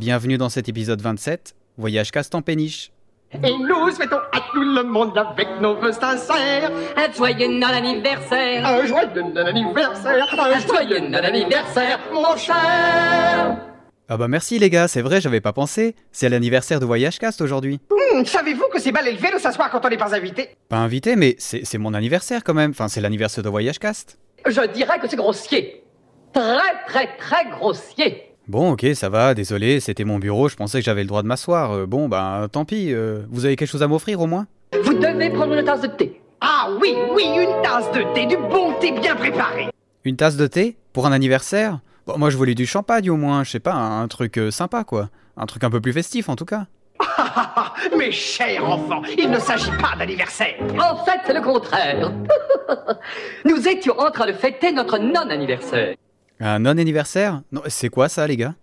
Bienvenue 0.00 0.38
dans 0.38 0.48
cet 0.48 0.66
épisode 0.66 1.02
27, 1.02 1.54
Voyage 1.76 2.10
Cast 2.10 2.34
en 2.34 2.40
péniche. 2.40 2.90
Et 3.34 3.52
nous 3.52 3.90
souhaitons 3.90 4.16
à 4.32 4.40
tout 4.50 4.62
le 4.62 4.82
monde 4.82 5.12
avec 5.18 5.46
nos 5.60 5.74
vœux 5.76 5.92
sincères 5.92 6.72
Un 6.96 7.12
joyeux 7.12 7.48
non-anniversaire 7.48 8.64
un 8.66 8.86
joyeux 8.86 9.36
anniversaire, 9.36 10.26
un 10.40 10.58
joyeux 10.58 11.14
anniversaire, 11.14 11.98
mon 12.14 12.34
cher. 12.34 13.58
Ah 14.08 14.16
bah 14.16 14.26
merci 14.26 14.58
les 14.58 14.70
gars, 14.70 14.88
c'est 14.88 15.02
vrai, 15.02 15.20
j'avais 15.20 15.42
pas 15.42 15.52
pensé. 15.52 15.94
C'est 16.12 16.30
l'anniversaire 16.30 16.80
de 16.80 16.86
Voyage 16.86 17.18
Cast 17.18 17.42
aujourd'hui. 17.42 17.78
Hmm, 17.90 18.24
Savez-vous 18.24 18.68
que 18.72 18.80
c'est 18.80 18.92
mal 18.92 19.06
élevé 19.06 19.30
de 19.34 19.38
s'asseoir 19.38 19.70
quand 19.70 19.84
on 19.84 19.90
n'est 19.90 19.98
pas 19.98 20.14
invité? 20.14 20.48
Pas 20.70 20.78
invité, 20.78 21.14
mais 21.14 21.36
c'est 21.38 21.66
c'est 21.66 21.76
mon 21.76 21.92
anniversaire 21.92 22.42
quand 22.42 22.54
même. 22.54 22.70
Enfin, 22.70 22.88
c'est 22.88 23.02
l'anniversaire 23.02 23.44
de 23.44 23.50
Voyage 23.50 23.78
Cast. 23.78 24.18
Je 24.46 24.66
dirais 24.72 24.98
que 24.98 25.10
c'est 25.10 25.16
grossier. 25.16 25.84
Très, 26.32 26.86
très, 26.86 27.16
très 27.18 27.50
grossier. 27.50 28.29
Bon, 28.50 28.72
ok, 28.72 28.84
ça 28.94 29.08
va, 29.08 29.32
désolé, 29.32 29.78
c'était 29.78 30.02
mon 30.02 30.18
bureau, 30.18 30.48
je 30.48 30.56
pensais 30.56 30.80
que 30.80 30.84
j'avais 30.84 31.02
le 31.02 31.06
droit 31.06 31.22
de 31.22 31.28
m'asseoir. 31.28 31.70
Euh, 31.70 31.86
bon, 31.86 32.08
bah 32.08 32.48
tant 32.50 32.64
pis, 32.64 32.92
euh, 32.92 33.22
vous 33.30 33.44
avez 33.44 33.54
quelque 33.54 33.68
chose 33.68 33.84
à 33.84 33.86
m'offrir 33.86 34.20
au 34.20 34.26
moins? 34.26 34.48
Vous 34.82 34.92
devez 34.92 35.30
prendre 35.30 35.54
une 35.54 35.64
tasse 35.64 35.82
de 35.82 35.86
thé. 35.86 36.20
Ah 36.40 36.68
oui, 36.80 36.96
oui, 37.14 37.26
une 37.26 37.62
tasse 37.62 37.88
de 37.92 38.02
thé, 38.12 38.26
du 38.26 38.36
bon 38.36 38.72
thé 38.80 38.90
bien 38.90 39.14
préparé. 39.14 39.68
Une 40.02 40.16
tasse 40.16 40.36
de 40.36 40.48
thé 40.48 40.76
Pour 40.92 41.06
un 41.06 41.12
anniversaire? 41.12 41.78
Bon, 42.08 42.18
moi 42.18 42.28
je 42.30 42.36
voulais 42.36 42.56
du 42.56 42.66
champagne 42.66 43.08
au 43.08 43.16
moins, 43.16 43.44
je 43.44 43.52
sais 43.52 43.60
pas, 43.60 43.74
un 43.74 44.08
truc 44.08 44.36
euh, 44.36 44.50
sympa 44.50 44.82
quoi. 44.82 45.10
Un 45.36 45.46
truc 45.46 45.62
un 45.62 45.70
peu 45.70 45.80
plus 45.80 45.92
festif 45.92 46.28
en 46.28 46.34
tout 46.34 46.44
cas. 46.44 46.66
Ah, 46.98 47.72
Mes 47.96 48.10
chers 48.10 48.68
enfants, 48.68 49.02
il 49.16 49.30
ne 49.30 49.38
s'agit 49.38 49.70
pas 49.80 49.94
d'anniversaire. 49.96 50.56
En 50.76 51.04
fait, 51.04 51.20
c'est 51.24 51.34
le 51.34 51.40
contraire. 51.40 52.12
Nous 53.44 53.68
étions 53.68 53.96
en 53.96 54.10
train 54.10 54.26
de 54.26 54.32
fêter 54.32 54.72
notre 54.72 54.98
non-anniversaire. 54.98 55.94
Un 56.40 56.60
non-anniversaire? 56.60 57.42
Non, 57.52 57.60
c'est 57.66 57.90
quoi 57.90 58.08
ça 58.08 58.26
les 58.26 58.38
gars? 58.38 58.54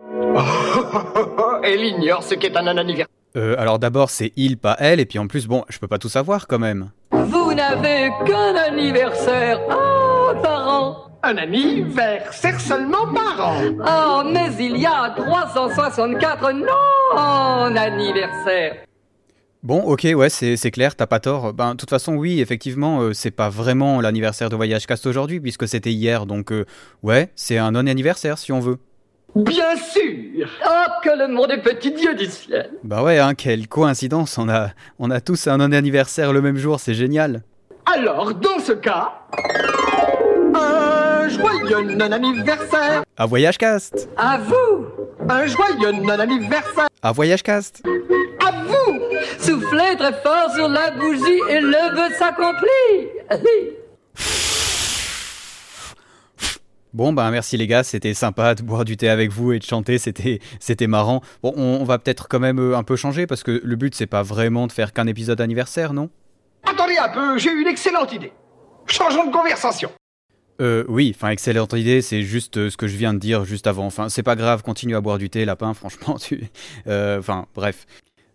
Elle 1.62 1.84
ignore 1.84 2.22
ce 2.22 2.34
qu'est 2.34 2.56
un 2.56 2.66
anniversaire. 2.66 3.08
Euh, 3.36 3.54
alors 3.58 3.78
d'abord 3.78 4.08
c'est 4.08 4.32
il, 4.36 4.56
pas 4.56 4.76
elle, 4.78 4.98
et 4.98 5.04
puis 5.04 5.18
en 5.18 5.26
plus, 5.26 5.46
bon, 5.46 5.62
je 5.68 5.78
peux 5.78 5.88
pas 5.88 5.98
tout 5.98 6.08
savoir 6.08 6.46
quand 6.46 6.58
même. 6.58 6.88
Vous 7.10 7.52
n'avez 7.52 8.10
qu'un 8.24 8.56
anniversaire. 8.56 9.60
Oh, 9.70 10.32
par 10.42 10.68
an. 10.68 10.96
Un 11.22 11.36
anniversaire 11.36 12.58
seulement 12.60 13.12
par 13.12 13.46
an. 13.46 13.60
Oh, 13.86 14.22
mais 14.32 14.48
il 14.58 14.78
y 14.78 14.86
a 14.86 15.10
364 15.14 16.52
non-anniversaires. 16.52 18.85
Bon, 19.66 19.80
ok, 19.80 20.06
ouais, 20.14 20.28
c'est 20.28 20.70
clair, 20.70 20.94
t'as 20.94 21.08
pas 21.08 21.18
tort. 21.18 21.52
Ben, 21.52 21.72
de 21.72 21.76
toute 21.76 21.90
façon, 21.90 22.14
oui, 22.14 22.40
effectivement, 22.40 23.00
euh, 23.00 23.12
c'est 23.12 23.32
pas 23.32 23.48
vraiment 23.48 24.00
l'anniversaire 24.00 24.48
de 24.48 24.54
Voyage 24.54 24.86
Cast 24.86 25.06
aujourd'hui, 25.06 25.40
puisque 25.40 25.66
c'était 25.66 25.90
hier, 25.90 26.24
donc 26.24 26.52
euh, 26.52 26.64
ouais, 27.02 27.32
c'est 27.34 27.58
un 27.58 27.72
non-anniversaire 27.72 28.38
si 28.38 28.52
on 28.52 28.60
veut. 28.60 28.78
Bien 29.34 29.74
sûr. 29.76 30.46
Oh, 30.64 30.90
que 31.02 31.10
le 31.18 31.26
monde 31.34 31.50
est 31.50 31.62
petit 31.62 31.90
Dieu 31.90 32.14
du 32.14 32.26
ciel. 32.26 32.70
Bah 32.84 33.02
ouais, 33.02 33.18
hein, 33.18 33.34
quelle 33.34 33.66
coïncidence, 33.66 34.38
on 34.38 34.48
a, 34.48 34.68
on 35.00 35.10
a 35.10 35.20
tous 35.20 35.48
un 35.48 35.56
non-anniversaire 35.56 36.32
le 36.32 36.40
même 36.42 36.58
jour, 36.58 36.78
c'est 36.78 36.94
génial. 36.94 37.42
Alors, 37.92 38.34
dans 38.34 38.60
ce 38.60 38.70
cas, 38.70 39.14
un 40.54 41.28
joyeux 41.28 41.92
non-anniversaire, 41.92 43.02
À 43.16 43.26
Voyage 43.26 43.58
Cast 43.58 44.08
À 44.16 44.38
vous. 44.38 44.86
un 45.28 45.44
joyeux 45.46 45.90
non-anniversaire 45.90 46.86
À 47.02 47.10
Voyage 47.10 47.42
Cast 47.42 47.82
à 48.46 48.52
vous. 48.64 49.00
Soufflez 49.38 49.96
très 49.98 50.12
fort 50.22 50.50
sur 50.54 50.68
la 50.68 50.90
bougie 50.92 51.40
et 51.50 51.60
le 51.60 51.94
vœu 51.94 52.14
s'accomplit. 52.14 53.42
Bon, 56.92 57.12
bah 57.12 57.30
merci 57.30 57.58
les 57.58 57.66
gars, 57.66 57.82
c'était 57.82 58.14
sympa 58.14 58.54
de 58.54 58.62
boire 58.62 58.84
du 58.86 58.96
thé 58.96 59.10
avec 59.10 59.30
vous 59.30 59.52
et 59.52 59.58
de 59.58 59.64
chanter, 59.64 59.98
c'était 59.98 60.40
c'était 60.60 60.86
marrant. 60.86 61.20
Bon, 61.42 61.52
on, 61.56 61.78
on 61.80 61.84
va 61.84 61.98
peut-être 61.98 62.26
quand 62.26 62.40
même 62.40 62.58
euh, 62.58 62.76
un 62.76 62.84
peu 62.84 62.96
changer, 62.96 63.26
parce 63.26 63.42
que 63.42 63.60
le 63.62 63.76
but 63.76 63.94
c'est 63.94 64.06
pas 64.06 64.22
vraiment 64.22 64.66
de 64.66 64.72
faire 64.72 64.94
qu'un 64.94 65.06
épisode 65.06 65.40
anniversaire, 65.42 65.92
non? 65.92 66.08
Attendez 66.64 66.96
un 66.96 67.10
peu, 67.10 67.36
j'ai 67.38 67.50
une 67.52 67.66
excellente 67.66 68.12
idée. 68.14 68.32
Changeons 68.86 69.26
de 69.26 69.32
conversation. 69.32 69.90
Euh, 70.62 70.84
oui, 70.88 71.12
enfin, 71.14 71.28
excellente 71.28 71.74
idée, 71.74 72.00
c'est 72.00 72.22
juste 72.22 72.56
euh, 72.56 72.70
ce 72.70 72.78
que 72.78 72.86
je 72.86 72.96
viens 72.96 73.12
de 73.12 73.18
dire 73.18 73.44
juste 73.44 73.66
avant. 73.66 73.84
Enfin, 73.84 74.08
c'est 74.08 74.22
pas 74.22 74.36
grave, 74.36 74.62
continue 74.62 74.96
à 74.96 75.02
boire 75.02 75.18
du 75.18 75.28
thé, 75.28 75.44
lapin, 75.44 75.74
franchement, 75.74 76.16
tu... 76.20 76.44
euh, 76.86 77.18
Enfin, 77.18 77.44
bref. 77.54 77.84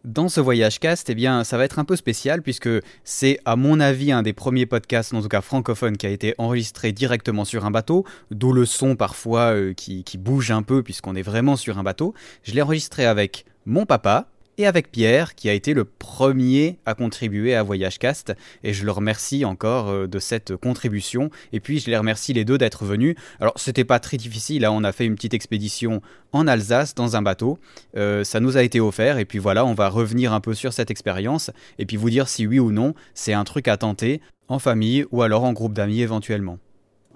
Dans 0.04 0.30
ce 0.30 0.42
voyage 0.42 0.80
cast, 0.80 1.12
eh 1.12 1.16
bien, 1.16 1.44
ça 1.44 1.58
va 1.58 1.64
être 1.64 1.78
un 1.78 1.86
peu 1.86 1.96
spécial 1.96 2.42
puisque 2.42 2.70
c'est, 3.04 3.40
à 3.46 3.56
mon 3.56 3.80
avis, 3.80 4.12
un 4.12 4.24
des 4.24 4.34
premiers 4.34 4.66
podcasts, 4.66 5.14
en 5.14 5.22
tout 5.22 5.28
cas 5.28 5.42
francophone, 5.42 5.96
qui 5.96 6.08
a 6.08 6.10
été 6.10 6.34
enregistré 6.40 6.92
directement 6.92 7.46
sur 7.46 7.66
un 7.66 7.72
bateau, 7.72 8.04
d'où 8.32 8.52
le 8.52 8.66
son 8.66 8.96
parfois 8.96 9.54
euh, 9.54 9.74
qui, 9.74 10.04
qui 10.04 10.18
bouge 10.18 10.50
un 10.50 10.64
peu 10.64 10.82
puisqu'on 10.82 11.16
est 11.16 11.22
vraiment 11.22 11.56
sur 11.56 11.78
un 11.78 11.84
bateau. 11.84 12.16
Je 12.42 12.54
l'ai 12.54 12.64
enregistré 12.64 13.06
avec 13.06 13.46
mon 13.68 13.86
papa 13.86 14.28
et 14.62 14.68
avec 14.68 14.92
Pierre, 14.92 15.34
qui 15.34 15.50
a 15.50 15.54
été 15.54 15.74
le 15.74 15.86
premier 15.86 16.78
à 16.86 16.94
contribuer 16.94 17.56
à 17.56 17.64
Voyage 17.64 17.98
Cast, 17.98 18.34
et 18.64 18.74
je 18.74 18.86
le 18.86 18.92
remercie 18.92 19.44
encore 19.44 19.90
euh, 19.90 20.08
de 20.08 20.20
cette 20.20 20.56
contribution. 20.56 21.32
Et 21.52 21.60
puis 21.60 21.80
je 21.80 21.90
les 21.90 21.98
remercie 21.98 22.32
les 22.34 22.46
deux 22.46 22.58
d'être 22.58 22.86
venus. 22.86 23.16
Alors 23.40 23.54
c'était 23.56 23.84
pas 23.84 24.00
très 24.00 24.18
difficile, 24.18 24.62
là 24.62 24.72
on 24.72 24.84
a 24.84 24.92
fait 24.92 25.06
une 25.06 25.16
petite 25.16 25.34
expédition 25.34 26.02
en 26.32 26.48
Alsace 26.48 26.94
dans 26.94 27.16
un 27.16 27.22
bateau. 27.22 27.58
Euh, 27.98 28.24
ça 28.24 28.40
nous 28.40 28.56
a 28.56 28.64
été 28.64 28.80
offert, 28.80 29.18
et 29.18 29.26
puis 29.26 29.40
voilà, 29.40 29.66
on 29.66 29.74
va 29.74 29.90
revenir 29.90 30.32
un 30.32 30.40
peu 30.40 30.54
sur 30.54 30.74
cette 30.74 30.92
expérience, 30.92 31.50
et 31.80 31.86
puis 31.86 31.98
vous 31.98 32.10
dire 32.10 32.28
si 32.28 32.46
oui 32.46 32.60
ou 32.60 32.72
non 32.72 32.94
c'est 33.16 33.34
un 33.34 33.44
truc 33.44 33.68
à 33.68 33.78
tenter 33.78 34.22
en 34.48 34.60
famille 34.60 35.06
ou 35.12 35.24
alors 35.24 35.44
en 35.44 35.54
groupe 35.54 35.74
d'amis 35.74 36.02
éventuellement. 36.02 36.60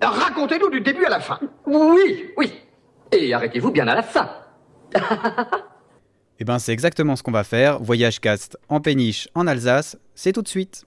Racontez-nous 0.02 0.72
du 0.72 0.82
début 0.82 1.06
à 1.06 1.10
la 1.10 1.20
fin. 1.20 1.40
Oui, 1.68 2.26
oui. 2.38 2.54
Et 3.12 3.34
arrêtez-vous 3.34 3.72
bien 3.72 3.88
à 3.88 3.96
la 3.96 4.04
fin. 4.04 4.30
Et 6.40 6.44
ben 6.44 6.60
c'est 6.60 6.74
exactement 6.74 7.16
ce 7.16 7.24
qu'on 7.24 7.32
va 7.32 7.44
faire. 7.44 7.80
Voyage 7.82 8.20
Cast 8.20 8.58
en 8.68 8.82
péniche 8.82 9.30
en 9.36 9.48
Alsace, 9.48 9.98
c'est 10.16 10.34
tout 10.34 10.42
de 10.42 10.48
suite. 10.48 10.86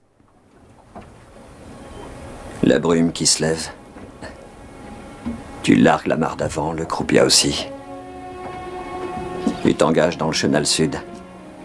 La 2.61 2.77
brume 2.79 3.11
qui 3.11 3.25
se 3.25 3.41
lève. 3.41 3.69
Tu 5.63 5.75
largues 5.75 6.07
la 6.07 6.17
mare 6.17 6.35
d'avant, 6.35 6.71
le 6.71 6.85
croupia 6.85 7.25
aussi. 7.25 7.67
Tu 9.63 9.73
t'engages 9.73 10.17
dans 10.17 10.27
le 10.27 10.33
chenal 10.33 10.65
sud. 10.65 10.95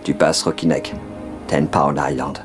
Tu 0.02 0.14
passes 0.14 0.42
Rocky 0.42 0.66
Neck, 0.66 0.94
Ten 1.46 1.68
Pound 1.68 1.98
Island. 1.98 2.38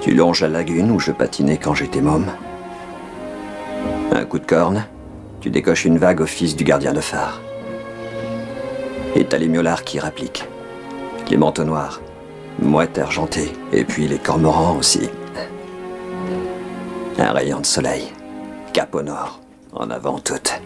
Tu 0.00 0.14
longes 0.14 0.42
la 0.42 0.48
lagune 0.48 0.90
où 0.90 0.98
je 0.98 1.12
patinais 1.12 1.58
quand 1.58 1.74
j'étais 1.74 2.00
môme. 2.00 2.30
Un 4.12 4.24
coup 4.24 4.38
de 4.38 4.46
corne, 4.46 4.84
tu 5.40 5.50
décoches 5.50 5.84
une 5.84 5.98
vague 5.98 6.20
au 6.20 6.26
fils 6.26 6.56
du 6.56 6.64
gardien 6.64 6.92
de 6.92 7.00
phare. 7.00 7.40
Et 9.16 9.24
t'as 9.24 9.38
les 9.38 9.48
miaulards 9.48 9.84
qui 9.84 9.98
répliquent. 9.98 10.44
Les 11.30 11.36
manteaux 11.36 11.64
noirs, 11.64 12.00
mouettes 12.60 12.98
argentées, 12.98 13.52
et 13.72 13.84
puis 13.84 14.08
les 14.08 14.18
cormorans 14.18 14.76
aussi. 14.76 15.08
Un 17.18 17.32
rayon 17.32 17.60
de 17.60 17.66
soleil. 17.66 18.12
Cap 18.72 18.94
au 18.94 19.02
nord. 19.02 19.40
En 19.72 19.90
avant 19.90 20.18
toute. 20.18 20.60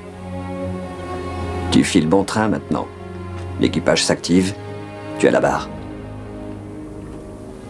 Tu 1.70 1.84
files 1.84 2.08
bon 2.08 2.24
train 2.24 2.48
maintenant. 2.48 2.86
L'équipage 3.60 4.04
s'active. 4.04 4.54
Tu 5.18 5.28
à 5.28 5.30
la 5.30 5.40
barre. 5.40 5.68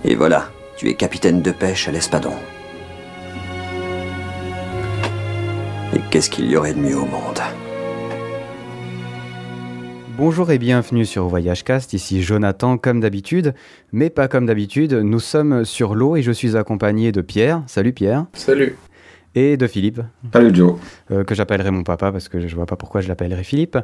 Et 0.05 0.15
voilà, 0.15 0.49
tu 0.77 0.91
es 0.91 0.95
capitaine 0.95 1.41
de 1.41 1.51
pêche 1.51 1.89
à 1.89 1.93
l'Espadon. 1.93 2.35
Et 5.95 6.01
qu'est-ce 6.11 6.31
qu'il 6.31 6.51
y 6.51 6.57
aurait 6.57 6.75
de 6.75 6.81
mieux 6.81 6.99
au 6.99 7.07
monde? 7.07 7.41
Bonjour 10.17 10.53
et 10.53 10.59
bienvenue 10.59 11.05
sur 11.05 11.27
Voyage 11.27 11.65
Cast, 11.65 11.93
ici 11.93 12.23
Jonathan 12.23 12.79
comme 12.79 13.01
d'habitude, 13.01 13.53
mais 13.91 14.11
pas 14.11 14.29
comme 14.29 14.47
d'habitude, 14.47 14.93
nous 14.93 15.19
sommes 15.19 15.65
sur 15.65 15.97
l'eau 15.97 16.15
et 16.15 16.23
je 16.23 16.31
suis 16.31 16.57
accompagné 16.57 17.11
de 17.11 17.21
Pierre, 17.21 17.65
salut 17.67 17.93
Pierre, 17.93 18.27
Salut. 18.33 18.77
Et 19.35 19.57
de 19.57 19.67
Philippe, 19.67 20.01
Salut 20.33 20.55
Joe. 20.55 20.75
euh, 21.11 21.25
que 21.25 21.35
j'appellerai 21.35 21.71
mon 21.71 21.83
papa 21.83 22.13
parce 22.13 22.29
que 22.29 22.47
je 22.47 22.55
vois 22.55 22.67
pas 22.67 22.77
pourquoi 22.77 23.01
je 23.01 23.09
l'appellerai 23.09 23.45
Philippe. 23.45 23.79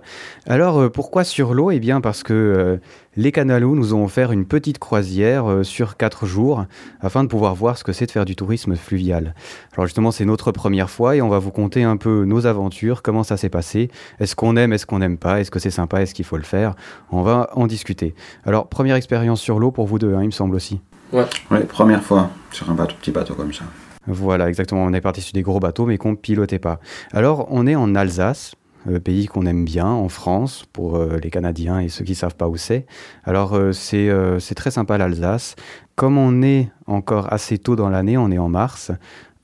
Alors 0.47 0.79
euh, 0.79 0.89
pourquoi 0.89 1.25
sur 1.25 1.55
l'eau? 1.55 1.71
Eh 1.71 1.81
bien 1.81 2.01
parce 2.01 2.23
que 2.23 2.33
euh, 2.33 2.77
les 3.17 3.33
Canalous 3.33 3.75
nous 3.75 3.95
ont 3.95 4.05
offert 4.05 4.33
une 4.33 4.47
petite 4.47 4.79
croisière 4.79 5.51
euh, 5.51 5.63
sur 5.63 5.97
quatre 5.97 6.27
jours 6.27 6.65
afin 7.01 7.25
de 7.25 7.29
pouvoir 7.29 7.55
voir 7.55 7.77
ce 7.77 7.85
que 7.85 7.93
c'est 7.93 8.07
de 8.07 8.11
faire 8.11 8.25
du 8.25 8.37
tourisme 8.37 8.77
fluvial. 8.77 9.35
Alors 9.75 9.87
justement 9.87 10.11
c'est 10.11 10.25
notre 10.25 10.53
première 10.53 10.91
fois 10.91 11.17
et 11.17 11.23
on 11.23 11.29
va 11.29 11.39
vous 11.39 11.51
conter 11.51 11.83
un 11.83 11.97
peu 11.97 12.25
nos 12.25 12.47
aventures, 12.47 13.03
comment 13.03 13.25
ça 13.25 13.37
s'est 13.37 13.49
passé, 13.49 13.91
est-ce 14.21 14.37
qu'on 14.37 14.57
aime, 14.57 14.73
est-ce 14.73 14.87
qu'on 14.87 15.01
n'aime 15.01 15.19
pas, 15.19 15.41
est-ce 15.41 15.51
que 15.51 15.59
c'est 15.59 15.71
sympa, 15.71 16.03
est-ce 16.03 16.15
qu'il 16.15 16.25
faut 16.25 16.37
le 16.37 16.43
faire, 16.45 16.75
on 17.11 17.23
va 17.23 17.51
en 17.55 17.67
discuter. 17.67 18.15
Alors 18.45 18.69
première 18.69 18.97
expérience 18.97 19.41
sur 19.41 19.59
l'eau 19.59 19.71
pour 19.71 19.87
vous 19.87 19.99
deux, 19.99 20.15
hein, 20.15 20.23
il 20.23 20.27
me 20.27 20.31
semble 20.31 20.55
aussi. 20.55 20.81
Ouais, 21.13 21.27
première 21.69 22.05
fois 22.05 22.31
sur 22.53 22.71
un 22.71 22.75
bateau, 22.75 22.95
petit 23.01 23.11
bateau 23.11 23.35
comme 23.35 23.53
ça. 23.53 23.65
Voilà, 24.11 24.49
exactement. 24.49 24.85
On 24.85 24.93
est 24.93 25.01
parti 25.01 25.21
sur 25.21 25.33
des 25.33 25.43
gros 25.43 25.61
bateaux, 25.61 25.87
mais 25.87 25.99
qu'on 25.99 26.17
pilotait 26.17 26.59
pas. 26.59 26.81
Alors, 27.13 27.47
on 27.51 27.67
est 27.67 27.77
en 27.77 27.95
Alsace, 27.95 28.55
euh, 28.89 28.99
pays 28.99 29.27
qu'on 29.27 29.47
aime 29.47 29.65
bien, 29.65 29.87
en 29.87 30.09
France, 30.09 30.65
pour 30.73 30.97
euh, 30.97 31.19
les 31.23 31.31
Canadiens 31.31 31.81
et 31.81 31.89
ceux 31.89 32.05
qui 32.05 32.15
savent 32.15 32.37
pas 32.37 32.49
où 32.49 32.57
c'est. 32.57 32.87
Alors, 33.25 33.55
euh, 33.55 33.73
c'est 33.73 34.55
très 34.55 34.71
sympa 34.71 34.99
l'Alsace. 34.99 35.55
Comme 35.97 36.17
on 36.17 36.43
est 36.43 36.71
encore 36.87 37.33
assez 37.33 37.59
tôt 37.59 37.77
dans 37.77 37.91
l'année, 37.91 38.17
on 38.17 38.31
est 38.31 38.39
en 38.39 38.49
mars, 38.49 38.91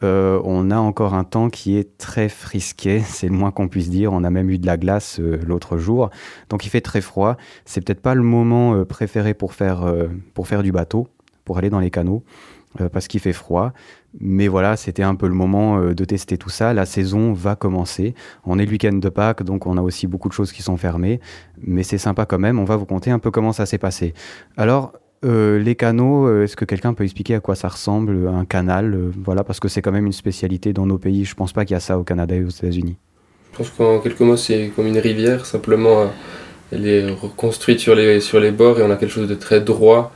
on 0.03 0.71
a 0.71 0.77
encore 0.77 1.15
un 1.15 1.25
temps 1.25 1.51
qui 1.51 1.77
est 1.77 1.99
très 1.99 2.29
frisqué, 2.29 3.01
c'est 3.05 3.29
le 3.29 3.35
moins 3.35 3.51
qu'on 3.51 3.69
puisse 3.69 3.91
dire. 3.91 4.13
On 4.13 4.25
a 4.25 4.31
même 4.31 4.51
eu 4.51 4.59
de 4.59 4.67
la 4.67 4.77
glace 4.77 5.19
l'autre 5.19 5.79
jour, 5.79 6.11
donc 6.49 6.65
il 6.65 6.71
fait 6.71 6.81
très 6.81 7.01
froid. 7.01 7.37
C'est 7.65 7.85
peut-être 7.85 8.01
pas 8.01 8.15
le 8.15 8.23
moment 8.23 8.85
préféré 8.85 9.35
pour 9.35 9.53
faire, 9.53 9.85
pour 10.33 10.47
faire 10.49 10.63
du 10.63 10.73
bateau, 10.73 11.09
pour 11.45 11.59
aller 11.59 11.71
dans 11.71 11.81
les 11.81 11.91
canaux, 11.91 12.23
parce 12.93 13.09
qu'il 13.09 13.21
fait 13.21 13.33
froid. 13.33 13.73
Mais 14.21 14.49
voilà, 14.49 14.77
c'était 14.77 15.03
un 15.03 15.15
peu 15.15 15.29
le 15.29 15.35
moment 15.35 15.81
de 15.81 16.05
tester 16.05 16.39
tout 16.39 16.49
ça. 16.49 16.73
La 16.73 16.87
saison 16.87 17.33
va 17.33 17.55
commencer. 17.55 18.15
On 18.45 18.59
est 18.59 18.65
le 18.65 18.71
week-end 18.71 18.95
de 18.95 19.09
Pâques, 19.09 19.43
donc 19.43 19.67
on 19.67 19.77
a 19.77 19.83
aussi 19.83 20.07
beaucoup 20.07 20.29
de 20.29 20.33
choses 20.33 20.53
qui 20.53 20.63
sont 20.63 20.77
fermées. 20.77 21.21
Mais 21.61 21.83
c'est 21.83 21.99
sympa 21.99 22.25
quand 22.25 22.39
même. 22.39 22.59
On 22.59 22.65
va 22.65 22.77
vous 22.77 22.87
conter 22.87 23.11
un 23.11 23.19
peu 23.19 23.31
comment 23.31 23.53
ça 23.53 23.67
s'est 23.67 23.79
passé. 23.79 24.15
Alors, 24.57 24.93
euh, 25.25 25.59
les 25.59 25.75
canaux, 25.75 26.29
euh, 26.29 26.45
est-ce 26.45 26.57
que 26.57 26.65
quelqu'un 26.65 26.93
peut 26.93 27.05
expliquer 27.05 27.35
à 27.35 27.41
quoi 27.41 27.55
ça 27.55 27.69
ressemble, 27.69 28.29
un 28.29 28.45
canal 28.45 28.95
euh, 28.95 29.11
Voilà, 29.25 29.45
parce 29.45 29.61
que 29.61 29.69
c'est 29.69 29.81
quand 29.81 29.93
même 29.93 30.07
une 30.07 30.13
spécialité 30.13 30.73
dans 30.73 30.87
nos 30.87 30.99
pays. 30.99 31.25
Je 31.25 31.35
pense 31.35 31.53
pas 31.53 31.65
qu'il 31.65 31.75
y 31.75 31.77
a 31.77 31.81
ça 31.81 31.99
au 31.99 32.05
Canada 32.05 32.35
et 32.35 32.45
aux 32.45 32.51
États-Unis. 32.51 32.97
Je 33.53 33.59
pense 33.59 33.71
qu'en 33.71 33.99
quelques 34.01 34.21
mots, 34.21 34.37
c'est 34.37 34.71
comme 34.77 34.87
une 34.87 34.99
rivière, 34.99 35.47
simplement 35.47 36.11
elle 36.73 36.87
est 36.87 37.11
reconstruite 37.11 37.79
sur 37.79 37.95
les, 37.95 38.21
sur 38.21 38.41
les 38.41 38.51
bords 38.51 38.81
et 38.81 38.83
on 38.83 38.91
a 38.91 38.97
quelque 38.97 39.13
chose 39.13 39.29
de 39.29 39.37
très 39.37 39.61
droit, 39.61 40.13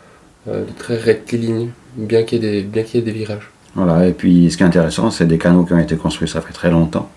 de 0.46 0.66
très 0.76 0.96
rectiligne, 0.96 1.70
bien 1.96 2.24
qu'il 2.24 2.42
y, 2.42 2.58
ait 2.58 2.62
bien 2.62 2.82
qu'il 2.82 2.98
y 2.98 3.02
ait 3.02 3.06
des 3.06 3.16
virages. 3.16 3.48
Voilà, 3.74 4.06
et 4.06 4.12
puis 4.12 4.50
ce 4.50 4.56
qui 4.56 4.62
est 4.62 4.66
intéressant, 4.66 5.10
c'est 5.10 5.26
des 5.26 5.38
canaux 5.38 5.64
qui 5.64 5.72
ont 5.72 5.78
été 5.78 5.96
construits, 5.96 6.28
ça 6.28 6.40
fait 6.40 6.52
très 6.52 6.70
longtemps. 6.70 7.08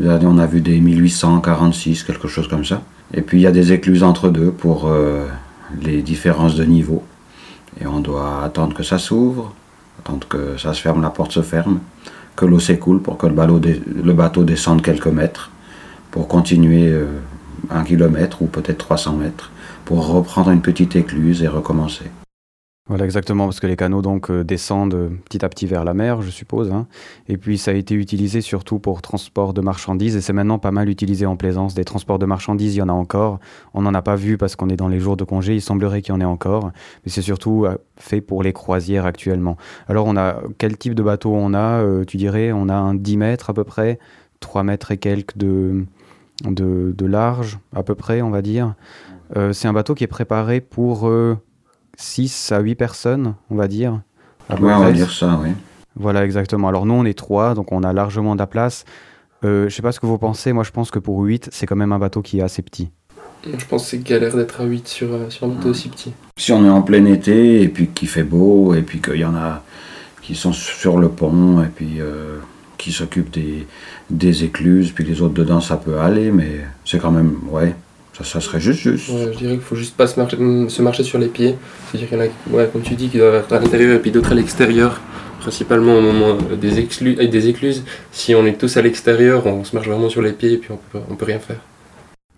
On 0.00 0.38
a 0.38 0.46
vu 0.46 0.60
des 0.60 0.80
1846, 0.80 2.02
quelque 2.02 2.28
chose 2.28 2.48
comme 2.48 2.64
ça. 2.64 2.82
Et 3.12 3.22
puis 3.22 3.38
il 3.38 3.42
y 3.42 3.46
a 3.46 3.52
des 3.52 3.72
écluses 3.72 4.02
entre 4.02 4.28
deux 4.28 4.50
pour 4.50 4.92
les 5.80 6.02
différences 6.02 6.56
de 6.56 6.64
niveau. 6.64 7.04
Et 7.80 7.86
on 7.86 8.00
doit 8.00 8.42
attendre 8.44 8.74
que 8.74 8.82
ça 8.82 8.98
s'ouvre, 8.98 9.54
attendre 9.98 10.26
que 10.28 10.56
ça 10.56 10.74
se 10.74 10.80
ferme, 10.80 11.02
la 11.02 11.10
porte 11.10 11.32
se 11.32 11.42
ferme, 11.42 11.80
que 12.36 12.44
l'eau 12.44 12.60
s'écoule 12.60 13.00
pour 13.00 13.16
que 13.16 13.26
le 13.26 14.12
bateau, 14.12 14.44
descende 14.44 14.82
quelques 14.82 15.06
mètres, 15.06 15.50
pour 16.10 16.28
continuer 16.28 16.88
euh, 16.88 17.06
un 17.70 17.84
kilomètre 17.84 18.42
ou 18.42 18.46
peut-être 18.46 18.78
300 18.78 19.14
mètres, 19.14 19.50
pour 19.84 20.06
reprendre 20.06 20.50
une 20.50 20.62
petite 20.62 20.96
écluse 20.96 21.42
et 21.42 21.48
recommencer. 21.48 22.04
Voilà 22.86 23.06
exactement, 23.06 23.46
parce 23.46 23.60
que 23.60 23.66
les 23.66 23.76
canaux 23.76 24.02
donc 24.02 24.30
euh, 24.30 24.44
descendent 24.44 24.92
euh, 24.92 25.08
petit 25.24 25.42
à 25.42 25.48
petit 25.48 25.64
vers 25.64 25.84
la 25.84 25.94
mer, 25.94 26.20
je 26.20 26.28
suppose. 26.28 26.70
Hein. 26.70 26.86
Et 27.28 27.38
puis 27.38 27.56
ça 27.56 27.70
a 27.70 27.74
été 27.74 27.94
utilisé 27.94 28.42
surtout 28.42 28.78
pour 28.78 29.00
transport 29.00 29.54
de 29.54 29.62
marchandises, 29.62 30.16
et 30.16 30.20
c'est 30.20 30.34
maintenant 30.34 30.58
pas 30.58 30.70
mal 30.70 30.90
utilisé 30.90 31.24
en 31.24 31.34
plaisance. 31.34 31.72
Des 31.72 31.86
transports 31.86 32.18
de 32.18 32.26
marchandises, 32.26 32.74
il 32.74 32.80
y 32.80 32.82
en 32.82 32.90
a 32.90 32.92
encore. 32.92 33.40
On 33.72 33.80
n'en 33.80 33.94
a 33.94 34.02
pas 34.02 34.16
vu 34.16 34.36
parce 34.36 34.54
qu'on 34.54 34.68
est 34.68 34.76
dans 34.76 34.88
les 34.88 35.00
jours 35.00 35.16
de 35.16 35.24
congé, 35.24 35.54
il 35.54 35.62
semblerait 35.62 36.02
qu'il 36.02 36.12
y 36.12 36.16
en 36.18 36.20
ait 36.20 36.26
encore. 36.26 36.72
Mais 37.06 37.10
c'est 37.10 37.22
surtout 37.22 37.64
euh, 37.64 37.78
fait 37.96 38.20
pour 38.20 38.42
les 38.42 38.52
croisières 38.52 39.06
actuellement. 39.06 39.56
Alors 39.88 40.04
on 40.06 40.18
a 40.18 40.42
quel 40.58 40.76
type 40.76 40.94
de 40.94 41.02
bateau 41.02 41.32
on 41.34 41.54
a 41.54 41.82
Tu 42.04 42.18
dirais, 42.18 42.52
on 42.52 42.68
a 42.68 42.74
un 42.74 42.94
10 42.94 43.16
mètres 43.16 43.48
à 43.48 43.54
peu 43.54 43.64
près, 43.64 43.98
3 44.40 44.62
mètres 44.62 44.90
et 44.90 44.98
quelques 44.98 45.38
de, 45.38 45.86
de, 46.44 47.06
large 47.06 47.60
à 47.74 47.82
peu 47.82 47.94
près, 47.94 48.20
on 48.20 48.28
va 48.28 48.42
dire. 48.42 48.74
c'est 49.52 49.68
un 49.68 49.72
bateau 49.72 49.94
qui 49.94 50.04
est 50.04 50.08
préparé 50.08 50.60
pour... 50.60 51.10
6 51.96 52.52
à 52.52 52.60
8 52.60 52.74
personnes, 52.74 53.34
on 53.50 53.56
va 53.56 53.68
dire. 53.68 54.00
Oui, 54.50 54.56
on 54.72 54.80
va 54.80 54.92
dire 54.92 55.10
ça, 55.10 55.38
oui. 55.42 55.50
Voilà, 55.96 56.24
exactement. 56.24 56.68
Alors 56.68 56.86
nous, 56.86 56.94
on 56.94 57.04
est 57.04 57.16
3, 57.16 57.54
donc 57.54 57.72
on 57.72 57.82
a 57.82 57.92
largement 57.92 58.34
de 58.34 58.40
la 58.40 58.46
place. 58.46 58.84
Euh, 59.44 59.68
je 59.68 59.74
sais 59.74 59.82
pas 59.82 59.92
ce 59.92 60.00
que 60.00 60.06
vous 60.06 60.18
pensez, 60.18 60.52
moi 60.52 60.64
je 60.64 60.70
pense 60.70 60.90
que 60.90 60.98
pour 60.98 61.20
8, 61.20 61.50
c'est 61.52 61.66
quand 61.66 61.76
même 61.76 61.92
un 61.92 61.98
bateau 61.98 62.22
qui 62.22 62.38
est 62.38 62.42
assez 62.42 62.62
petit. 62.62 62.90
Je 63.46 63.64
pense 63.66 63.84
que 63.84 63.88
c'est 63.90 64.02
galère 64.02 64.34
d'être 64.34 64.62
à 64.62 64.64
8 64.64 64.88
sur, 64.88 65.12
euh, 65.12 65.28
sur 65.28 65.46
un 65.46 65.50
bateau 65.50 65.68
aussi 65.68 65.88
petit. 65.90 66.12
Si 66.38 66.50
on 66.52 66.64
est 66.64 66.70
en 66.70 66.80
plein 66.82 67.04
été, 67.04 67.62
et 67.62 67.68
puis 67.68 67.88
qu'il 67.88 68.08
fait 68.08 68.22
beau, 68.22 68.74
et 68.74 68.82
puis 68.82 69.00
qu'il 69.00 69.16
y 69.16 69.24
en 69.24 69.34
a 69.34 69.62
qui 70.22 70.34
sont 70.34 70.54
sur 70.54 70.96
le 70.96 71.10
pont, 71.10 71.62
et 71.62 71.68
puis 71.68 72.00
euh, 72.00 72.38
qui 72.78 72.90
s'occupent 72.90 73.30
des, 73.30 73.66
des 74.08 74.44
écluses, 74.44 74.92
puis 74.92 75.04
les 75.04 75.20
autres 75.20 75.34
dedans, 75.34 75.60
ça 75.60 75.76
peut 75.76 75.98
aller, 75.98 76.30
mais 76.30 76.60
c'est 76.86 76.98
quand 76.98 77.10
même, 77.10 77.36
ouais, 77.50 77.74
ça, 78.22 78.40
serait 78.40 78.60
juste 78.60 78.80
juste. 78.80 79.06
je 79.06 79.36
dirais 79.36 79.54
qu'il 79.54 79.60
faut 79.60 79.74
juste 79.74 79.96
pas 79.96 80.06
se 80.06 80.18
marcher, 80.18 80.36
se 80.68 80.82
marcher 80.82 81.02
sur 81.02 81.18
les 81.18 81.26
pieds. 81.26 81.56
C'est-à-dire 81.90 82.08
qu'il 82.08 82.18
y 82.18 82.56
en 82.56 82.58
a, 82.58 82.66
comme 82.66 82.82
tu 82.82 82.94
dis, 82.94 83.08
qui 83.08 83.18
doivent 83.18 83.34
être 83.34 83.52
à 83.52 83.58
l'intérieur 83.58 83.96
et 83.96 83.98
puis 83.98 84.12
d'autres 84.12 84.32
à 84.32 84.34
l'extérieur, 84.34 85.00
principalement 85.40 85.98
au 85.98 86.00
moment 86.00 86.38
des, 86.60 86.78
exclus, 86.78 87.14
des 87.14 87.48
écluses. 87.48 87.84
Si 88.12 88.34
on 88.34 88.46
est 88.46 88.58
tous 88.58 88.76
à 88.76 88.82
l'extérieur, 88.82 89.46
on 89.46 89.64
se 89.64 89.74
marche 89.74 89.88
vraiment 89.88 90.08
sur 90.08 90.22
les 90.22 90.32
pieds 90.32 90.52
et 90.52 90.58
puis 90.58 90.70
on 90.70 90.78
peut, 90.92 91.04
on 91.10 91.16
peut 91.16 91.24
rien 91.26 91.40
faire. 91.40 91.60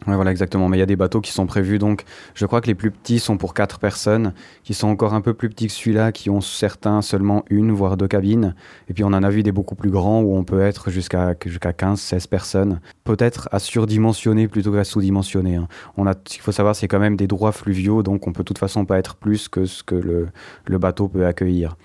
Ouais, 0.07 0.15
voilà, 0.15 0.31
exactement. 0.31 0.69
Mais 0.69 0.77
il 0.77 0.81
y 0.81 0.85
a 0.85 0.87
des 0.87 0.97
bateaux 0.97 1.21
qui 1.21 1.33
sont 1.33 1.47
prévus. 1.47 1.79
Donc, 1.79 2.05
je 2.35 2.47
crois 2.47 2.61
que 2.61 2.69
les 2.69 2.75
plus 2.75 2.91
petits 2.91 3.19
sont 3.19 3.37
pour 3.37 3.55
4 3.55 3.81
personnes, 3.81 4.35
qui 4.63 4.73
sont 4.73 4.87
encore 4.89 5.15
un 5.15 5.21
peu 5.21 5.35
plus 5.35 5.49
petits 5.49 5.67
que 5.67 5.73
celui-là, 5.73 6.13
qui 6.13 6.31
ont 6.31 6.41
certains 6.41 7.03
seulement 7.03 7.45
une, 7.51 7.73
voire 7.73 7.97
deux 7.97 8.07
cabines. 8.07 8.55
Et 8.89 8.95
puis, 8.95 9.03
on 9.03 9.09
en 9.09 9.23
a 9.23 9.31
vu 9.31 9.43
des 9.43 9.53
beaucoup 9.53 9.75
plus 9.75 9.91
grands 9.91 10.21
où 10.23 10.37
on 10.37 10.45
peut 10.45 10.61
être 10.61 10.91
jusqu'à 10.91 11.35
jusqu'à 11.45 11.73
15, 11.73 12.01
16 12.01 12.27
personnes. 12.29 12.81
Peut-être 13.05 13.49
à 13.51 13.59
surdimensionner 13.59 14.47
plutôt 14.47 14.73
qu'à 14.73 14.85
sous-dimensionner. 14.85 15.57
Hein. 15.57 15.69
On 15.97 16.07
a, 16.07 16.13
ce 16.13 16.35
qu'il 16.35 16.43
faut 16.43 16.53
savoir, 16.53 16.77
c'est 16.77 16.89
quand 16.89 17.01
même 17.01 17.17
des 17.17 17.27
droits 17.27 17.53
fluviaux, 17.53 18.03
donc 18.03 18.27
on 18.29 18.33
peut 18.33 18.43
de 18.43 18.49
toute 18.49 18.59
façon 18.59 18.85
pas 18.85 18.99
être 18.99 19.17
plus 19.17 19.49
que 19.49 19.65
ce 19.65 19.83
que 19.83 19.97
le, 19.97 20.29
le 20.67 20.79
bateau 20.79 21.09
peut 21.09 21.27
accueillir. 21.27 21.77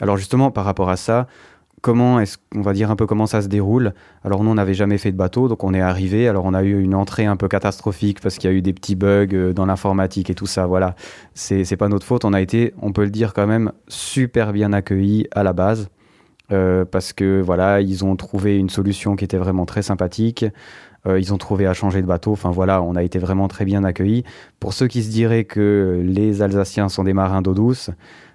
Alors, 0.00 0.16
justement, 0.16 0.50
par 0.50 0.64
rapport 0.64 0.90
à 0.90 0.96
ça, 0.96 1.28
comment 1.80 2.20
est-ce 2.20 2.38
qu'on 2.52 2.62
va 2.62 2.72
dire 2.72 2.90
un 2.90 2.96
peu 2.96 3.06
comment 3.06 3.26
ça 3.26 3.42
se 3.42 3.48
déroule. 3.48 3.94
Alors 4.24 4.42
nous 4.44 4.50
on 4.50 4.54
n'avait 4.54 4.74
jamais 4.74 4.98
fait 4.98 5.12
de 5.12 5.16
bateau 5.16 5.48
donc 5.48 5.64
on 5.64 5.74
est 5.74 5.80
arrivé. 5.80 6.28
Alors 6.28 6.44
on 6.44 6.54
a 6.54 6.62
eu 6.62 6.80
une 6.80 6.94
entrée 6.94 7.26
un 7.26 7.36
peu 7.36 7.48
catastrophique 7.48 8.20
parce 8.20 8.36
qu'il 8.36 8.50
y 8.50 8.52
a 8.52 8.56
eu 8.56 8.62
des 8.62 8.72
petits 8.72 8.96
bugs 8.96 9.28
euh, 9.32 9.52
dans 9.52 9.66
l'informatique 9.66 10.30
et 10.30 10.34
tout 10.34 10.46
ça 10.46 10.66
voilà. 10.66 10.94
C'est 11.34 11.76
pas 11.76 11.88
notre 11.88 12.06
faute. 12.06 12.24
On 12.24 12.32
a 12.32 12.40
été 12.40 12.74
on 12.82 12.92
peut 12.92 13.04
le 13.04 13.10
dire 13.10 13.34
quand 13.34 13.46
même 13.46 13.72
super 13.88 14.52
bien 14.52 14.72
accueillis 14.72 15.26
à 15.32 15.42
la 15.42 15.52
base 15.52 15.88
euh, 16.50 16.84
parce 16.84 17.12
que 17.12 17.40
voilà 17.40 17.80
ils 17.80 18.04
ont 18.04 18.16
trouvé 18.16 18.56
une 18.56 18.70
solution 18.70 19.16
qui 19.16 19.24
était 19.24 19.38
vraiment 19.38 19.66
très 19.66 19.82
sympathique. 19.82 20.44
Euh, 21.06 21.20
ils 21.20 21.32
ont 21.32 21.38
trouvé 21.38 21.66
à 21.66 21.74
changer 21.74 22.02
de 22.02 22.06
bateau. 22.06 22.32
Enfin 22.32 22.50
voilà 22.50 22.82
on 22.82 22.96
a 22.96 23.02
été 23.02 23.18
vraiment 23.18 23.48
très 23.48 23.64
bien 23.64 23.84
accueillis. 23.84 24.24
Pour 24.60 24.72
ceux 24.72 24.88
qui 24.88 25.02
se 25.02 25.10
diraient 25.10 25.44
que 25.44 26.02
les 26.04 26.42
Alsaciens 26.42 26.88
sont 26.88 27.04
des 27.04 27.12
marins 27.12 27.42
d'eau 27.42 27.54
douce 27.54 27.90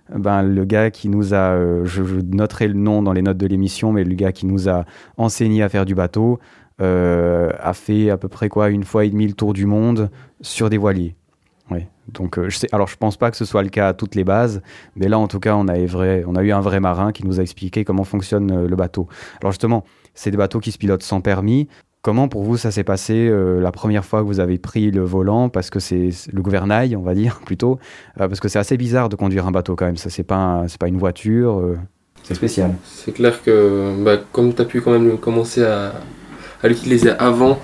ben, 0.09 0.43
le 0.43 0.65
gars 0.65 0.91
qui 0.91 1.09
nous 1.09 1.33
a, 1.33 1.53
euh, 1.53 1.85
je, 1.85 2.03
noterai 2.03 2.67
le 2.67 2.73
nom 2.73 3.01
dans 3.01 3.13
les 3.13 3.21
notes 3.21 3.37
de 3.37 3.47
l'émission, 3.47 3.93
mais 3.93 4.03
le 4.03 4.15
gars 4.15 4.31
qui 4.31 4.45
nous 4.45 4.69
a 4.69 4.85
enseigné 5.17 5.63
à 5.63 5.69
faire 5.69 5.85
du 5.85 5.95
bateau 5.95 6.39
euh, 6.81 7.51
a 7.59 7.73
fait 7.73 8.09
à 8.09 8.17
peu 8.17 8.27
près 8.27 8.49
quoi 8.49 8.69
une 8.69 8.83
fois 8.83 9.05
et 9.05 9.09
demi 9.09 9.27
le 9.27 9.33
tour 9.33 9.53
du 9.53 9.65
monde 9.65 10.09
sur 10.41 10.69
des 10.69 10.77
voiliers. 10.77 11.15
Ouais. 11.71 11.87
Donc, 12.09 12.37
euh, 12.37 12.49
je 12.49 12.57
sais, 12.57 12.67
alors 12.73 12.87
je 12.87 12.97
pense 12.97 13.15
pas 13.15 13.31
que 13.31 13.37
ce 13.37 13.45
soit 13.45 13.63
le 13.63 13.69
cas 13.69 13.89
à 13.89 13.93
toutes 13.93 14.15
les 14.15 14.25
bases, 14.25 14.61
mais 14.97 15.07
là 15.07 15.17
en 15.17 15.27
tout 15.27 15.39
cas 15.39 15.55
on 15.55 15.67
a, 15.69 15.75
on 16.27 16.35
a 16.35 16.43
eu 16.43 16.51
un 16.51 16.59
vrai 16.59 16.81
marin 16.81 17.13
qui 17.13 17.25
nous 17.25 17.39
a 17.39 17.43
expliqué 17.43 17.85
comment 17.85 18.03
fonctionne 18.03 18.65
le 18.65 18.75
bateau. 18.75 19.07
Alors 19.39 19.53
justement, 19.53 19.85
c'est 20.13 20.31
des 20.31 20.37
bateaux 20.37 20.59
qui 20.59 20.71
se 20.71 20.77
pilotent 20.77 21.03
sans 21.03 21.21
permis. 21.21 21.69
Comment 22.03 22.27
pour 22.27 22.43
vous 22.43 22.57
ça 22.57 22.69
s'est 22.69 22.83
passé 22.83 23.29
euh, 23.29 23.61
la 23.61 23.71
première 23.71 24.03
fois 24.03 24.19
que 24.19 24.25
vous 24.25 24.41
avez 24.41 24.57
pris 24.57 24.91
le 24.91 25.03
volant? 25.03 25.47
Parce 25.47 25.69
que 25.69 25.79
c'est 25.79 26.09
le 26.33 26.41
gouvernail, 26.41 26.97
on 26.97 27.01
va 27.01 27.15
dire 27.15 27.39
plutôt. 27.45 27.79
Euh, 28.19 28.27
parce 28.27 28.41
que 28.41 28.49
c'est 28.49 28.59
assez 28.59 28.75
bizarre 28.75 29.07
de 29.07 29.15
conduire 29.15 29.47
un 29.47 29.51
bateau 29.51 29.77
quand 29.77 29.85
même. 29.85 29.95
Ça, 29.95 30.09
c'est 30.09 30.23
pas, 30.23 30.65
c'est 30.67 30.77
pas 30.77 30.89
une 30.89 30.97
voiture. 30.97 31.59
Euh, 31.59 31.77
c'est 32.23 32.35
spécial. 32.35 32.73
C'est 32.83 33.13
clair 33.13 33.41
que 33.41 33.93
bah, 34.03 34.17
comme 34.33 34.53
tu 34.53 34.61
as 34.61 34.65
pu 34.65 34.81
quand 34.81 34.91
même 34.91 35.17
commencer 35.17 35.63
à, 35.63 35.93
à 36.61 36.67
l'utiliser 36.67 37.11
avant, 37.11 37.57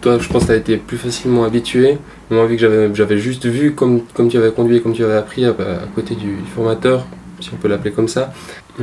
toi 0.00 0.18
je 0.18 0.28
pense 0.28 0.42
que 0.42 0.46
tu 0.48 0.52
as 0.52 0.56
été 0.56 0.76
plus 0.76 0.98
facilement 0.98 1.44
habitué. 1.44 1.98
Moi, 2.30 2.46
vu 2.46 2.56
que 2.56 2.92
j'avais, 2.94 3.18
juste 3.18 3.46
vu 3.46 3.74
comme, 3.74 4.02
comme 4.12 4.28
tu 4.28 4.38
avais 4.38 4.50
conduit, 4.50 4.82
comme 4.82 4.92
tu 4.92 5.04
avais 5.04 5.16
appris 5.16 5.44
à, 5.44 5.50
à 5.50 5.86
côté 5.94 6.16
du 6.16 6.38
formateur, 6.52 7.06
si 7.38 7.50
on 7.52 7.56
peut 7.58 7.68
l'appeler 7.68 7.92
comme 7.92 8.08
ça, 8.08 8.32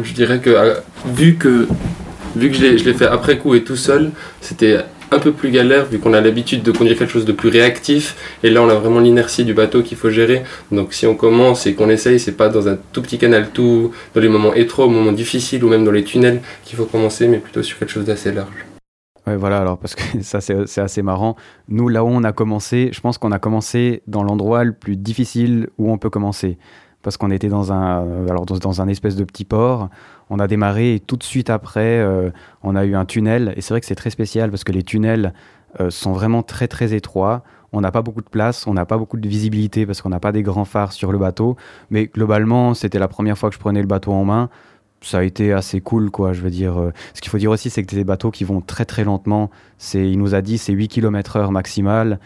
je 0.02 0.14
dirais 0.14 0.40
que 0.40 0.78
vu 1.06 1.36
que 1.36 1.68
vu 2.36 2.50
que 2.50 2.56
je 2.56 2.84
l'ai 2.84 2.94
fait 2.94 3.08
après 3.08 3.38
coup 3.38 3.56
et 3.56 3.64
tout 3.64 3.76
seul, 3.76 4.12
c'était 4.40 4.80
un 5.12 5.20
peu 5.20 5.32
plus 5.34 5.52
galère 5.52 5.86
vu 5.86 6.00
qu'on 6.00 6.14
a 6.14 6.22
l'habitude 6.22 6.64
de 6.64 6.72
conduire 6.72 6.98
quelque 6.98 7.12
chose 7.12 7.26
de 7.26 7.34
plus 7.34 7.50
réactif 7.50 8.16
et 8.44 8.50
là 8.50 8.62
on 8.64 8.70
a 8.70 8.76
vraiment 8.76 9.02
l'inertie 9.02 9.44
du 9.44 9.54
bateau 9.54 9.84
qu'il 9.84 9.98
faut 9.98 10.10
gérer 10.10 10.44
donc 10.72 10.94
si 10.94 11.06
on 11.06 11.16
commence 11.16 11.68
et 11.68 11.74
qu'on 11.74 11.90
essaye 11.90 12.18
c'est 12.18 12.38
pas 12.38 12.48
dans 12.48 12.70
un 12.70 12.78
tout 12.94 13.02
petit 13.02 13.18
canal 13.18 13.50
tout 13.54 13.92
dans 14.16 14.22
les 14.22 14.30
moments 14.30 14.54
étroits, 14.54 14.88
moments 14.88 15.12
difficiles 15.12 15.66
ou 15.66 15.70
même 15.70 15.84
dans 15.84 15.92
les 15.92 16.06
tunnels 16.06 16.42
qu'il 16.64 16.78
faut 16.78 16.86
commencer 16.86 17.28
mais 17.28 17.40
plutôt 17.40 17.62
sur 17.62 17.78
quelque 17.78 17.92
chose 17.92 18.06
d'assez 18.06 18.32
large. 18.32 18.66
Ouais, 19.28 19.36
voilà, 19.36 19.60
alors 19.60 19.78
parce 19.78 19.94
que 19.94 20.02
ça 20.22 20.42
c'est 20.42 20.82
assez 20.82 21.02
marrant. 21.04 21.36
Nous, 21.68 21.90
là 21.90 22.04
où 22.04 22.08
on 22.08 22.24
a 22.24 22.32
commencé, 22.32 22.90
je 22.92 23.02
pense 23.02 23.20
qu'on 23.20 23.32
a 23.32 23.38
commencé 23.38 24.02
dans 24.08 24.24
l'endroit 24.24 24.64
le 24.64 24.74
plus 24.74 24.98
difficile 24.98 25.70
où 25.78 25.92
on 25.92 26.00
peut 26.00 26.10
commencer 26.10 26.58
parce 27.02 27.18
qu'on 27.18 27.32
était 27.32 27.50
dans 27.50 27.72
un, 27.72 28.28
alors 28.28 28.46
dans, 28.46 28.82
un 28.82 28.88
espèce 28.88 29.16
de 29.16 29.24
petit 29.24 29.46
port. 29.46 29.90
On 30.30 30.40
a 30.40 30.48
démarré 30.48 30.96
et 30.96 31.00
tout 31.00 31.18
de 31.18 31.24
suite 31.24 31.50
après, 31.50 32.00
euh, 32.00 32.30
on 32.64 32.76
a 32.76 32.86
eu 32.86 32.96
un 32.96 33.06
tunnel. 33.06 33.54
Et 33.56 33.62
c'est 33.62 33.74
vrai 33.74 33.82
que 33.82 33.88
c'est 33.88 33.96
très 33.96 34.10
spécial 34.10 34.50
parce 34.50 34.64
que 34.64 34.72
les 34.72 34.84
tunnels 34.84 35.34
euh, 35.80 35.90
sont 35.90 36.14
vraiment 36.14 36.44
très 36.44 36.68
très 36.68 36.94
étroits. 36.94 37.44
On 37.74 37.82
n'a 37.82 37.92
pas 37.92 38.02
beaucoup 38.02 38.22
de 38.22 38.30
place, 38.30 38.68
on 38.68 38.74
n'a 38.74 38.86
pas 38.86 38.98
beaucoup 38.98 39.18
de 39.18 39.28
visibilité 39.28 39.86
parce 39.86 40.02
qu'on 40.02 40.10
n'a 40.10 40.20
pas 40.20 40.32
des 40.32 40.44
grands 40.44 40.66
phares 40.66 40.92
sur 40.92 41.12
le 41.12 41.18
bateau. 41.18 41.56
Mais 41.90 42.08
globalement, 42.08 42.74
c'était 42.74 43.00
la 43.00 43.08
première 43.08 43.38
fois 43.38 43.50
que 43.50 43.56
je 43.56 43.60
prenais 43.60 43.82
le 43.82 43.88
bateau 43.88 44.12
en 44.12 44.26
main. 44.26 44.50
Ça 45.02 45.20
a 45.20 45.24
été 45.24 45.52
assez 45.52 45.82
cool, 45.82 46.12
quoi. 46.12 46.34
Je 46.34 46.42
veux 46.42 46.52
dire, 46.52 46.80
euh. 46.80 46.92
ce 47.14 47.22
qu'il 47.22 47.32
faut 47.32 47.40
dire 47.40 47.50
aussi, 47.50 47.70
c'est 47.70 47.84
que 47.84 47.90
c'est 47.90 47.98
des 47.98 48.04
bateaux 48.04 48.30
qui 48.30 48.44
vont 48.44 48.62
très 48.62 48.86
très 48.86 49.04
lentement. 49.04 49.50
C'est, 49.78 50.10
il 50.10 50.20
nous 50.20 50.36
a 50.36 50.42
dit, 50.42 50.58
c'est 50.58 50.74
8 50.74 50.90
km 50.90 51.38
heure 51.38 51.52
maximal. 51.52 52.20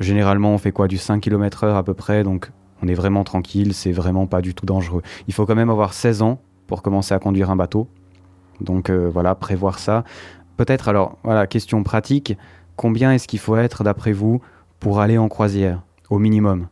Généralement, 0.00 0.52
on 0.52 0.58
fait 0.58 0.72
quoi 0.72 0.88
Du 0.88 0.98
5 0.98 1.20
km 1.20 1.64
heure 1.64 1.76
à 1.76 1.82
peu 1.82 1.94
près. 1.94 2.24
Donc, 2.24 2.50
on 2.82 2.88
est 2.88 2.94
vraiment 2.94 3.24
tranquille, 3.24 3.74
c'est 3.74 3.92
vraiment 3.92 4.26
pas 4.26 4.40
du 4.40 4.54
tout 4.54 4.66
dangereux. 4.66 5.02
Il 5.26 5.34
faut 5.34 5.46
quand 5.46 5.54
même 5.54 5.70
avoir 5.70 5.92
16 5.92 6.22
ans 6.22 6.40
pour 6.66 6.82
commencer 6.82 7.14
à 7.14 7.18
conduire 7.18 7.50
un 7.50 7.56
bateau. 7.56 7.88
Donc 8.60 8.90
voilà, 8.90 9.34
prévoir 9.34 9.78
ça. 9.78 10.04
Peut-être 10.56 10.88
alors, 10.88 11.18
voilà, 11.22 11.46
question 11.46 11.84
pratique, 11.84 12.36
combien 12.76 13.12
est-ce 13.12 13.28
qu'il 13.28 13.38
faut 13.38 13.56
être 13.56 13.84
d'après 13.84 14.12
vous 14.12 14.40
pour 14.80 15.00
aller 15.00 15.18
en 15.18 15.28
croisière, 15.28 15.82
au 16.10 16.18
minimum? 16.18 16.66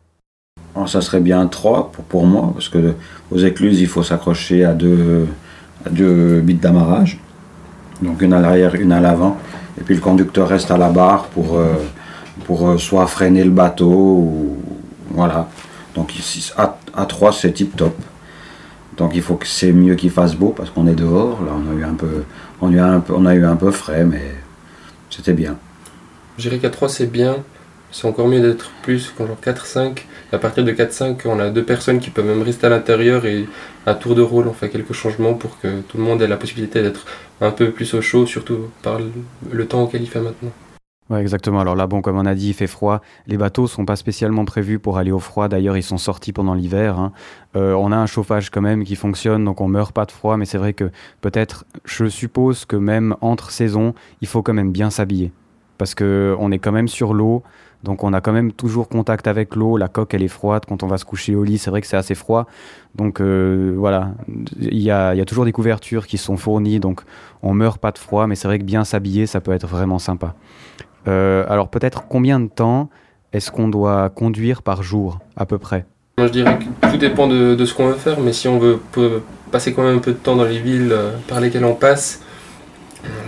Ça 0.86 1.00
serait 1.00 1.20
bien 1.20 1.46
3 1.46 1.90
pour, 2.08 2.26
moi, 2.26 2.50
parce 2.52 2.68
que 2.68 2.94
aux 3.30 3.38
écluses, 3.38 3.80
il 3.80 3.86
faut 3.86 4.02
s'accrocher 4.02 4.64
à 4.64 4.74
deux, 4.74 5.26
à 5.86 5.90
deux 5.90 6.40
bits 6.40 6.54
d'amarrage. 6.54 7.18
Donc 8.02 8.20
une 8.20 8.32
à 8.32 8.40
l'arrière, 8.40 8.74
une 8.74 8.92
à 8.92 9.00
l'avant. 9.00 9.38
Et 9.80 9.84
puis 9.84 9.94
le 9.94 10.00
conducteur 10.00 10.48
reste 10.48 10.70
à 10.70 10.76
la 10.76 10.90
barre 10.90 11.26
pour, 11.26 11.56
euh, 11.56 11.74
euh, 12.50 12.78
soit 12.78 13.06
freiner 13.06 13.44
le 13.44 13.50
bateau 13.50 13.90
ou 13.90 14.56
voilà. 15.10 15.48
Donc 15.96 16.16
ici, 16.16 16.52
à, 16.56 16.78
à 16.94 17.06
3, 17.06 17.32
c'est 17.32 17.52
tip 17.52 17.74
top. 17.74 17.96
Donc 18.96 19.12
il 19.14 19.22
faut 19.22 19.34
que 19.34 19.46
c'est 19.46 19.72
mieux 19.72 19.94
qu'il 19.94 20.10
fasse 20.10 20.36
beau 20.36 20.50
parce 20.50 20.70
qu'on 20.70 20.86
est 20.86 20.94
dehors. 20.94 21.42
Là, 21.42 21.52
on 21.54 21.72
a 21.72 21.74
eu 21.74 21.84
un 21.84 21.94
peu, 21.94 22.22
on 22.60 22.68
a 22.68 22.76
eu 23.34 23.44
un 23.44 23.56
peu, 23.56 23.66
on 23.66 23.72
frais, 23.72 24.04
mais 24.04 24.22
c'était 25.10 25.32
bien. 25.32 25.56
Je 26.38 26.48
dirais 26.48 26.58
qu'à 26.58 26.70
3, 26.70 26.88
c'est 26.88 27.06
bien. 27.06 27.36
C'est 27.92 28.06
encore 28.06 28.28
mieux 28.28 28.40
d'être 28.40 28.70
plus 28.82 29.12
quand 29.16 29.26
genre 29.26 29.38
4-5. 29.42 29.98
À 30.32 30.38
partir 30.38 30.64
de 30.64 30.72
4-5, 30.72 31.20
on 31.24 31.38
a 31.38 31.48
deux 31.50 31.62
personnes 31.62 31.98
qui 31.98 32.10
peuvent 32.10 32.26
même 32.26 32.42
rester 32.42 32.66
à 32.66 32.70
l'intérieur 32.70 33.24
et 33.24 33.46
à 33.86 33.94
tour 33.94 34.14
de 34.14 34.22
rôle, 34.22 34.48
on 34.48 34.52
fait 34.52 34.68
quelques 34.68 34.92
changements 34.92 35.34
pour 35.34 35.58
que 35.60 35.80
tout 35.82 35.96
le 35.96 36.02
monde 36.02 36.20
ait 36.20 36.26
la 36.26 36.36
possibilité 36.36 36.82
d'être 36.82 37.06
un 37.40 37.52
peu 37.52 37.70
plus 37.70 37.94
au 37.94 38.02
chaud, 38.02 38.26
surtout 38.26 38.70
par 38.82 38.98
le 39.50 39.66
temps 39.66 39.84
auquel 39.84 40.02
il 40.02 40.08
fait 40.08 40.20
maintenant. 40.20 40.50
Ouais, 41.08 41.20
exactement. 41.20 41.60
Alors 41.60 41.76
là, 41.76 41.86
bon, 41.86 42.02
comme 42.02 42.16
on 42.16 42.26
a 42.26 42.34
dit, 42.34 42.48
il 42.48 42.54
fait 42.54 42.66
froid. 42.66 43.00
Les 43.28 43.36
bateaux 43.36 43.68
sont 43.68 43.84
pas 43.84 43.94
spécialement 43.94 44.44
prévus 44.44 44.80
pour 44.80 44.98
aller 44.98 45.12
au 45.12 45.20
froid. 45.20 45.46
D'ailleurs, 45.46 45.76
ils 45.76 45.84
sont 45.84 45.98
sortis 45.98 46.32
pendant 46.32 46.54
l'hiver. 46.54 46.98
Hein. 46.98 47.12
Euh, 47.54 47.74
on 47.74 47.92
a 47.92 47.96
un 47.96 48.06
chauffage 48.06 48.50
quand 48.50 48.60
même 48.60 48.82
qui 48.82 48.96
fonctionne, 48.96 49.44
donc 49.44 49.60
on 49.60 49.68
meurt 49.68 49.92
pas 49.92 50.04
de 50.04 50.10
froid. 50.10 50.36
Mais 50.36 50.46
c'est 50.46 50.58
vrai 50.58 50.72
que 50.72 50.90
peut-être, 51.20 51.64
je 51.84 52.06
suppose 52.06 52.64
que 52.64 52.74
même 52.74 53.14
entre 53.20 53.50
saisons, 53.50 53.94
il 54.20 54.26
faut 54.26 54.42
quand 54.42 54.54
même 54.54 54.72
bien 54.72 54.90
s'habiller 54.90 55.30
parce 55.78 55.94
que 55.94 56.34
on 56.38 56.50
est 56.50 56.58
quand 56.58 56.72
même 56.72 56.88
sur 56.88 57.14
l'eau. 57.14 57.42
Donc 57.82 58.02
on 58.02 58.12
a 58.12 58.20
quand 58.20 58.32
même 58.32 58.52
toujours 58.52 58.88
contact 58.88 59.26
avec 59.28 59.54
l'eau, 59.54 59.76
la 59.76 59.86
coque 59.86 60.14
elle 60.14 60.22
est 60.22 60.28
froide 60.28 60.64
quand 60.66 60.82
on 60.82 60.86
va 60.86 60.98
se 60.98 61.04
coucher 61.04 61.36
au 61.36 61.44
lit, 61.44 61.58
c'est 61.58 61.70
vrai 61.70 61.80
que 61.82 61.86
c'est 61.86 61.96
assez 61.96 62.14
froid. 62.14 62.46
Donc 62.94 63.20
euh, 63.20 63.74
voilà, 63.76 64.12
il 64.58 64.82
y 64.82 64.90
a, 64.90 65.14
y 65.14 65.20
a, 65.20 65.24
toujours 65.24 65.44
des 65.44 65.52
couvertures 65.52 66.06
qui 66.06 66.18
sont 66.18 66.36
fournies, 66.36 66.80
donc 66.80 67.02
on 67.42 67.52
meurt 67.52 67.78
pas 67.78 67.92
de 67.92 67.98
froid, 67.98 68.26
mais 68.26 68.34
c'est 68.34 68.48
vrai 68.48 68.58
que 68.58 68.64
bien 68.64 68.84
s'habiller, 68.84 69.26
ça 69.26 69.40
peut 69.40 69.52
être 69.52 69.66
vraiment 69.66 69.98
sympa. 69.98 70.34
Euh, 71.08 71.44
alors 71.48 71.68
peut-être 71.68 72.04
combien 72.08 72.40
de 72.40 72.48
temps 72.48 72.88
est-ce 73.32 73.50
qu'on 73.50 73.68
doit 73.68 74.10
conduire 74.10 74.62
par 74.62 74.82
jour 74.82 75.18
à 75.36 75.46
peu 75.46 75.58
près? 75.58 75.84
Moi 76.18 76.28
je 76.28 76.32
dirais 76.32 76.58
que 76.58 76.90
tout 76.90 76.96
dépend 76.96 77.26
de, 77.26 77.62
ce 77.64 77.74
qu'on 77.74 77.88
veut 77.88 77.94
faire, 77.94 78.20
mais 78.20 78.32
si 78.32 78.48
on 78.48 78.58
veut 78.58 78.80
passer 79.52 79.72
quand 79.72 79.82
même 79.82 79.96
un 79.96 80.00
peu 80.00 80.12
de 80.12 80.18
temps 80.18 80.36
dans 80.36 80.44
les 80.44 80.58
villes 80.58 80.92
euh, 80.92 81.12
par 81.28 81.40
lesquelles 81.40 81.64
on 81.64 81.74
passe, 81.74 82.22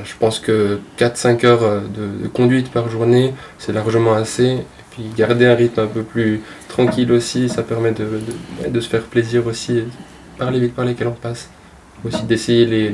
je 0.04 0.14
pense 0.18 0.38
que 0.38 0.80
4-5 0.98 1.46
heures 1.46 1.62
euh, 1.62 1.80
de, 1.80 2.28
conduite 2.28 2.70
par 2.70 2.88
journée, 2.88 3.34
c'est 3.58 3.72
largement 3.72 4.14
assez. 4.14 4.46
Et 4.46 4.64
puis 4.90 5.04
garder 5.16 5.46
un 5.46 5.54
rythme 5.54 5.80
un 5.80 5.86
peu 5.86 6.02
plus 6.02 6.40
tranquille 6.68 7.12
aussi, 7.12 7.48
ça 7.48 7.62
permet 7.62 7.92
de, 7.92 8.20
de, 8.68 8.80
se 8.80 8.88
faire 8.88 9.02
plaisir 9.02 9.46
aussi 9.46 9.84
par 10.38 10.50
les 10.50 10.60
villes 10.60 10.72
par 10.72 10.84
lesquelles 10.84 11.08
on 11.08 11.12
passe. 11.12 11.50
Aussi 12.04 12.22
d'essayer 12.24 12.92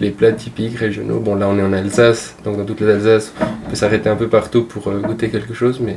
les, 0.00 0.10
plats 0.10 0.32
typiques 0.32 0.76
régionaux. 0.76 1.20
Bon 1.20 1.34
là 1.34 1.48
on 1.48 1.58
est 1.58 1.62
en 1.62 1.72
Alsace, 1.72 2.36
donc 2.44 2.56
dans 2.58 2.64
toute 2.64 2.80
l'Alsace, 2.80 3.32
on 3.40 3.70
peut 3.70 3.76
s'arrêter 3.76 4.08
un 4.08 4.16
peu 4.16 4.28
partout 4.28 4.64
pour 4.64 4.88
euh, 4.88 5.00
goûter 5.00 5.30
quelque 5.30 5.54
chose, 5.54 5.80
mais 5.80 5.96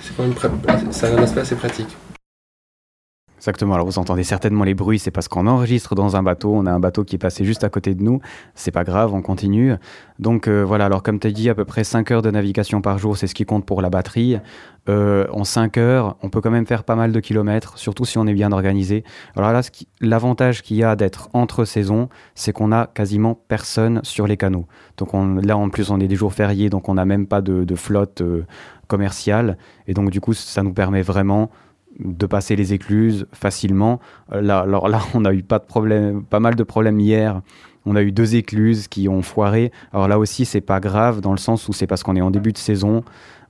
c'est 0.00 0.16
quand 0.16 0.22
même 0.22 0.92
ça 0.92 1.08
un 1.08 1.22
aspect 1.22 1.40
assez 1.40 1.56
pratique. 1.56 1.96
Exactement. 3.46 3.74
Alors 3.74 3.86
vous 3.86 4.00
entendez 4.00 4.24
certainement 4.24 4.64
les 4.64 4.74
bruits, 4.74 4.98
c'est 4.98 5.12
parce 5.12 5.28
qu'on 5.28 5.46
enregistre 5.46 5.94
dans 5.94 6.16
un 6.16 6.24
bateau. 6.24 6.52
On 6.52 6.66
a 6.66 6.72
un 6.72 6.80
bateau 6.80 7.04
qui 7.04 7.14
est 7.14 7.18
passé 7.18 7.44
juste 7.44 7.62
à 7.62 7.68
côté 7.68 7.94
de 7.94 8.02
nous. 8.02 8.20
C'est 8.56 8.72
pas 8.72 8.82
grave, 8.82 9.14
on 9.14 9.22
continue. 9.22 9.74
Donc 10.18 10.48
euh, 10.48 10.64
voilà. 10.64 10.86
Alors 10.86 11.04
comme 11.04 11.20
tu 11.20 11.28
as 11.28 11.30
dit, 11.30 11.48
à 11.48 11.54
peu 11.54 11.64
près 11.64 11.84
5 11.84 12.10
heures 12.10 12.22
de 12.22 12.30
navigation 12.32 12.80
par 12.80 12.98
jour, 12.98 13.16
c'est 13.16 13.28
ce 13.28 13.36
qui 13.36 13.44
compte 13.44 13.64
pour 13.64 13.82
la 13.82 13.88
batterie. 13.88 14.38
Euh, 14.88 15.26
en 15.30 15.44
5 15.44 15.78
heures, 15.78 16.16
on 16.22 16.28
peut 16.28 16.40
quand 16.40 16.50
même 16.50 16.66
faire 16.66 16.82
pas 16.82 16.96
mal 16.96 17.12
de 17.12 17.20
kilomètres, 17.20 17.78
surtout 17.78 18.04
si 18.04 18.18
on 18.18 18.26
est 18.26 18.34
bien 18.34 18.50
organisé. 18.50 19.04
Alors 19.36 19.52
là, 19.52 19.60
l'avantage 20.00 20.62
qu'il 20.62 20.78
y 20.78 20.82
a 20.82 20.96
d'être 20.96 21.28
entre 21.32 21.64
saisons, 21.64 22.08
c'est 22.34 22.52
qu'on 22.52 22.72
a 22.72 22.88
quasiment 22.88 23.38
personne 23.46 24.00
sur 24.02 24.26
les 24.26 24.36
canaux. 24.36 24.66
Donc 24.96 25.14
on, 25.14 25.36
là, 25.36 25.56
en 25.56 25.68
plus, 25.68 25.90
on 25.90 26.00
est 26.00 26.08
des 26.08 26.16
jours 26.16 26.32
fériés, 26.32 26.68
donc 26.68 26.88
on 26.88 26.94
n'a 26.94 27.04
même 27.04 27.28
pas 27.28 27.42
de, 27.42 27.76
flotte 27.76 28.22
euh, 28.22 28.44
commerciale. 28.88 29.56
Et 29.86 29.94
donc 29.94 30.10
du 30.10 30.20
coup, 30.20 30.34
ça 30.34 30.64
nous 30.64 30.72
permet 30.72 31.02
vraiment 31.02 31.48
de 31.98 32.26
passer 32.26 32.56
les 32.56 32.72
écluses 32.72 33.26
facilement. 33.32 34.00
Euh, 34.32 34.40
là, 34.40 34.60
alors 34.60 34.88
là, 34.88 35.00
on 35.14 35.24
a 35.24 35.32
eu 35.32 35.42
pas 35.42 35.58
de 35.58 35.64
problème, 35.64 36.22
pas 36.24 36.40
mal 36.40 36.54
de 36.54 36.62
problèmes 36.62 37.00
hier. 37.00 37.40
On 37.84 37.94
a 37.94 38.02
eu 38.02 38.10
deux 38.10 38.34
écluses 38.34 38.88
qui 38.88 39.08
ont 39.08 39.22
foiré. 39.22 39.70
Alors 39.92 40.08
là 40.08 40.18
aussi, 40.18 40.44
c'est 40.44 40.60
pas 40.60 40.80
grave 40.80 41.20
dans 41.20 41.30
le 41.30 41.38
sens 41.38 41.68
où 41.68 41.72
c'est 41.72 41.86
parce 41.86 42.02
qu'on 42.02 42.16
est 42.16 42.20
en 42.20 42.32
début 42.32 42.52
de 42.52 42.58
saison. 42.58 43.04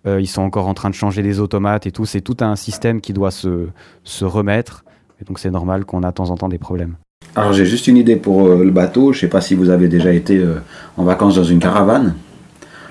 Euh, 0.06 0.20
ils 0.20 0.26
sont 0.26 0.42
encore 0.42 0.68
en 0.68 0.74
train 0.74 0.90
de 0.90 0.94
changer 0.94 1.22
des 1.22 1.40
automates 1.40 1.86
et 1.86 1.90
tout. 1.90 2.04
C'est 2.04 2.20
tout 2.20 2.36
un 2.40 2.54
système 2.54 3.00
qui 3.00 3.12
doit 3.14 3.30
se, 3.30 3.68
se 4.04 4.24
remettre. 4.24 4.84
Et 5.20 5.24
donc 5.24 5.38
c'est 5.38 5.50
normal 5.50 5.86
qu'on 5.86 6.02
a 6.02 6.10
de 6.10 6.14
temps 6.14 6.30
en 6.30 6.36
temps 6.36 6.50
des 6.50 6.58
problèmes. 6.58 6.96
Alors 7.34 7.54
j'ai 7.54 7.64
juste 7.64 7.86
une 7.86 7.96
idée 7.96 8.16
pour 8.16 8.46
euh, 8.46 8.62
le 8.62 8.70
bateau. 8.70 9.14
Je 9.14 9.20
sais 9.20 9.28
pas 9.28 9.40
si 9.40 9.54
vous 9.54 9.70
avez 9.70 9.88
déjà 9.88 10.12
été 10.12 10.44
en 10.98 11.04
vacances 11.04 11.36
dans 11.36 11.44
une 11.44 11.58
caravane. 11.58 12.14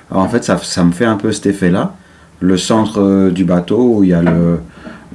Alors 0.10 0.24
en 0.24 0.30
fait, 0.30 0.44
ça, 0.44 0.58
ça 0.58 0.84
me 0.84 0.92
fait 0.92 1.06
un 1.06 1.18
peu 1.18 1.32
cet 1.32 1.46
effet-là. 1.46 1.96
Le 2.40 2.58
centre 2.58 3.30
du 3.30 3.46
bateau 3.46 3.98
où 3.98 4.04
il 4.04 4.10
y 4.10 4.14
a 4.14 4.22
le, 4.22 4.60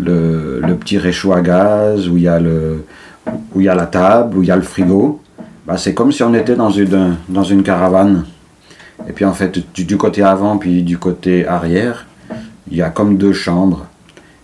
le, 0.01 0.75
petit 0.75 0.99
réchaud 0.99 1.33
à 1.33 1.41
gaz, 1.41 2.09
où 2.09 2.17
il 2.17 2.25
y 2.25 2.29
a, 2.29 2.41
le, 2.41 2.85
où 3.55 3.61
il 3.61 3.65
y 3.65 3.69
a 3.69 3.75
la 3.75 3.87
table, 3.87 4.39
où 4.39 4.43
il 4.43 4.49
y 4.49 4.51
a 4.51 4.57
le 4.57 4.63
frigo. 4.63 5.21
Bah, 5.67 5.77
c'est 5.77 5.95
comme 5.95 6.13
si 6.13 6.23
on 6.23 6.35
était 6.35 6.57
dans 6.57 6.71
une, 6.71 7.17
dans 7.29 7.45
une 7.45 7.63
caravane. 7.63 8.25
Et 9.09 9.13
puis 9.13 9.25
en 9.25 9.33
fait, 9.33 9.59
du, 9.75 9.97
côté 9.97 10.23
avant 10.23 10.59
puis 10.59 10.83
du 10.83 10.99
côté 10.99 11.47
arrière, 11.47 12.07
il 12.71 12.77
y 12.77 12.83
a 12.83 12.91
comme 12.91 13.17
deux 13.17 13.33
chambres. 13.33 13.87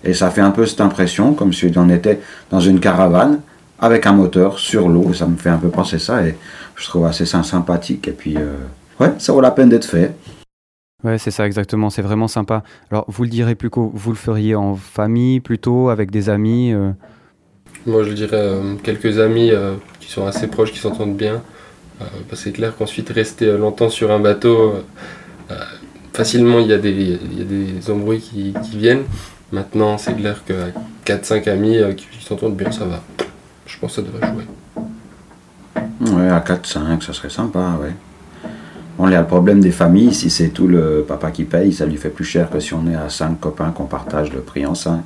Et 0.04 0.14
ça 0.14 0.30
fait 0.30 0.40
un 0.40 0.50
peu 0.50 0.66
cette 0.66 0.80
impression, 0.80 1.34
comme 1.34 1.52
si 1.52 1.70
on 1.76 1.88
était 1.90 2.20
dans 2.50 2.60
une 2.60 2.80
caravane 2.80 3.40
avec 3.78 4.06
un 4.06 4.12
moteur 4.12 4.58
sur 4.58 4.88
l'eau. 4.88 5.12
Ça 5.12 5.26
me 5.26 5.36
fait 5.36 5.50
un 5.50 5.58
peu 5.58 5.68
penser 5.68 5.98
ça 5.98 6.26
et 6.26 6.36
je 6.76 6.84
trouve 6.84 7.06
assez 7.06 7.26
sympathique. 7.26 8.08
Et 8.08 8.12
puis, 8.12 8.36
euh, 8.36 8.56
ouais, 9.00 9.12
ça 9.18 9.32
vaut 9.32 9.40
la 9.40 9.50
peine 9.50 9.68
d'être 9.68 9.84
fait. 9.84 10.14
Ouais, 11.06 11.18
c'est 11.18 11.30
ça 11.30 11.46
exactement, 11.46 11.88
c'est 11.88 12.02
vraiment 12.02 12.26
sympa. 12.26 12.64
Alors, 12.90 13.04
vous 13.06 13.22
le 13.22 13.28
direz 13.28 13.54
plus 13.54 13.70
vous 13.72 14.10
le 14.10 14.16
feriez 14.16 14.56
en 14.56 14.74
famille 14.74 15.38
plutôt, 15.38 15.88
avec 15.88 16.10
des 16.10 16.28
amis 16.28 16.72
euh? 16.72 16.90
Moi, 17.86 18.02
je 18.02 18.12
dirais 18.12 18.36
euh, 18.40 18.74
quelques 18.82 19.20
amis 19.20 19.52
euh, 19.52 19.76
qui 20.00 20.10
sont 20.10 20.26
assez 20.26 20.48
proches, 20.48 20.72
qui 20.72 20.80
s'entendent 20.80 21.16
bien. 21.16 21.42
parce 22.00 22.10
que 22.28 22.36
c'est 22.36 22.50
clair 22.50 22.74
qu'ensuite, 22.76 23.08
rester 23.10 23.56
longtemps 23.56 23.88
sur 23.88 24.10
un 24.10 24.18
bateau, 24.18 24.74
facilement, 26.12 26.58
il 26.58 26.66
y, 26.66 26.72
a 26.72 26.78
des, 26.78 26.90
il 26.90 27.38
y 27.38 27.42
a 27.42 27.44
des 27.44 27.88
embrouilles 27.88 28.20
qui, 28.20 28.52
qui 28.64 28.76
viennent. 28.76 29.04
Maintenant, 29.52 29.98
c'est 29.98 30.14
clair 30.14 30.42
que 30.44 30.54
4-5 31.04 31.48
amis 31.48 31.78
qui 31.96 32.08
s'entendent 32.20 32.56
bien, 32.56 32.72
ça 32.72 32.84
va. 32.84 33.00
Je 33.64 33.78
pense 33.78 33.94
que 33.94 34.02
ça 34.02 34.08
devrait 34.08 34.26
jouer. 34.26 36.16
Ouais, 36.16 36.28
à 36.28 36.40
4-5, 36.40 37.00
ça 37.00 37.12
serait 37.12 37.30
sympa, 37.30 37.78
ouais. 37.80 37.94
On 38.98 39.12
a 39.12 39.20
le 39.20 39.26
problème 39.26 39.60
des 39.60 39.72
familles, 39.72 40.14
si 40.14 40.30
c'est 40.30 40.48
tout 40.48 40.66
le 40.66 41.04
papa 41.06 41.30
qui 41.30 41.44
paye, 41.44 41.70
ça 41.72 41.84
lui 41.84 41.98
fait 41.98 42.08
plus 42.08 42.24
cher 42.24 42.48
que 42.48 42.60
si 42.60 42.72
on 42.72 42.86
est 42.86 42.94
à 42.94 43.10
5 43.10 43.38
copains 43.38 43.70
qu'on 43.70 43.84
partage 43.84 44.32
le 44.32 44.40
prix 44.40 44.64
en 44.64 44.74
5. 44.74 45.02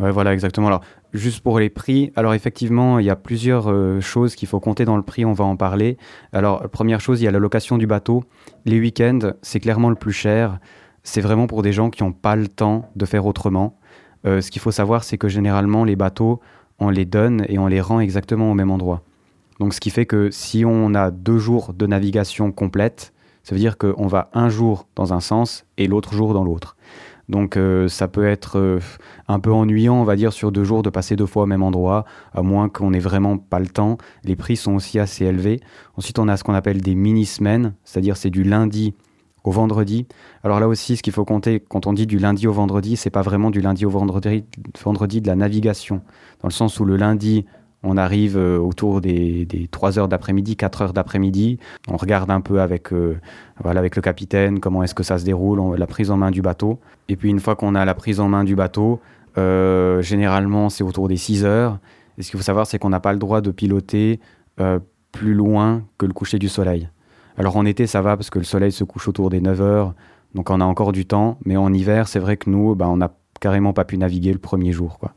Ouais, 0.00 0.10
voilà, 0.10 0.32
exactement. 0.32 0.66
Alors, 0.66 0.80
juste 1.12 1.40
pour 1.40 1.60
les 1.60 1.70
prix, 1.70 2.12
alors 2.16 2.34
effectivement, 2.34 2.98
il 2.98 3.06
y 3.06 3.10
a 3.10 3.16
plusieurs 3.16 3.70
euh, 3.70 4.00
choses 4.00 4.34
qu'il 4.34 4.48
faut 4.48 4.58
compter 4.58 4.84
dans 4.84 4.96
le 4.96 5.04
prix, 5.04 5.24
on 5.24 5.34
va 5.34 5.44
en 5.44 5.56
parler. 5.56 5.98
Alors, 6.32 6.68
première 6.70 7.00
chose, 7.00 7.20
il 7.20 7.24
y 7.24 7.28
a 7.28 7.30
la 7.30 7.38
location 7.38 7.78
du 7.78 7.86
bateau. 7.86 8.24
Les 8.64 8.80
week-ends, 8.80 9.32
c'est 9.42 9.60
clairement 9.60 9.90
le 9.90 9.94
plus 9.94 10.12
cher. 10.12 10.58
C'est 11.04 11.20
vraiment 11.20 11.46
pour 11.46 11.62
des 11.62 11.72
gens 11.72 11.90
qui 11.90 12.02
n'ont 12.02 12.12
pas 12.12 12.34
le 12.34 12.48
temps 12.48 12.90
de 12.96 13.04
faire 13.04 13.24
autrement. 13.26 13.78
Euh, 14.26 14.40
ce 14.40 14.50
qu'il 14.50 14.60
faut 14.60 14.72
savoir, 14.72 15.04
c'est 15.04 15.18
que 15.18 15.28
généralement, 15.28 15.84
les 15.84 15.96
bateaux, 15.96 16.40
on 16.80 16.90
les 16.90 17.04
donne 17.04 17.46
et 17.48 17.58
on 17.60 17.68
les 17.68 17.80
rend 17.80 18.00
exactement 18.00 18.50
au 18.50 18.54
même 18.54 18.70
endroit. 18.72 19.02
Donc 19.60 19.74
ce 19.74 19.80
qui 19.80 19.90
fait 19.90 20.06
que 20.06 20.30
si 20.32 20.64
on 20.64 20.94
a 20.94 21.12
deux 21.12 21.38
jours 21.38 21.72
de 21.72 21.86
navigation 21.86 22.50
complète, 22.50 23.11
ça 23.42 23.54
veut 23.54 23.60
dire 23.60 23.78
qu'on 23.78 24.06
va 24.06 24.30
un 24.34 24.48
jour 24.48 24.86
dans 24.94 25.12
un 25.12 25.20
sens 25.20 25.64
et 25.78 25.86
l'autre 25.86 26.14
jour 26.14 26.34
dans 26.34 26.44
l'autre. 26.44 26.76
Donc 27.28 27.56
euh, 27.56 27.88
ça 27.88 28.08
peut 28.08 28.26
être 28.26 28.58
euh, 28.58 28.80
un 29.28 29.40
peu 29.40 29.52
ennuyant, 29.52 29.94
on 29.94 30.04
va 30.04 30.16
dire, 30.16 30.32
sur 30.32 30.52
deux 30.52 30.64
jours 30.64 30.82
de 30.82 30.90
passer 30.90 31.16
deux 31.16 31.26
fois 31.26 31.44
au 31.44 31.46
même 31.46 31.62
endroit, 31.62 32.04
à 32.34 32.42
moins 32.42 32.68
qu'on 32.68 32.90
n'ait 32.90 32.98
vraiment 32.98 33.38
pas 33.38 33.58
le 33.58 33.68
temps. 33.68 33.96
Les 34.24 34.36
prix 34.36 34.56
sont 34.56 34.74
aussi 34.74 34.98
assez 34.98 35.24
élevés. 35.24 35.60
Ensuite, 35.96 36.18
on 36.18 36.28
a 36.28 36.36
ce 36.36 36.44
qu'on 36.44 36.54
appelle 36.54 36.80
des 36.82 36.94
mini-semaines, 36.94 37.74
c'est-à-dire 37.84 38.16
c'est 38.16 38.30
du 38.30 38.42
lundi 38.42 38.94
au 39.44 39.50
vendredi. 39.50 40.06
Alors 40.44 40.60
là 40.60 40.68
aussi, 40.68 40.96
ce 40.96 41.02
qu'il 41.02 41.12
faut 41.12 41.24
compter 41.24 41.60
quand 41.60 41.86
on 41.86 41.92
dit 41.92 42.06
du 42.06 42.18
lundi 42.18 42.46
au 42.46 42.52
vendredi, 42.52 42.96
c'est 42.96 43.10
pas 43.10 43.22
vraiment 43.22 43.50
du 43.50 43.60
lundi 43.60 43.86
au 43.86 43.90
vendredi, 43.90 44.44
vendredi 44.82 45.20
de 45.20 45.26
la 45.26 45.34
navigation, 45.34 46.02
dans 46.42 46.48
le 46.48 46.52
sens 46.52 46.78
où 46.80 46.84
le 46.84 46.96
lundi, 46.96 47.46
on 47.82 47.96
arrive 47.96 48.36
euh, 48.36 48.58
autour 48.58 49.00
des, 49.00 49.46
3 49.70 49.98
heures 49.98 50.08
d'après-midi, 50.08 50.56
4 50.56 50.82
heures 50.82 50.92
d'après-midi. 50.92 51.58
On 51.88 51.96
regarde 51.96 52.30
un 52.30 52.40
peu 52.40 52.60
avec, 52.60 52.92
euh, 52.92 53.18
voilà, 53.62 53.80
avec 53.80 53.96
le 53.96 54.02
capitaine 54.02 54.60
comment 54.60 54.82
est-ce 54.82 54.94
que 54.94 55.02
ça 55.02 55.18
se 55.18 55.24
déroule, 55.24 55.76
la 55.76 55.86
prise 55.86 56.10
en 56.10 56.16
main 56.16 56.30
du 56.30 56.42
bateau. 56.42 56.78
Et 57.08 57.16
puis 57.16 57.30
une 57.30 57.40
fois 57.40 57.56
qu'on 57.56 57.74
a 57.74 57.84
la 57.84 57.94
prise 57.94 58.20
en 58.20 58.28
main 58.28 58.44
du 58.44 58.54
bateau, 58.54 59.00
euh, 59.38 60.02
généralement 60.02 60.68
c'est 60.68 60.84
autour 60.84 61.08
des 61.08 61.16
6 61.16 61.44
heures. 61.44 61.78
Et 62.18 62.22
ce 62.22 62.30
qu'il 62.30 62.38
faut 62.38 62.44
savoir, 62.44 62.66
c'est 62.66 62.78
qu'on 62.78 62.90
n'a 62.90 63.00
pas 63.00 63.12
le 63.12 63.18
droit 63.18 63.40
de 63.40 63.50
piloter 63.50 64.20
plus 65.10 65.34
loin 65.34 65.82
que 65.98 66.06
le 66.06 66.12
coucher 66.12 66.38
du 66.38 66.48
soleil. 66.48 66.88
Alors 67.36 67.56
en 67.56 67.64
été, 67.64 67.88
ça 67.88 68.00
va 68.00 68.16
parce 68.16 68.30
que 68.30 68.38
le 68.38 68.44
soleil 68.44 68.70
se 68.70 68.84
couche 68.84 69.08
autour 69.08 69.28
des 69.28 69.40
9 69.40 69.60
heures, 69.60 69.94
donc 70.34 70.50
on 70.50 70.60
a 70.60 70.64
encore 70.64 70.92
du 70.92 71.04
temps, 71.04 71.38
mais 71.44 71.56
en 71.56 71.72
hiver, 71.72 72.06
c'est 72.06 72.20
vrai 72.20 72.36
que 72.36 72.48
nous, 72.48 72.74
bah, 72.74 72.86
on 72.88 72.98
n'a 72.98 73.12
carrément 73.40 73.72
pas 73.72 73.84
pu 73.84 73.98
naviguer 73.98 74.32
le 74.32 74.38
premier 74.38 74.72
jour. 74.72 74.98
Quoi. 74.98 75.12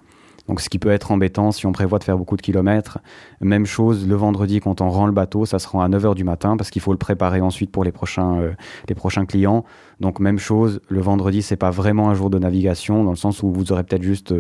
Donc 0.48 0.62
ce 0.62 0.70
qui 0.70 0.80
peut 0.80 0.92
être 0.92 1.12
embêtant 1.12 1.52
si 1.52 1.66
on 1.66 1.72
prévoit 1.72 2.00
de 2.00 2.04
faire 2.04 2.18
beaucoup 2.18 2.38
de 2.38 2.42
kilomètres. 2.42 3.00
Même 3.42 3.66
chose 3.66 4.08
le 4.08 4.16
vendredi 4.16 4.60
quand 4.60 4.82
on 4.82 4.90
rend 4.90 5.08
le 5.08 5.12
bateau, 5.12 5.46
ça 5.46 5.60
se 5.60 5.68
rend 5.68 5.82
à 5.82 5.90
9h 5.90 6.16
du 6.16 6.24
matin 6.24 6.56
parce 6.58 6.70
qu'il 6.70 6.82
faut 6.82 6.92
le 6.92 6.98
préparer 6.98 7.42
ensuite 7.42 7.72
pour 7.72 7.84
les 7.84 7.92
prochains, 7.92 8.40
euh, 8.40 8.52
les 8.88 8.96
prochains 8.96 9.26
clients. 9.26 9.66
Donc 10.00 10.20
même 10.20 10.38
chose, 10.38 10.82
le 10.90 11.02
vendredi 11.02 11.42
c'est 11.42 11.56
pas 11.56 11.72
vraiment 11.72 12.10
un 12.10 12.16
jour 12.16 12.30
de 12.30 12.38
navigation 12.38 13.04
dans 13.04 13.12
le 13.12 13.16
sens 13.16 13.42
où 13.44 13.52
vous 13.52 13.72
aurez 13.72 13.84
peut-être 13.84 14.04
juste 14.04 14.34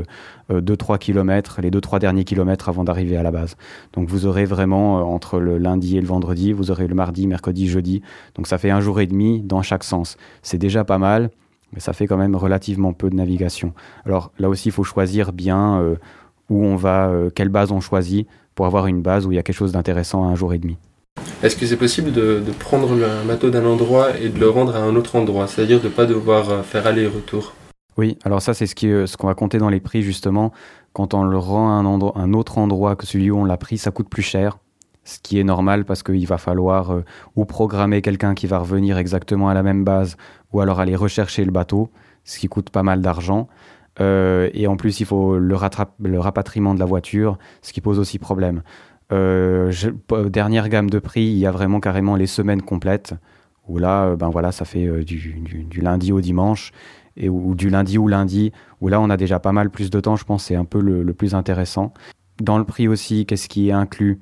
2-3 0.52 0.94
euh, 0.94 0.98
kilomètres, 0.98 1.60
les 1.62 1.72
2-3 1.72 2.00
derniers 2.00 2.24
kilomètres 2.24 2.70
avant 2.70 2.84
d'arriver 2.84 3.18
à 3.18 3.24
la 3.24 3.32
base. 3.32 3.56
Donc 3.94 4.08
vous 4.10 4.26
aurez 4.26 4.46
vraiment 4.46 5.00
euh, 5.00 5.04
entre 5.04 5.40
le 5.40 5.58
lundi 5.58 5.98
et 5.98 6.02
le 6.02 6.08
vendredi, 6.08 6.54
vous 6.54 6.72
aurez 6.72 6.88
le 6.88 6.96
mardi, 6.96 7.26
mercredi, 7.26 7.68
jeudi. 7.68 8.02
Donc 8.36 8.48
ça 8.48 8.58
fait 8.58 8.70
un 8.70 8.82
jour 8.82 9.00
et 9.00 9.08
demi 9.08 9.42
dans 9.42 9.62
chaque 9.62 9.84
sens. 9.84 10.18
C'est 10.44 10.58
déjà 10.58 10.84
pas 10.84 10.98
mal 10.98 11.32
mais 11.76 11.82
ça 11.82 11.94
fait 11.94 12.08
quand 12.08 12.18
même 12.18 12.36
relativement 12.36 12.94
peu 12.94 13.10
de 13.10 13.16
navigation. 13.16 13.74
Alors 14.06 14.32
là 14.40 14.50
aussi, 14.50 14.70
il 14.70 14.72
faut 14.72 14.84
choisir 14.84 15.34
bien 15.34 15.80
euh, 15.80 15.96
où 16.50 16.66
on 16.66 16.76
va, 16.76 17.10
euh, 17.10 17.30
quelle 17.30 17.50
base 17.50 17.72
on 17.72 17.82
choisit 17.82 18.28
pour 18.56 18.66
avoir 18.66 18.88
une 18.88 19.02
base 19.02 19.28
où 19.28 19.32
il 19.32 19.36
y 19.36 19.40
a 19.40 19.44
quelque 19.44 19.58
chose 19.58 19.74
d'intéressant 19.74 20.24
à 20.24 20.28
un 20.28 20.36
jour 20.36 20.54
et 20.54 20.58
demi. 20.58 20.78
Est-ce 21.44 21.58
que 21.58 21.66
c'est 21.66 21.78
possible 21.78 22.12
de, 22.12 22.42
prendre 22.60 22.92
un 22.92 23.26
bateau 23.26 23.50
d'un 23.50 23.66
endroit 23.66 24.18
et 24.18 24.30
de 24.30 24.40
le 24.40 24.50
rendre 24.50 24.76
à 24.76 24.80
un 24.80 24.96
autre 24.96 25.18
endroit, 25.18 25.48
c'est-à-dire 25.48 25.82
de 25.82 25.88
ne 25.88 25.92
pas 25.92 26.06
devoir 26.06 26.50
euh, 26.50 26.64
faire 26.64 26.88
aller-retour? 26.88 27.54
Oui, 27.98 28.18
alors 28.24 28.42
ça 28.42 28.54
c'est 28.54 28.66
ce 28.66 29.18
qu'on 29.18 29.28
va 29.28 29.36
compter 29.36 29.58
dans 29.58 29.70
les 29.70 29.80
prix 29.80 30.02
justement. 30.02 30.52
Quand 30.94 31.14
on 31.14 31.24
le 31.24 31.38
rend 31.38 31.70
à 31.70 31.74
un, 31.74 31.86
un 31.86 32.34
autre 32.34 32.58
endroit 32.58 32.96
que 32.96 33.06
celui 33.06 33.32
où 33.32 33.38
on 33.38 33.46
l'a 33.46 33.58
pris, 33.58 33.78
ça 33.78 33.92
coûte 33.92 34.10
plus 34.10 34.22
cher 34.22 34.58
ce 35.06 35.20
qui 35.20 35.40
est 35.40 35.44
normal 35.44 35.86
parce 35.86 36.04
qu'il 36.04 36.28
va 36.28 36.38
falloir 36.38 36.92
euh, 36.92 37.06
ou 37.36 37.46
programmer 37.46 38.02
quelqu'un 38.02 38.34
qui 38.34 38.48
va 38.48 38.58
revenir 38.58 38.98
exactement 38.98 39.48
à 39.48 39.54
la 39.54 39.64
même 39.64 39.86
base, 39.86 40.18
ou 40.52 40.60
alors 40.60 40.80
aller 40.80 40.96
rechercher 40.96 41.46
le 41.46 41.52
bateau, 41.52 41.90
ce 42.26 42.40
qui 42.40 42.48
coûte 42.48 42.72
pas 42.72 42.84
mal 42.84 43.02
d'argent. 43.02 43.48
Euh, 44.02 44.50
et 44.54 44.68
en 44.68 44.76
plus, 44.76 45.00
il 45.00 45.06
faut 45.06 45.38
le, 45.38 45.56
rapatriement 45.56 46.74
de 46.74 46.80
la 46.80 46.86
voiture, 46.86 47.38
ce 47.62 47.72
qui 47.72 47.80
pose 47.82 48.00
aussi 48.00 48.20
problème. 48.20 48.64
Euh, 49.12 49.72
dernière 50.28 50.68
gamme 50.68 50.90
de 50.90 51.00
prix, 51.00 51.24
il 51.24 51.38
y 51.38 51.46
a 51.46 51.52
vraiment 51.52 51.80
carrément 51.80 52.16
les 52.16 52.28
semaines 52.28 52.64
complètes, 52.64 53.14
où 53.68 53.78
là, 53.78 54.16
ben 54.16 54.30
voilà, 54.30 54.52
ça 54.52 54.66
fait 54.66 55.04
du, 55.04 55.80
lundi 55.82 56.12
au 56.12 56.20
dimanche, 56.20 56.72
et 57.16 57.30
ou 57.30 57.56
du 57.56 57.70
lundi 57.70 57.98
au 58.00 58.08
lundi, 58.08 58.52
où 58.82 58.88
là, 58.88 59.00
on 59.00 59.10
a 59.10 59.18
déjà 59.18 59.40
pas 59.40 59.52
mal 59.52 59.70
plus 59.70 59.92
de 59.92 60.00
temps, 60.00 60.16
je 60.16 60.26
pense, 60.26 60.46
c'est 60.46 60.56
un 60.56 60.66
peu 60.66 60.82
le 60.82 61.14
plus 61.14 61.36
intéressant. 61.36 61.94
Dans 62.42 62.58
le 62.58 62.66
prix 62.66 62.88
aussi, 62.88 63.26
qu'est-ce 63.26 63.48
qui 63.48 63.70
est 63.70 63.72
inclus? 63.72 64.20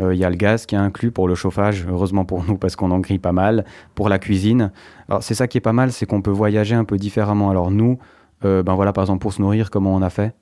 Euh, 0.00 0.14
il 0.14 0.20
y 0.20 0.24
a 0.24 0.30
le 0.30 0.36
gaz 0.36 0.66
qui 0.66 0.74
est 0.74 0.78
inclus 0.78 1.10
pour 1.10 1.28
le 1.28 1.34
chauffage, 1.34 1.86
heureusement 1.88 2.24
pour 2.24 2.44
nous 2.44 2.56
parce 2.56 2.76
qu'on 2.76 2.90
en 2.90 3.00
grille 3.00 3.18
pas 3.18 3.32
mal. 3.32 3.64
Pour 3.94 4.08
la 4.08 4.18
cuisine, 4.18 4.70
alors 5.08 5.22
c'est 5.22 5.34
ça 5.34 5.48
qui 5.48 5.58
est 5.58 5.62
pas 5.62 5.72
mal, 5.72 5.92
c'est 5.92 6.06
qu'on 6.06 6.22
peut 6.22 6.30
voyager 6.30 6.74
un 6.74 6.84
peu 6.84 6.96
différemment. 6.96 7.50
Alors 7.50 7.70
nous, 7.70 7.98
euh, 8.44 8.62
ben 8.62 8.74
voilà, 8.74 8.92
par 8.92 9.04
exemple 9.04 9.22
pour 9.22 9.32
se 9.32 9.42
nourrir, 9.42 9.70
comment 9.70 9.94
on 9.94 10.02
a 10.02 10.10
fait? 10.10 10.34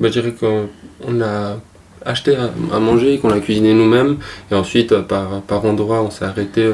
Bah, 0.00 0.08
Je 0.08 0.20
dirais 0.20 0.32
qu'on 0.32 1.20
a 1.22 1.56
acheté 2.04 2.36
à, 2.36 2.78
manger, 2.78 3.18
qu'on 3.18 3.30
a 3.30 3.40
cuisiné 3.40 3.74
nous-mêmes, 3.74 4.18
et 4.50 4.54
ensuite 4.54 4.92
euh, 4.92 5.02
par, 5.02 5.42
par 5.42 5.64
endroit 5.64 6.02
on 6.02 6.10
s'est 6.10 6.24
arrêté 6.24 6.70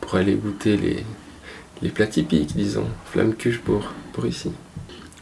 pour 0.00 0.14
aller 0.16 0.34
goûter 0.34 0.76
les, 0.76 1.04
les 1.82 1.88
plats 1.90 2.06
typiques, 2.06 2.56
disons, 2.56 2.86
flamme 3.06 3.34
cuche 3.34 3.60
pour, 3.60 3.92
pour 4.12 4.26
ici. 4.26 4.52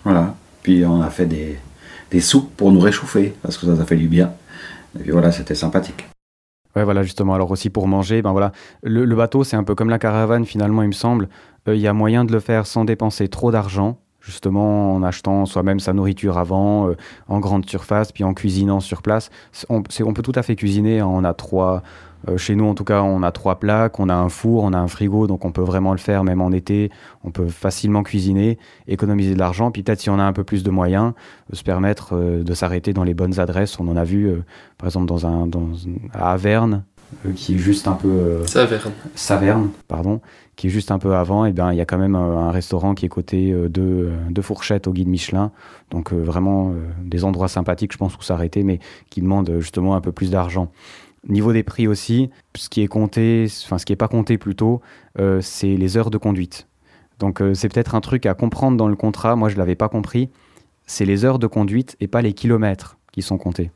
Voilà, 0.04 0.34
puis 0.62 0.84
on 0.86 1.00
a 1.02 1.10
fait 1.10 1.26
des, 1.26 1.58
des 2.10 2.20
soupes 2.20 2.54
pour 2.56 2.72
nous 2.72 2.80
réchauffer, 2.80 3.34
parce 3.42 3.56
que 3.58 3.66
ça, 3.66 3.76
ça 3.76 3.84
fait 3.84 3.96
du 3.96 4.08
bien. 4.08 4.32
Et 4.98 5.02
puis 5.02 5.10
voilà, 5.12 5.32
c'était 5.32 5.54
sympathique. 5.54 6.06
Ouais, 6.76 6.84
voilà, 6.84 7.02
justement. 7.02 7.34
Alors 7.34 7.50
aussi 7.50 7.70
pour 7.70 7.88
manger, 7.88 8.22
ben 8.22 8.32
voilà, 8.32 8.52
le, 8.82 9.04
bateau, 9.14 9.44
c'est 9.44 9.56
un 9.56 9.64
peu 9.64 9.74
comme 9.74 9.90
la 9.90 9.98
caravane, 9.98 10.44
finalement, 10.44 10.82
il 10.82 10.88
me 10.88 10.92
semble. 10.92 11.28
Euh, 11.68 11.74
il 11.74 11.80
y 11.80 11.88
a 11.88 11.92
moyen 11.92 12.24
de 12.24 12.32
le 12.32 12.40
faire 12.40 12.66
sans 12.66 12.84
dépenser 12.84 13.28
trop 13.28 13.50
d'argent, 13.50 13.98
justement 14.20 14.94
en 14.94 15.02
achetant 15.02 15.46
soi-même 15.46 15.80
sa 15.80 15.92
nourriture 15.92 16.38
avant, 16.38 16.88
euh, 16.88 16.96
en 17.28 17.40
grande 17.40 17.66
surface, 17.68 18.12
puis 18.12 18.24
en 18.24 18.34
cuisinant 18.34 18.80
sur 18.80 19.02
place. 19.02 19.30
On, 19.68 19.82
on, 20.04 20.12
peut 20.12 20.22
tout 20.22 20.32
à 20.34 20.42
fait 20.42 20.56
cuisiner. 20.56 21.00
Hein. 21.00 21.06
On 21.06 21.24
a 21.24 21.32
trois, 21.32 21.82
euh, 22.28 22.36
chez 22.36 22.54
nous, 22.54 22.66
en 22.66 22.74
tout 22.74 22.84
cas, 22.84 23.02
on 23.02 23.22
a 23.22 23.32
trois 23.32 23.58
plaques, 23.58 23.98
on 23.98 24.08
a 24.08 24.14
un 24.14 24.28
four, 24.28 24.64
on 24.64 24.72
a 24.72 24.78
un 24.78 24.88
frigo, 24.88 25.26
donc 25.26 25.44
on 25.44 25.52
peut 25.52 25.62
vraiment 25.62 25.92
le 25.92 25.98
faire, 25.98 26.22
même 26.22 26.40
en 26.40 26.52
été. 26.52 26.90
On 27.24 27.30
peut 27.30 27.48
facilement 27.48 28.02
cuisiner, 28.02 28.58
économiser 28.86 29.34
de 29.34 29.38
l'argent, 29.38 29.70
puis 29.70 29.82
peut-être 29.82 30.00
si 30.00 30.10
on 30.10 30.18
a 30.18 30.24
un 30.24 30.32
peu 30.32 30.44
plus 30.44 30.62
de 30.62 30.70
moyens, 30.70 31.12
euh, 31.52 31.56
se 31.56 31.62
permettre 31.62 32.16
de 32.16 32.54
s'arrêter 32.54 32.92
dans 32.92 33.04
les 33.04 33.14
bonnes 33.14 33.40
adresses. 33.40 33.80
On 33.80 33.88
en 33.88 33.96
a 33.96 34.04
vu, 34.04 34.30
par 34.78 34.88
exemple, 34.88 35.06
dans 35.06 35.26
un, 35.26 35.46
dans, 35.46 35.68
à 36.12 36.32
Averne, 36.32 36.84
qui 37.34 37.54
est 37.54 37.58
juste 37.58 37.88
un 37.88 37.94
peu. 37.94 38.46
Saverne. 38.46 38.92
Saverne, 39.14 39.70
pardon, 39.88 40.20
qui 40.60 40.66
est 40.66 40.70
juste 40.70 40.90
un 40.90 40.98
peu 40.98 41.14
avant. 41.14 41.46
Et 41.46 41.52
bien, 41.52 41.72
il 41.72 41.78
y 41.78 41.80
a 41.80 41.86
quand 41.86 41.96
même 41.96 42.14
un, 42.14 42.50
restaurant 42.50 42.94
qui 42.94 43.06
est 43.06 43.08
coté 43.08 43.52
de, 43.52 44.10
de 44.28 44.42
fourchettes 44.42 44.86
au 44.86 44.92
guide 44.92 45.08
Michelin. 45.08 45.52
Donc, 45.90 46.12
vraiment 46.12 46.74
des 47.02 47.24
endroits 47.24 47.48
sympathiques, 47.48 47.92
je 47.92 47.98
pense, 47.98 48.14
où 48.16 48.22
s'arrêter, 48.22 48.62
mais 48.62 48.78
qui 49.08 49.22
demandent 49.22 49.56
justement 49.58 49.94
un 49.94 50.02
peu 50.02 50.12
plus 50.12 50.30
d'argent. 50.30 50.70
Niveau 51.28 51.52
des 51.52 51.62
prix 51.62 51.86
aussi, 51.86 52.30
ce 52.56 52.70
qui 52.70 52.80
est 52.80 52.88
compté, 52.88 53.46
enfin 53.64 53.76
ce 53.76 53.84
qui 53.84 53.92
est 53.92 53.96
pas 53.96 54.08
compté 54.08 54.38
plutôt, 54.38 54.80
euh, 55.18 55.40
c'est 55.42 55.76
les 55.76 55.98
heures 55.98 56.10
de 56.10 56.16
conduite. 56.16 56.66
Donc 57.18 57.42
euh, 57.42 57.52
c'est 57.52 57.68
peut-être 57.68 57.94
un 57.94 58.00
truc 58.00 58.24
à 58.24 58.32
comprendre 58.32 58.78
dans 58.78 58.88
le 58.88 58.96
contrat. 58.96 59.36
Moi 59.36 59.50
je 59.50 59.58
l'avais 59.58 59.74
pas 59.74 59.90
compris. 59.90 60.30
C'est 60.86 61.04
les 61.04 61.26
heures 61.26 61.38
de 61.38 61.46
conduite 61.46 61.96
et 62.00 62.08
pas 62.08 62.22
les 62.22 62.32
kilomètres 62.32 62.96
qui 63.12 63.20
sont 63.20 63.36
comptés. 63.36 63.70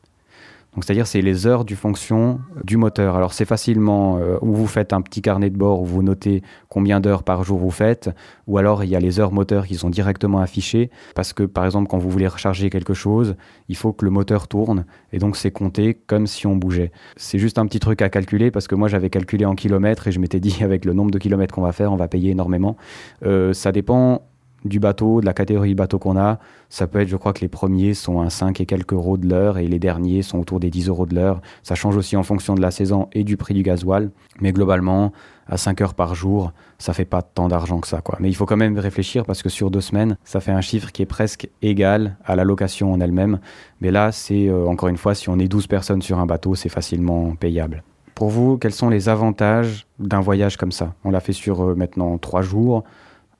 Donc 0.75 0.85
c'est-à-dire 0.85 1.07
c'est 1.07 1.23
les 1.23 1.47
heures 1.47 1.65
du 1.65 1.77
fonction 1.77 2.41
du 2.65 2.77
moteur. 2.77 3.15
Alors 3.15 3.33
c'est 3.33 3.45
facilement 3.45 4.19
euh, 4.19 4.39
où 4.43 4.53
vous 4.55 4.67
faites 4.67 4.93
un 4.93 5.03
petit 5.03 5.23
carnet 5.23 5.51
de 5.51 5.57
bord 5.57 5.81
où 5.81 5.85
vous 5.85 6.03
notez 6.03 6.43
combien 6.69 7.01
d'heures 7.01 7.23
par 7.23 7.45
jour 7.45 7.59
vous 7.59 7.71
faites, 7.71 8.11
ou 8.47 8.59
alors 8.59 8.83
il 8.83 8.91
y 8.91 8.97
a 8.97 9.01
les 9.01 9.21
heures 9.21 9.33
moteurs 9.33 9.67
qui 9.67 9.77
sont 9.77 9.91
directement 9.91 10.41
affichées 10.41 10.91
parce 11.15 11.33
que 11.33 11.45
par 11.45 11.65
exemple 11.65 11.89
quand 11.89 11.99
vous 11.99 12.11
voulez 12.11 12.27
recharger 12.27 12.71
quelque 12.71 12.95
chose, 12.95 13.37
il 13.69 13.77
faut 13.77 13.93
que 13.93 14.05
le 14.05 14.11
moteur 14.11 14.49
tourne 14.49 14.85
et 15.13 15.19
donc 15.19 15.37
c'est 15.37 15.53
compté 15.53 15.95
comme 15.95 16.27
si 16.27 16.47
on 16.47 16.57
bougeait. 16.57 16.91
C'est 17.17 17.39
juste 17.39 17.59
un 17.59 17.67
petit 17.67 17.79
truc 17.79 18.03
à 18.03 18.09
calculer 18.09 18.51
parce 18.51 18.67
que 18.67 18.75
moi 18.75 18.89
j'avais 18.89 19.11
calculé 19.11 19.45
en 19.45 19.55
kilomètres 19.55 20.09
et 20.09 20.13
je 20.13 20.19
m'étais 20.19 20.41
dit 20.41 20.59
avec 20.63 20.85
le 20.85 20.93
nombre 20.93 21.13
de 21.13 21.19
kilomètres 21.19 21.55
qu'on 21.55 21.63
va 21.63 21.73
faire, 21.73 21.93
on 21.93 21.97
va 21.97 22.09
payer 22.09 22.33
énormément. 22.33 22.77
Euh, 23.25 23.53
ça 23.53 23.71
dépend 23.71 24.23
du 24.64 24.81
bateau, 24.81 25.20
de 25.20 25.27
la 25.27 25.35
catégorie 25.35 25.74
bateau 25.74 25.98
qu'on 25.98 26.16
a. 26.16 26.38
Ça 26.68 26.87
peut 26.87 27.00
être, 27.00 27.09
je 27.09 27.16
crois 27.16 27.33
que 27.33 27.40
les 27.40 27.48
premiers 27.48 27.94
sont 27.94 28.20
à 28.20 28.31
5 28.31 28.61
et 28.61 28.66
quelques 28.66 28.92
euros 28.92 29.16
de 29.16 29.29
l'heure 29.29 29.59
et 29.59 29.66
les 29.66 29.79
derniers 29.79 30.22
sont 30.22 30.38
autour 30.38 30.61
des 30.61 30.70
10 30.70 30.88
euros 30.88 31.07
de 31.07 31.14
l'heure. 31.14 31.40
Ça 31.62 31.74
change 31.74 31.96
aussi 31.96 32.16
en 32.16 32.22
fonction 32.22 32.55
de 32.55 32.61
la 32.61 32.70
saison 32.70 33.09
et 33.12 33.24
du 33.24 33.37
prix 33.37 33.55
du 33.55 33.62
gasoil. 33.62 34.11
Mais 34.40 34.53
globalement, 34.53 35.12
à 35.46 35.57
5 35.57 35.81
heures 35.83 35.94
par 35.94 36.14
jour, 36.14 36.53
ça 36.79 36.92
fait 36.94 37.05
pas 37.05 37.22
tant 37.22 37.48
d'argent 37.48 37.79
que 37.81 37.87
ça. 37.87 38.00
Quoi. 38.00 38.16
Mais 38.20 38.29
il 38.29 38.35
faut 38.35 38.46
quand 38.46 38.57
même 38.57 38.79
réfléchir 38.79 39.24
parce 39.24 39.42
que 39.42 39.48
sur 39.48 39.70
deux 39.70 39.81
semaines, 39.81 40.16
ça 40.24 40.40
fait 40.40 40.53
un 40.53 40.61
chiffre 40.61 40.90
qui 40.92 41.03
est 41.03 41.07
presque 41.07 41.48
égal 41.62 42.16
à 42.24 42.37
la 42.37 42.44
location 42.44 42.92
en 42.92 43.00
elle-même. 43.00 43.38
Mais 43.81 43.90
là, 43.90 44.12
c'est 44.12 44.48
euh, 44.48 44.66
encore 44.66 44.88
une 44.88 44.96
fois, 44.96 45.14
si 45.14 45.29
on 45.29 45.38
est 45.38 45.48
12 45.48 45.66
personnes 45.66 46.03
sur 46.03 46.18
un 46.18 46.27
bateau, 46.27 46.55
c'est 46.55 46.68
facilement 46.68 47.35
payable. 47.37 47.83
Pour 48.14 48.31
vous, 48.31 48.59
quels 48.59 48.72
sont 48.72 48.88
les 48.88 49.09
avantages 49.09 49.87
d'un 49.98 50.20
voyage 50.20 50.57
comme 50.57 50.72
ça? 50.72 50.94
On 51.05 51.11
l'a 51.11 51.20
fait 51.20 51.33
sur 51.33 51.62
euh, 51.62 51.74
maintenant 51.74 52.16
3 52.16 52.42
jours 52.42 52.85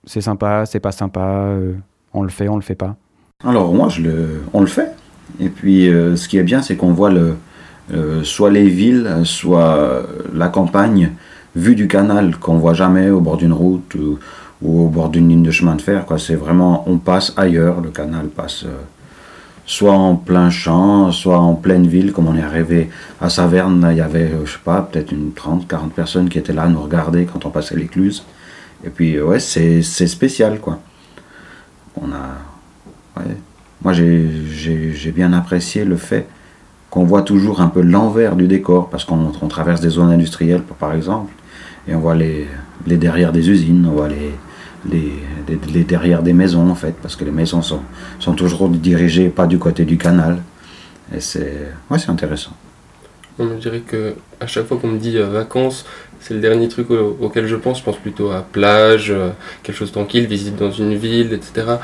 c'est 0.07 0.21
sympa, 0.21 0.67
c'est 0.67 0.81
pas 0.81 0.93
sympa, 0.93 1.21
euh, 1.21 1.73
on 2.13 2.23
le 2.23 2.29
fait, 2.29 2.49
on 2.49 2.57
le 2.57 2.63
fait 2.63 2.75
pas 2.75 2.97
Alors 3.45 3.73
moi, 3.73 3.89
on 4.53 4.61
le 4.61 4.67
fait. 4.67 4.93
Et 5.41 5.49
puis 5.49 5.89
euh, 5.89 6.17
ce 6.17 6.29
qui 6.29 6.39
est 6.39 6.43
bien, 6.43 6.63
c'est 6.63 6.77
qu'on 6.77 6.93
voit 6.93 7.11
le, 7.11 7.37
euh, 7.93 8.23
soit 8.23 8.51
les 8.51 8.69
villes, 8.69 9.11
soit 9.25 10.03
la 10.33 10.49
campagne 10.49 11.13
vue 11.57 11.75
du 11.75 11.89
canal 11.89 12.37
qu'on 12.37 12.59
voit 12.59 12.75
jamais 12.75 13.11
au 13.11 13.21
bord 13.21 13.37
d'une 13.37 13.53
route 13.53 13.95
ou, 13.95 14.19
au 14.65 14.89
bord 14.89 15.11
d'une 15.11 15.29
ligne 15.29 15.43
de 15.43 15.51
chemin 15.51 15.75
de 15.75 15.83
fer. 15.83 16.05
C'est 16.19 16.35
vraiment, 16.35 16.85
on 16.89 16.99
passe 16.99 17.33
ailleurs, 17.37 17.81
le 17.81 17.91
canal 17.91 18.29
passe 18.29 18.65
soit 19.67 19.93
en 19.93 20.15
plein 20.17 20.51
champ, 20.51 21.11
soit 21.11 21.39
en 21.39 21.55
pleine 21.55 21.87
ville, 21.87 22.13
comme 22.13 22.29
on 22.29 22.37
est 22.37 22.43
arrivé 22.43 22.91
à 23.21 23.31
Saverne, 23.31 23.89
il 23.91 23.97
y 23.97 24.01
avait, 24.03 24.31
je 24.45 24.53
sais 24.53 24.59
pas, 24.63 24.83
peut-être 24.83 25.11
une 25.11 25.33
30, 25.33 25.67
40 25.67 25.93
personnes 25.93 26.29
qui 26.29 26.39
étaient 26.39 26.53
là 26.53 26.65
à 26.65 26.69
nous 26.69 26.83
regarder 26.83 27.25
quand 27.25 27.47
on 27.47 27.51
passait 27.51 27.77
l'écluse. 27.77 28.25
Et 28.85 28.91
puis, 28.91 29.21
ouais, 29.21 29.41
c'est 29.41 29.83
spécial, 29.83 30.61
quoi. 30.61 30.79
On 32.01 32.07
a. 32.13 33.23
Moi, 33.83 33.93
j'ai 33.93 35.13
bien 35.15 35.33
apprécié 35.33 35.85
le 35.85 35.97
fait 35.97 36.27
qu'on 36.91 37.05
voit 37.05 37.23
toujours 37.23 37.61
un 37.61 37.69
peu 37.69 37.83
l'envers 37.83 38.37
du 38.37 38.47
décor, 38.47 38.89
parce 38.89 39.05
qu'on 39.05 39.49
traverse 39.49 39.81
des 39.81 39.91
zones 39.91 40.11
industrielles, 40.11 40.63
par 40.63 40.95
exemple, 40.95 41.33
et 41.89 41.95
on 41.95 42.01
voit 42.01 42.15
les, 42.15 42.47
les 42.87 42.97
derrière 42.97 43.33
des 43.33 43.51
usines, 43.51 43.85
on 43.87 43.93
voit 43.93 44.09
les, 44.09 44.33
les, 44.91 45.13
les, 45.73 45.85
derrière 45.85 46.23
des 46.23 46.33
maisons, 46.33 46.71
en 46.71 46.75
fait, 46.75 46.95
parce 47.03 47.17
que 47.17 47.25
les 47.25 47.31
maisons 47.31 47.63
sont, 47.63 47.81
sont 48.21 48.35
toujours 48.35 48.69
dirigées 48.69 49.29
pas 49.29 49.47
du 49.47 49.59
côté 49.59 49.85
du 49.85 49.99
canal. 49.99 50.43
Et 51.15 51.21
c'est 51.21 51.69
ouais, 51.91 51.99
intéressant. 52.09 52.53
On 53.39 53.45
me 53.45 53.57
dirait 53.57 53.81
que 53.81 54.15
à 54.41 54.47
chaque 54.47 54.67
fois 54.67 54.79
qu'on 54.79 54.89
me 54.89 54.99
dit 54.99 55.19
euh, 55.19 55.27
vacances, 55.27 55.85
c'est 56.25 56.33
le 56.33 56.41
dernier 56.41 56.69
truc 56.69 56.91
auquel 56.91 57.47
je 57.47 57.55
pense. 57.55 57.81
Je 57.81 57.85
pense 57.85 57.99
plutôt 57.99 58.31
à 58.31 58.41
plage, 58.41 59.11
euh, 59.11 59.31
quelque 59.63 59.77
chose 59.77 59.93
tranquille, 59.93 60.27
visite 60.27 60.57
dans 60.57 60.71
une 60.71 60.95
ville, 60.95 61.35
etc. 61.35 61.79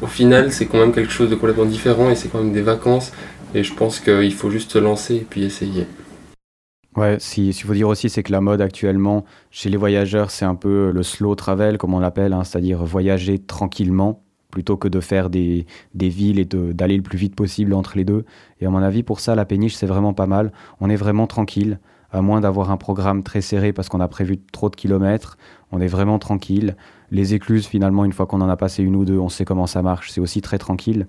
Au 0.00 0.06
final, 0.06 0.52
c'est 0.52 0.66
quand 0.66 0.78
même 0.78 0.92
quelque 0.92 1.10
chose 1.10 1.28
de 1.28 1.34
complètement 1.34 1.64
différent 1.64 2.08
et 2.08 2.14
c'est 2.14 2.28
quand 2.28 2.38
même 2.38 2.52
des 2.52 2.62
vacances. 2.62 3.10
Et 3.52 3.64
je 3.64 3.74
pense 3.74 3.98
qu'il 3.98 4.32
faut 4.32 4.50
juste 4.50 4.70
se 4.70 4.78
lancer 4.78 5.16
et 5.16 5.26
puis 5.28 5.42
essayer. 5.42 5.88
Ouais, 6.96 7.16
si, 7.18 7.52
s'il 7.52 7.66
faut 7.66 7.74
dire 7.74 7.88
aussi, 7.88 8.08
c'est 8.08 8.22
que 8.22 8.30
la 8.30 8.40
mode 8.40 8.60
actuellement, 8.60 9.24
chez 9.50 9.70
les 9.70 9.76
voyageurs, 9.76 10.30
c'est 10.30 10.44
un 10.44 10.54
peu 10.54 10.92
le 10.92 11.02
slow 11.02 11.34
travel, 11.34 11.78
comme 11.78 11.94
on 11.94 11.98
l'appelle, 11.98 12.32
hein, 12.32 12.44
c'est-à-dire 12.44 12.84
voyager 12.84 13.38
tranquillement, 13.40 14.22
plutôt 14.52 14.76
que 14.76 14.86
de 14.88 15.00
faire 15.00 15.28
des, 15.30 15.66
des 15.94 16.08
villes 16.08 16.38
et 16.38 16.44
de- 16.44 16.72
d'aller 16.72 16.96
le 16.96 17.02
plus 17.02 17.18
vite 17.18 17.34
possible 17.34 17.74
entre 17.74 17.98
les 17.98 18.04
deux. 18.04 18.24
Et 18.60 18.66
à 18.66 18.70
mon 18.70 18.78
avis, 18.78 19.02
pour 19.02 19.18
ça, 19.18 19.34
la 19.34 19.44
péniche, 19.44 19.74
c'est 19.74 19.86
vraiment 19.86 20.14
pas 20.14 20.26
mal. 20.26 20.52
On 20.80 20.88
est 20.88 20.96
vraiment 20.96 21.26
tranquille, 21.26 21.80
à 22.16 22.22
moins 22.22 22.40
d'avoir 22.40 22.70
un 22.70 22.76
programme 22.76 23.22
très 23.22 23.40
serré 23.40 23.72
parce 23.72 23.88
qu'on 23.88 24.00
a 24.00 24.08
prévu 24.08 24.38
trop 24.52 24.70
de 24.70 24.76
kilomètres. 24.76 25.36
On 25.70 25.80
est 25.80 25.86
vraiment 25.86 26.18
tranquille. 26.18 26.76
Les 27.10 27.34
écluses, 27.34 27.66
finalement, 27.66 28.04
une 28.04 28.12
fois 28.12 28.26
qu'on 28.26 28.40
en 28.40 28.48
a 28.48 28.56
passé 28.56 28.82
une 28.82 28.96
ou 28.96 29.04
deux, 29.04 29.18
on 29.18 29.28
sait 29.28 29.44
comment 29.44 29.66
ça 29.66 29.82
marche. 29.82 30.10
C'est 30.10 30.20
aussi 30.20 30.40
très 30.40 30.58
tranquille. 30.58 31.06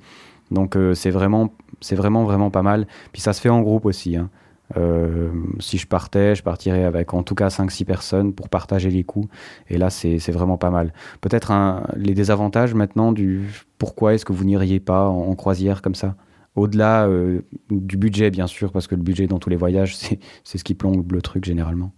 Donc 0.51 0.75
euh, 0.75 0.93
c'est 0.93 1.09
vraiment, 1.09 1.51
vraiment, 1.91 2.23
vraiment 2.23 2.51
pas 2.51 2.61
mal. 2.61 2.87
Puis 3.11 3.21
ça 3.21 3.33
se 3.33 3.41
fait 3.41 3.49
en 3.49 3.61
groupe 3.61 3.85
aussi. 3.85 4.15
hein. 4.17 4.29
Euh, 4.75 5.29
si 5.59 5.77
je 5.77 5.87
partais, 5.87 6.35
je 6.35 6.43
partirais 6.43 6.83
avec 6.83 7.13
en 7.13 7.23
tout 7.23 7.35
cas 7.35 7.47
5-6 7.47 7.85
personnes 7.85 8.33
pour 8.33 8.49
partager 8.49 8.89
les 8.89 9.03
coûts. 9.05 9.29
Et 9.69 9.77
là, 9.77 9.89
c'est 9.89 10.31
vraiment 10.31 10.57
pas 10.57 10.71
mal. 10.71 10.91
Peut-être 11.21 11.53
les 11.95 12.13
désavantages 12.13 12.73
maintenant 12.73 13.13
du 13.13 13.43
pourquoi 13.77 14.13
est-ce 14.13 14.25
que 14.25 14.33
vous 14.33 14.43
n'iriez 14.43 14.81
pas 14.81 15.07
en 15.07 15.33
croisière 15.35 15.81
comme 15.81 15.95
ça? 15.95 16.15
Au-delà 16.57 17.05
euh, 17.05 17.41
du 17.69 17.97
budget, 17.97 18.31
bien 18.31 18.47
sûr, 18.47 18.71
parce 18.71 18.87
que 18.87 18.95
le 18.95 19.03
budget 19.03 19.27
dans 19.27 19.37
tous 19.37 19.51
les 19.51 19.55
voyages, 19.55 19.95
c'est 19.95 20.19
c'est 20.43 20.57
ce 20.57 20.63
qui 20.63 20.73
plombe 20.73 21.09
le 21.11 21.21
truc 21.21 21.45
généralement. 21.45 21.93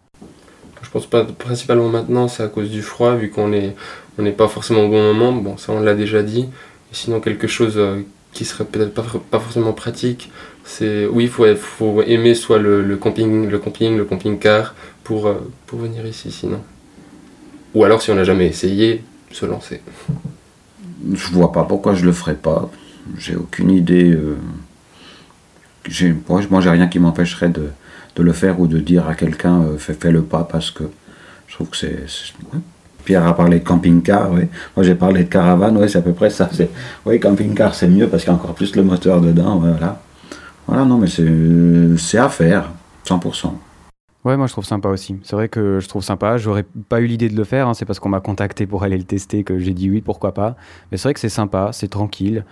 Je 0.82 0.90
pense 0.90 1.08
pas 1.08 1.24
principalement 1.24 1.88
maintenant, 1.88 2.28
c'est 2.28 2.44
à 2.44 2.48
cause 2.48 2.70
du 2.70 2.82
froid, 2.82 3.16
vu 3.16 3.30
qu'on 3.30 3.54
est 3.54 3.74
on 4.18 4.24
n'est 4.24 4.34
pas 4.34 4.50
forcément 4.50 4.82
au 4.82 4.90
bon 4.90 5.02
moment. 5.14 5.32
Bon, 5.32 5.56
ça 5.56 5.72
on 5.72 5.80
l'a 5.80 5.96
déjà 5.96 6.24
dit. 6.24 6.42
Et 6.92 6.96
sinon 6.96 7.22
quelque 7.22 7.48
chose 7.48 7.76
euh, 7.78 8.02
qui 8.34 8.44
serait 8.44 8.66
peut-être 8.66 8.94
pas, 8.94 9.06
pas 9.32 9.40
forcément 9.40 9.72
pratique, 9.72 10.30
c'est 10.66 11.06
oui, 11.06 11.24
il 11.24 11.30
faut, 11.30 11.46
faut 11.56 12.02
aimer 12.02 12.36
soit 12.36 12.60
le, 12.60 12.84
le 12.84 12.98
camping, 12.98 13.48
le 13.48 13.60
camping, 13.60 13.96
le 13.96 14.04
camping-car 14.04 14.76
pour 15.06 15.28
euh, 15.28 15.36
pour 15.68 15.80
venir 15.80 16.06
ici, 16.06 16.32
sinon. 16.32 16.60
Ou 17.76 17.86
alors 17.86 18.02
si 18.02 18.12
on 18.12 18.16
n'a 18.16 18.26
jamais 18.26 18.48
essayé, 18.48 19.04
se 19.32 19.46
lancer. 19.46 19.82
Je 21.14 21.32
vois 21.32 21.54
pas 21.54 21.64
pourquoi 21.64 21.96
je 21.96 22.04
le 22.04 22.12
ferais 22.12 22.36
pas. 22.36 22.70
J'ai 23.18 23.36
aucune 23.36 23.72
idée. 23.72 24.12
euh, 24.12 24.38
j'ai- 25.88 26.16
moi, 26.28 26.62
j'ai 26.62 26.70
rien 26.70 26.88
qui 26.88 27.00
m'empêcherait 27.00 27.50
de, 27.50 27.70
de 28.16 28.24
le 28.24 28.34
faire 28.34 28.60
ou 28.60 28.68
de 28.68 28.80
dire 28.80 29.08
à 29.08 29.16
quelqu'un 29.16 29.62
euh, 29.62 29.78
fais, 29.78 29.94
fais 29.94 30.12
le 30.12 30.22
pas 30.22 30.44
parce 30.50 30.72
que 30.72 30.84
je 31.48 31.54
trouve 31.56 31.70
que 31.70 31.78
c'est. 31.78 32.06
ouais. 32.54 32.60
Pierre 33.06 33.26
a 33.26 33.36
parlé 33.36 33.60
de 33.60 33.64
camping-car, 33.64 34.32
oui. 34.32 34.42
Moi 34.76 34.84
j'ai 34.84 34.94
parlé 34.94 35.24
de 35.24 35.30
caravane, 35.30 35.76
oui, 35.78 35.90
c'est 35.90 35.98
à 35.98 36.02
peu 36.02 36.14
près 36.14 36.30
ça. 36.30 36.50
Oui, 37.06 37.20
camping-car 37.20 37.74
c'est 37.74 37.88
mieux 37.88 38.08
parce 38.08 38.24
qu'il 38.24 38.32
y 38.32 38.36
a 38.36 38.38
encore 38.38 38.54
plus 38.54 38.76
le 38.76 38.84
moteur 38.84 39.20
dedans, 39.22 39.60
ouais, 39.60 39.72
voilà. 39.72 40.02
Voilà, 40.68 40.86
non, 40.86 40.98
mais 41.00 41.08
c'est, 41.08 41.26
c'est 41.98 42.20
à 42.20 42.30
faire, 42.30 42.70
100%. 43.06 43.58
Ouais, 44.26 44.36
moi 44.38 44.46
je 44.46 44.52
trouve 44.52 44.66
sympa 44.66 44.90
aussi. 44.90 45.16
C'est 45.24 45.36
vrai 45.36 45.48
que 45.48 45.80
je 45.80 45.88
trouve 45.88 46.04
sympa. 46.04 46.38
J'aurais 46.38 46.66
pas 46.90 47.00
eu 47.00 47.06
l'idée 47.08 47.30
de 47.30 47.36
le 47.38 47.46
faire. 47.46 47.68
hein. 47.70 47.74
C'est 47.74 47.86
parce 47.86 48.00
qu'on 48.00 48.10
m'a 48.10 48.20
contacté 48.20 48.68
pour 48.68 48.84
aller 48.84 48.98
le 48.98 49.06
tester 49.06 49.44
que 49.46 49.58
j'ai 49.60 49.74
dit 49.74 49.90
oui, 49.90 50.02
pourquoi 50.02 50.34
pas. 50.34 50.56
Mais 50.92 50.98
c'est 50.98 51.04
vrai 51.08 51.14
que 51.14 51.22
c'est 51.22 51.30
sympa, 51.30 51.70
c'est 51.72 51.88
tranquille. 51.88 52.44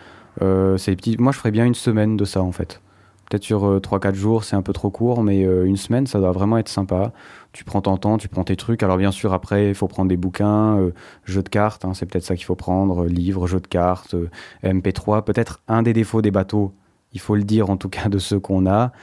Euh, 0.42 0.78
c'est 0.78 0.96
petits... 0.96 1.18
Moi 1.18 1.32
je 1.32 1.38
ferais 1.38 1.52
bien 1.52 1.66
une 1.66 1.76
semaine 1.76 2.18
de 2.18 2.26
ça 2.26 2.42
en 2.42 2.52
fait. 2.52 2.82
Peut-être 3.30 3.44
sur 3.44 3.68
euh, 3.68 3.80
3-4 3.80 4.14
jours, 4.14 4.44
c'est 4.46 4.56
un 4.56 4.62
peu 4.62 4.72
trop 4.72 4.90
court, 4.90 5.22
mais 5.22 5.46
euh, 5.46 5.66
une 5.66 5.76
semaine, 5.76 6.08
ça 6.08 6.20
doit 6.20 6.32
vraiment 6.32 6.58
être 6.58 6.70
sympa. 6.70 7.12
Tu 7.52 7.66
prends 7.66 7.82
ton 7.82 7.98
temps, 7.98 8.18
tu 8.18 8.30
prends 8.30 8.46
tes 8.46 8.56
trucs. 8.56 8.84
Alors 8.84 8.96
bien 8.98 9.12
sûr, 9.12 9.34
après, 9.34 9.68
il 9.68 9.76
faut 9.76 9.88
prendre 9.88 10.08
des 10.08 10.16
bouquins, 10.16 10.78
euh, 10.78 10.94
jeux 11.26 11.44
de 11.44 11.50
cartes, 11.50 11.84
hein, 11.84 11.94
c'est 11.94 12.06
peut-être 12.06 12.24
ça 12.24 12.36
qu'il 12.38 12.46
faut 12.46 12.56
prendre, 12.56 13.04
euh, 13.04 13.08
livres, 13.08 13.46
jeux 13.48 13.60
de 13.60 13.68
cartes, 13.68 14.14
euh, 14.14 14.30
MP3. 14.64 15.24
Peut-être 15.24 15.60
un 15.68 15.82
des 15.84 15.92
défauts 15.92 16.22
des 16.22 16.32
bateaux, 16.32 16.74
il 17.12 17.20
faut 17.20 17.36
le 17.36 17.44
dire 17.44 17.70
en 17.70 17.76
tout 17.76 17.90
cas 17.90 18.08
de 18.08 18.18
ceux 18.18 18.40
qu'on 18.40 18.66
a, 18.66 18.94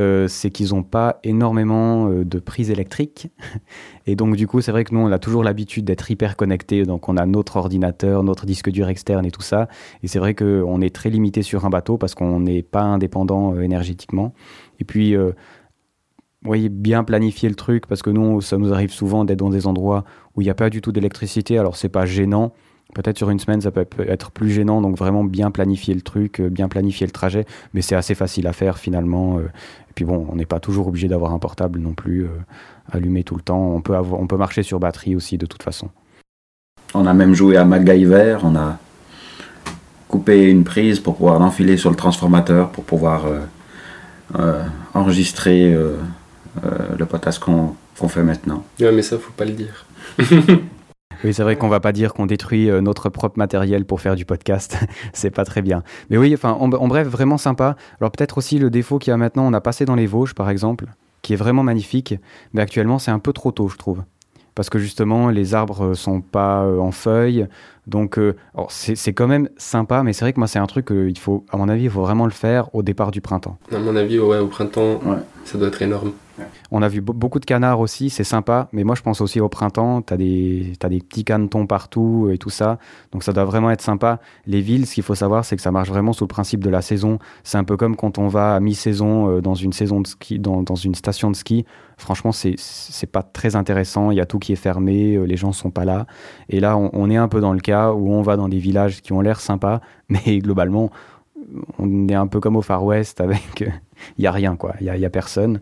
euh, 0.00 0.26
c'est 0.26 0.50
qu'ils 0.50 0.70
n'ont 0.70 0.82
pas 0.82 1.20
énormément 1.22 2.08
euh, 2.08 2.24
de 2.24 2.40
prises 2.40 2.70
électriques. 2.70 3.28
Et 4.06 4.16
donc, 4.16 4.34
du 4.34 4.48
coup, 4.48 4.60
c'est 4.60 4.72
vrai 4.72 4.82
que 4.82 4.92
nous, 4.92 5.00
on 5.00 5.12
a 5.12 5.20
toujours 5.20 5.44
l'habitude 5.44 5.84
d'être 5.84 6.10
hyper 6.10 6.36
connectés. 6.36 6.82
Donc, 6.84 7.08
on 7.08 7.16
a 7.16 7.26
notre 7.26 7.56
ordinateur, 7.56 8.24
notre 8.24 8.44
disque 8.44 8.70
dur 8.70 8.88
externe 8.88 9.24
et 9.24 9.30
tout 9.30 9.42
ça. 9.42 9.68
Et 10.02 10.08
c'est 10.08 10.18
vrai 10.18 10.34
qu'on 10.34 10.80
est 10.80 10.92
très 10.92 11.10
limité 11.10 11.42
sur 11.42 11.64
un 11.64 11.70
bateau 11.70 11.96
parce 11.96 12.16
qu'on 12.16 12.40
n'est 12.40 12.62
pas 12.62 12.82
indépendant 12.82 13.54
euh, 13.54 13.60
énergétiquement. 13.60 14.34
Et 14.80 14.84
puis, 14.84 15.14
voyez, 16.42 16.68
bien 16.68 17.04
planifier 17.04 17.48
le 17.48 17.54
truc 17.54 17.86
parce 17.86 18.02
que 18.02 18.10
nous, 18.10 18.40
ça 18.40 18.58
nous 18.58 18.72
arrive 18.72 18.90
souvent 18.90 19.24
d'être 19.24 19.38
dans 19.38 19.50
des 19.50 19.68
endroits 19.68 20.04
où 20.34 20.42
il 20.42 20.44
n'y 20.44 20.50
a 20.50 20.54
pas 20.54 20.70
du 20.70 20.80
tout 20.82 20.90
d'électricité. 20.90 21.56
Alors, 21.56 21.76
c'est 21.76 21.88
pas 21.88 22.04
gênant. 22.04 22.52
Peut-être 22.94 23.18
sur 23.18 23.28
une 23.30 23.38
semaine, 23.38 23.60
ça 23.60 23.70
peut 23.70 23.86
être 24.08 24.30
plus 24.30 24.50
gênant. 24.50 24.80
Donc, 24.80 24.96
vraiment 24.96 25.24
bien 25.24 25.50
planifier 25.50 25.94
le 25.94 26.00
truc, 26.00 26.40
euh, 26.40 26.48
bien 26.48 26.68
planifier 26.68 27.06
le 27.06 27.12
trajet. 27.12 27.44
Mais 27.74 27.82
c'est 27.82 27.94
assez 27.96 28.14
facile 28.14 28.46
à 28.46 28.52
faire 28.52 28.78
finalement. 28.78 29.38
euh, 29.38 29.42
et 29.42 29.92
puis 29.94 30.04
bon, 30.04 30.26
on 30.30 30.36
n'est 30.36 30.46
pas 30.46 30.60
toujours 30.60 30.88
obligé 30.88 31.06
d'avoir 31.08 31.32
un 31.32 31.38
portable 31.38 31.78
non 31.78 31.92
plus 31.92 32.24
euh, 32.24 32.28
allumé 32.90 33.22
tout 33.24 33.36
le 33.36 33.42
temps. 33.42 33.60
On 33.74 33.80
peut, 33.80 33.94
avoir, 33.94 34.20
on 34.20 34.26
peut 34.26 34.36
marcher 34.36 34.62
sur 34.62 34.80
batterie 34.80 35.14
aussi 35.14 35.38
de 35.38 35.46
toute 35.46 35.62
façon. 35.62 35.90
On 36.94 37.06
a 37.06 37.12
même 37.14 37.34
joué 37.34 37.56
à 37.56 37.64
MacGyver, 37.64 38.38
on 38.42 38.56
a 38.56 38.78
coupé 40.08 40.48
une 40.48 40.64
prise 40.64 41.00
pour 41.00 41.16
pouvoir 41.16 41.38
l'enfiler 41.40 41.76
sur 41.76 41.90
le 41.90 41.96
transformateur 41.96 42.70
pour 42.70 42.84
pouvoir 42.84 43.26
euh, 43.26 43.40
euh, 44.38 44.62
enregistrer 44.94 45.72
euh, 45.74 45.96
euh, 46.64 46.68
le 46.96 47.06
potasse 47.06 47.38
qu'on 47.38 47.74
qu'on 47.98 48.08
fait 48.08 48.22
maintenant. 48.24 48.64
Ouais, 48.80 48.90
mais 48.90 49.02
ça 49.02 49.18
faut 49.18 49.32
pas 49.32 49.44
le 49.44 49.52
dire. 49.52 49.86
Oui, 51.24 51.32
c'est 51.34 51.42
vrai 51.42 51.56
qu'on 51.56 51.68
va 51.68 51.80
pas 51.80 51.92
dire 51.92 52.12
qu'on 52.14 52.26
détruit 52.26 52.70
euh, 52.70 52.80
notre 52.80 53.08
propre 53.08 53.38
matériel 53.38 53.84
pour 53.86 54.00
faire 54.00 54.14
du 54.14 54.24
podcast. 54.24 54.78
c'est 55.12 55.30
pas 55.30 55.44
très 55.44 55.62
bien. 55.62 55.82
Mais 56.10 56.18
oui, 56.18 56.32
enfin, 56.34 56.52
en, 56.52 56.70
en 56.70 56.88
bref, 56.88 57.08
vraiment 57.08 57.38
sympa. 57.38 57.76
Alors 58.00 58.10
peut-être 58.12 58.38
aussi 58.38 58.58
le 58.58 58.70
défaut 58.70 58.98
qu'il 58.98 59.10
y 59.10 59.14
a 59.14 59.16
maintenant, 59.16 59.46
on 59.46 59.52
a 59.54 59.60
passé 59.60 59.84
dans 59.86 59.94
les 59.94 60.06
Vosges, 60.06 60.34
par 60.34 60.50
exemple, 60.50 60.86
qui 61.22 61.32
est 61.32 61.36
vraiment 61.36 61.62
magnifique. 61.62 62.14
Mais 62.52 62.60
actuellement, 62.62 62.98
c'est 62.98 63.10
un 63.10 63.18
peu 63.18 63.32
trop 63.32 63.52
tôt, 63.52 63.68
je 63.68 63.76
trouve. 63.76 64.02
Parce 64.54 64.70
que 64.70 64.78
justement, 64.78 65.30
les 65.30 65.54
arbres 65.54 65.84
euh, 65.86 65.94
sont 65.94 66.20
pas 66.20 66.62
euh, 66.62 66.78
en 66.78 66.92
feuilles. 66.92 67.48
Donc, 67.88 68.18
euh, 68.18 68.36
c'est 68.68 68.94
c'est 68.94 69.12
quand 69.12 69.26
même 69.26 69.48
sympa, 69.56 70.02
mais 70.04 70.12
c'est 70.12 70.24
vrai 70.24 70.32
que 70.32 70.38
moi, 70.38 70.46
c'est 70.46 70.60
un 70.60 70.66
truc 70.66 70.86
qu'il 70.86 71.18
faut, 71.18 71.44
à 71.50 71.56
mon 71.56 71.68
avis, 71.68 71.84
il 71.84 71.90
faut 71.90 72.02
vraiment 72.02 72.24
le 72.26 72.30
faire 72.30 72.72
au 72.74 72.82
départ 72.84 73.10
du 73.10 73.20
printemps. 73.20 73.58
À 73.72 73.78
mon 73.78 73.96
avis, 73.96 74.20
ouais, 74.20 74.38
au 74.38 74.46
printemps, 74.46 75.00
Ouais. 75.04 75.16
ça 75.44 75.58
doit 75.58 75.68
être 75.68 75.82
énorme. 75.82 76.12
On 76.70 76.82
a 76.82 76.88
vu 76.88 77.00
be- 77.00 77.12
beaucoup 77.12 77.40
de 77.40 77.44
canards 77.44 77.80
aussi, 77.80 78.10
c'est 78.10 78.24
sympa, 78.24 78.68
mais 78.72 78.84
moi 78.84 78.94
je 78.94 79.02
pense 79.02 79.20
aussi 79.20 79.40
au 79.40 79.48
printemps, 79.48 80.02
t'as 80.02 80.16
des, 80.16 80.72
t'as 80.78 80.88
des 80.88 80.98
petits 80.98 81.24
canetons 81.24 81.66
partout 81.66 82.28
et 82.32 82.38
tout 82.38 82.50
ça, 82.50 82.78
donc 83.12 83.22
ça 83.22 83.32
doit 83.32 83.44
vraiment 83.44 83.70
être 83.70 83.82
sympa. 83.82 84.20
Les 84.46 84.60
villes, 84.60 84.86
ce 84.86 84.94
qu'il 84.94 85.02
faut 85.02 85.14
savoir, 85.14 85.44
c'est 85.44 85.56
que 85.56 85.62
ça 85.62 85.70
marche 85.70 85.88
vraiment 85.88 86.12
sous 86.12 86.24
le 86.24 86.28
principe 86.28 86.62
de 86.62 86.70
la 86.70 86.82
saison. 86.82 87.18
C'est 87.42 87.58
un 87.58 87.64
peu 87.64 87.76
comme 87.76 87.96
quand 87.96 88.18
on 88.18 88.28
va 88.28 88.54
à 88.54 88.60
mi-saison 88.60 89.30
euh, 89.30 89.40
dans 89.40 89.54
une 89.54 89.72
saison 89.72 90.00
de 90.00 90.06
ski, 90.06 90.38
dans, 90.38 90.62
dans 90.62 90.74
une 90.74 90.94
station 90.94 91.30
de 91.30 91.36
ski. 91.36 91.64
Franchement, 91.96 92.32
c'est, 92.32 92.56
pas 93.12 93.22
très 93.22 93.54
intéressant, 93.54 94.10
il 94.10 94.16
y 94.16 94.20
a 94.20 94.26
tout 94.26 94.38
qui 94.38 94.52
est 94.52 94.56
fermé, 94.56 95.14
euh, 95.14 95.24
les 95.24 95.36
gens 95.36 95.52
sont 95.52 95.70
pas 95.70 95.84
là. 95.84 96.06
Et 96.48 96.58
là, 96.58 96.76
on, 96.76 97.10
est 97.10 97.16
un 97.16 97.28
peu 97.28 97.40
dans 97.40 97.52
le 97.52 97.60
cas 97.60 97.92
où 97.92 98.12
on 98.12 98.22
va 98.22 98.36
dans 98.36 98.48
des 98.48 98.58
villages 98.58 99.00
qui 99.02 99.12
ont 99.12 99.20
l'air 99.20 99.40
sympas, 99.40 99.80
mais 100.08 100.38
globalement, 100.38 100.90
on 101.78 102.08
est 102.08 102.14
un 102.14 102.26
peu 102.26 102.40
comme 102.40 102.56
au 102.56 102.62
Far 102.62 102.84
West 102.84 103.20
avec. 103.20 103.64
Il 104.18 104.24
y 104.24 104.26
a 104.26 104.32
rien, 104.32 104.56
quoi, 104.56 104.74
il 104.80 104.92
y 104.92 104.98
y 105.00 105.04
a 105.06 105.10
personne. 105.10 105.60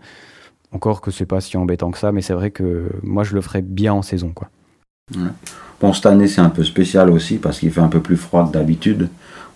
Encore 0.73 1.01
que 1.01 1.11
c'est 1.11 1.27
pas 1.27 1.41
si 1.41 1.57
embêtant 1.57 1.91
que 1.91 1.99
ça, 1.99 2.13
mais 2.13 2.23
c'est 2.23 2.33
vrai 2.33 2.51
que 2.51 2.89
moi 3.03 3.25
je 3.25 3.35
le 3.35 3.41
ferais 3.41 3.63
bien 3.63 3.93
en 3.93 4.03
saison. 4.03 4.33
Quoi. 4.35 4.49
Bon, 5.81 5.93
cette 5.93 6.07
année 6.07 6.29
c'est 6.29 6.41
un 6.41 6.49
peu 6.49 6.65
spécial 6.65 7.11
aussi 7.11 7.37
parce 7.37 7.59
qu'il 7.59 7.71
fait 7.71 7.81
un 7.81 7.89
peu 7.89 8.01
plus 8.01 8.17
froid 8.17 8.47
que 8.47 8.53
d'habitude. 8.53 9.09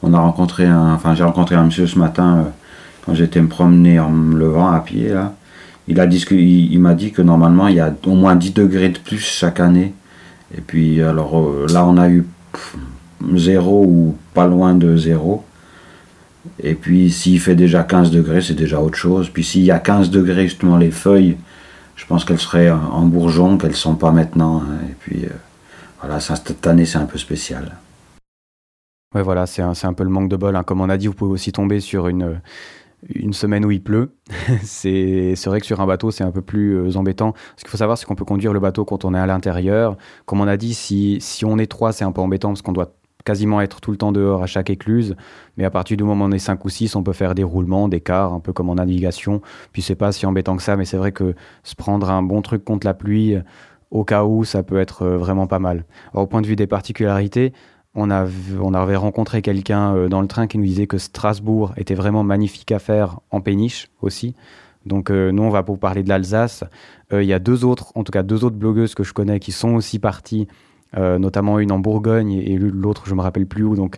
On 0.02 0.12
a 0.12 0.20
rencontré 0.20 0.70
enfin 0.70 1.14
j'ai 1.14 1.24
rencontré 1.24 1.54
un 1.54 1.64
monsieur 1.64 1.86
ce 1.86 1.98
matin 1.98 2.36
euh, 2.36 2.42
quand 3.04 3.14
j'étais 3.14 3.40
me 3.40 3.48
promener 3.48 3.98
en 3.98 4.10
me 4.10 4.36
levant 4.36 4.68
à 4.68 4.80
pied 4.80 5.08
là. 5.08 5.34
Il 5.88 6.00
a 6.00 6.06
dit 6.06 6.24
il, 6.30 6.80
m'a 6.80 6.94
dit 6.94 7.12
que 7.12 7.22
normalement 7.22 7.68
il 7.68 7.76
y 7.76 7.80
a 7.80 7.94
au 8.06 8.14
moins 8.14 8.34
10 8.34 8.54
degrés 8.54 8.88
de 8.88 8.98
plus 8.98 9.20
chaque 9.20 9.60
année. 9.60 9.94
Et 10.56 10.60
puis 10.60 11.00
alors 11.00 11.38
euh, 11.38 11.66
là 11.72 11.86
on 11.86 11.96
a 11.96 12.08
eu 12.10 12.26
zéro 13.36 13.84
ou 13.84 14.16
pas 14.34 14.46
loin 14.46 14.74
de 14.74 14.96
zéro. 14.96 15.44
Et 16.62 16.74
puis 16.74 17.10
s'il 17.10 17.40
fait 17.40 17.54
déjà 17.56 17.82
15 17.84 18.10
degrés, 18.10 18.40
c'est 18.42 18.54
déjà 18.54 18.80
autre 18.80 18.96
chose. 18.98 19.30
Puis 19.30 19.44
s'il 19.44 19.62
y 19.62 19.70
a 19.70 19.78
15 19.78 20.10
degrés, 20.10 20.44
justement, 20.48 20.76
les 20.76 20.90
feuilles, 20.90 21.36
je 21.96 22.04
pense 22.06 22.24
qu'elles 22.24 22.38
seraient 22.40 22.70
en 22.70 23.02
bourgeon, 23.06 23.58
qu'elles 23.58 23.70
ne 23.70 23.76
sont 23.76 23.94
pas 23.96 24.12
maintenant. 24.12 24.62
hein. 24.62 24.78
Et 24.90 24.94
puis 24.98 25.24
euh, 25.24 25.30
voilà, 26.00 26.20
cette 26.20 26.66
année 26.66 26.86
c'est 26.86 26.98
un 26.98 27.06
peu 27.06 27.18
spécial. 27.18 27.76
Ouais, 29.14 29.22
voilà, 29.22 29.46
c'est 29.46 29.62
un, 29.62 29.72
un 29.82 29.92
peu 29.94 30.04
le 30.04 30.10
manque 30.10 30.28
de 30.28 30.36
bol. 30.36 30.56
hein. 30.56 30.62
Comme 30.62 30.80
on 30.80 30.88
a 30.90 30.96
dit, 30.96 31.06
vous 31.06 31.14
pouvez 31.14 31.32
aussi 31.32 31.52
tomber 31.52 31.80
sur 31.80 32.08
une, 32.08 32.40
une 33.14 33.32
semaine 33.32 33.64
où 33.64 33.70
il 33.70 33.82
pleut. 33.82 34.14
c'est 34.62 35.34
c'est 35.36 35.48
vrai 35.48 35.60
que 35.60 35.66
sur 35.66 35.80
un 35.80 35.86
bateau, 35.86 36.10
c'est 36.10 36.24
un 36.24 36.32
peu 36.32 36.42
plus 36.42 36.74
euh, 36.76 36.96
embêtant. 36.96 37.32
Ce 37.56 37.62
qu'il 37.62 37.70
faut 37.70 37.78
savoir, 37.78 37.96
c'est 37.96 38.04
qu'on 38.04 38.16
peut 38.16 38.24
conduire 38.26 38.52
le 38.52 38.60
bateau 38.60 38.84
quand 38.84 39.04
on 39.06 39.14
est 39.14 39.18
à 39.18 39.26
l'intérieur. 39.26 39.96
Comme 40.26 40.40
on 40.40 40.48
a 40.48 40.56
dit, 40.58 40.74
si, 40.74 41.18
si 41.20 41.44
on 41.46 41.56
est 41.58 41.66
trois, 41.70 41.92
c'est 41.92 42.04
un 42.04 42.12
peu 42.12 42.20
embêtant 42.20 42.48
parce 42.50 42.62
qu'on 42.62 42.72
doit 42.72 42.92
quasiment 43.26 43.60
être 43.60 43.82
tout 43.82 43.90
le 43.90 43.98
temps 43.98 44.12
dehors 44.12 44.42
à 44.42 44.46
chaque 44.46 44.70
écluse. 44.70 45.16
Mais 45.58 45.64
à 45.64 45.70
partir 45.70 45.98
du 45.98 46.04
moment 46.04 46.24
où 46.24 46.28
on 46.28 46.32
est 46.32 46.38
5 46.38 46.64
ou 46.64 46.70
6, 46.70 46.96
on 46.96 47.02
peut 47.02 47.12
faire 47.12 47.34
des 47.34 47.44
roulements, 47.44 47.88
des 47.88 48.00
quarts, 48.00 48.32
un 48.32 48.40
peu 48.40 48.54
comme 48.54 48.70
en 48.70 48.76
navigation. 48.76 49.42
Puis 49.72 49.82
c'est 49.82 49.96
pas 49.96 50.12
si 50.12 50.24
embêtant 50.24 50.56
que 50.56 50.62
ça, 50.62 50.76
mais 50.76 50.86
c'est 50.86 50.96
vrai 50.96 51.12
que 51.12 51.34
se 51.62 51.74
prendre 51.74 52.08
un 52.08 52.22
bon 52.22 52.40
truc 52.40 52.64
contre 52.64 52.86
la 52.86 52.94
pluie, 52.94 53.36
au 53.90 54.04
cas 54.04 54.24
où, 54.24 54.44
ça 54.44 54.62
peut 54.62 54.78
être 54.78 55.02
euh, 55.02 55.18
vraiment 55.18 55.46
pas 55.46 55.58
mal. 55.58 55.84
Au 56.14 56.26
point 56.26 56.42
de 56.42 56.46
vue 56.46 56.56
des 56.56 56.66
particularités, 56.66 57.52
on, 57.94 58.10
a, 58.10 58.26
on 58.60 58.74
avait 58.74 58.96
rencontré 58.96 59.42
quelqu'un 59.42 59.94
euh, 59.94 60.08
dans 60.08 60.20
le 60.20 60.26
train 60.26 60.46
qui 60.46 60.58
nous 60.58 60.64
disait 60.64 60.86
que 60.86 60.98
Strasbourg 60.98 61.72
était 61.76 61.94
vraiment 61.94 62.22
magnifique 62.22 62.72
à 62.72 62.78
faire 62.78 63.20
en 63.30 63.40
péniche 63.40 63.88
aussi. 64.02 64.34
Donc 64.84 65.10
euh, 65.10 65.30
nous, 65.32 65.42
on 65.42 65.50
va 65.50 65.62
vous 65.62 65.76
parler 65.76 66.02
de 66.02 66.08
l'Alsace. 66.08 66.64
Il 67.12 67.22
y 67.22 67.32
a 67.32 67.38
deux 67.38 67.64
autres, 67.64 67.92
en 67.94 68.02
tout 68.02 68.12
cas 68.12 68.22
deux 68.22 68.44
autres 68.44 68.56
blogueuses 68.56 68.94
que 68.94 69.04
je 69.04 69.12
connais 69.12 69.38
qui 69.38 69.52
sont 69.52 69.74
aussi 69.74 69.98
parties, 69.98 70.48
notamment 70.96 71.58
une 71.58 71.72
en 71.72 71.78
Bourgogne 71.78 72.32
et 72.32 72.56
l'autre, 72.58 73.04
je 73.06 73.14
me 73.14 73.20
rappelle 73.20 73.46
plus 73.46 73.64
où. 73.64 73.76
Donc 73.76 73.96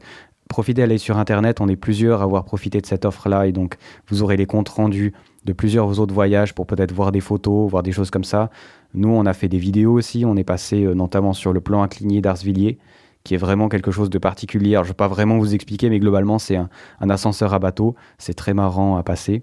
profitez 0.48 0.82
d'aller 0.82 0.98
sur 0.98 1.18
Internet. 1.18 1.60
On 1.60 1.68
est 1.68 1.76
plusieurs 1.76 2.20
à 2.20 2.24
avoir 2.24 2.44
profité 2.44 2.80
de 2.80 2.86
cette 2.86 3.04
offre-là 3.04 3.46
et 3.46 3.52
donc 3.52 3.76
vous 4.08 4.22
aurez 4.22 4.36
les 4.36 4.46
comptes 4.46 4.68
rendus 4.68 5.12
de 5.44 5.52
plusieurs 5.52 6.00
autres 6.00 6.14
voyages 6.14 6.54
pour 6.54 6.66
peut-être 6.66 6.92
voir 6.92 7.12
des 7.12 7.20
photos, 7.20 7.70
voir 7.70 7.82
des 7.82 7.92
choses 7.92 8.10
comme 8.10 8.24
ça. 8.24 8.50
Nous, 8.94 9.08
on 9.08 9.26
a 9.26 9.32
fait 9.32 9.48
des 9.48 9.58
vidéos 9.58 9.92
aussi. 9.92 10.24
On 10.24 10.36
est 10.36 10.44
passé 10.44 10.84
euh, 10.84 10.94
notamment 10.94 11.32
sur 11.32 11.52
le 11.52 11.60
plan 11.60 11.82
incliné 11.82 12.20
d'Arsvilliers, 12.20 12.78
qui 13.24 13.34
est 13.34 13.38
vraiment 13.38 13.68
quelque 13.68 13.90
chose 13.90 14.10
de 14.10 14.18
particulier. 14.18 14.72
Je 14.74 14.78
ne 14.78 14.84
vais 14.84 14.94
pas 14.94 15.08
vraiment 15.08 15.38
vous 15.38 15.54
expliquer, 15.54 15.90
mais 15.90 16.00
globalement, 16.00 16.38
c'est 16.38 16.56
un, 16.56 16.68
ascenseur 17.10 17.54
à 17.54 17.58
bateau. 17.58 17.94
C'est 18.18 18.34
très 18.34 18.54
marrant 18.54 18.96
à 18.96 19.02
passer. 19.02 19.42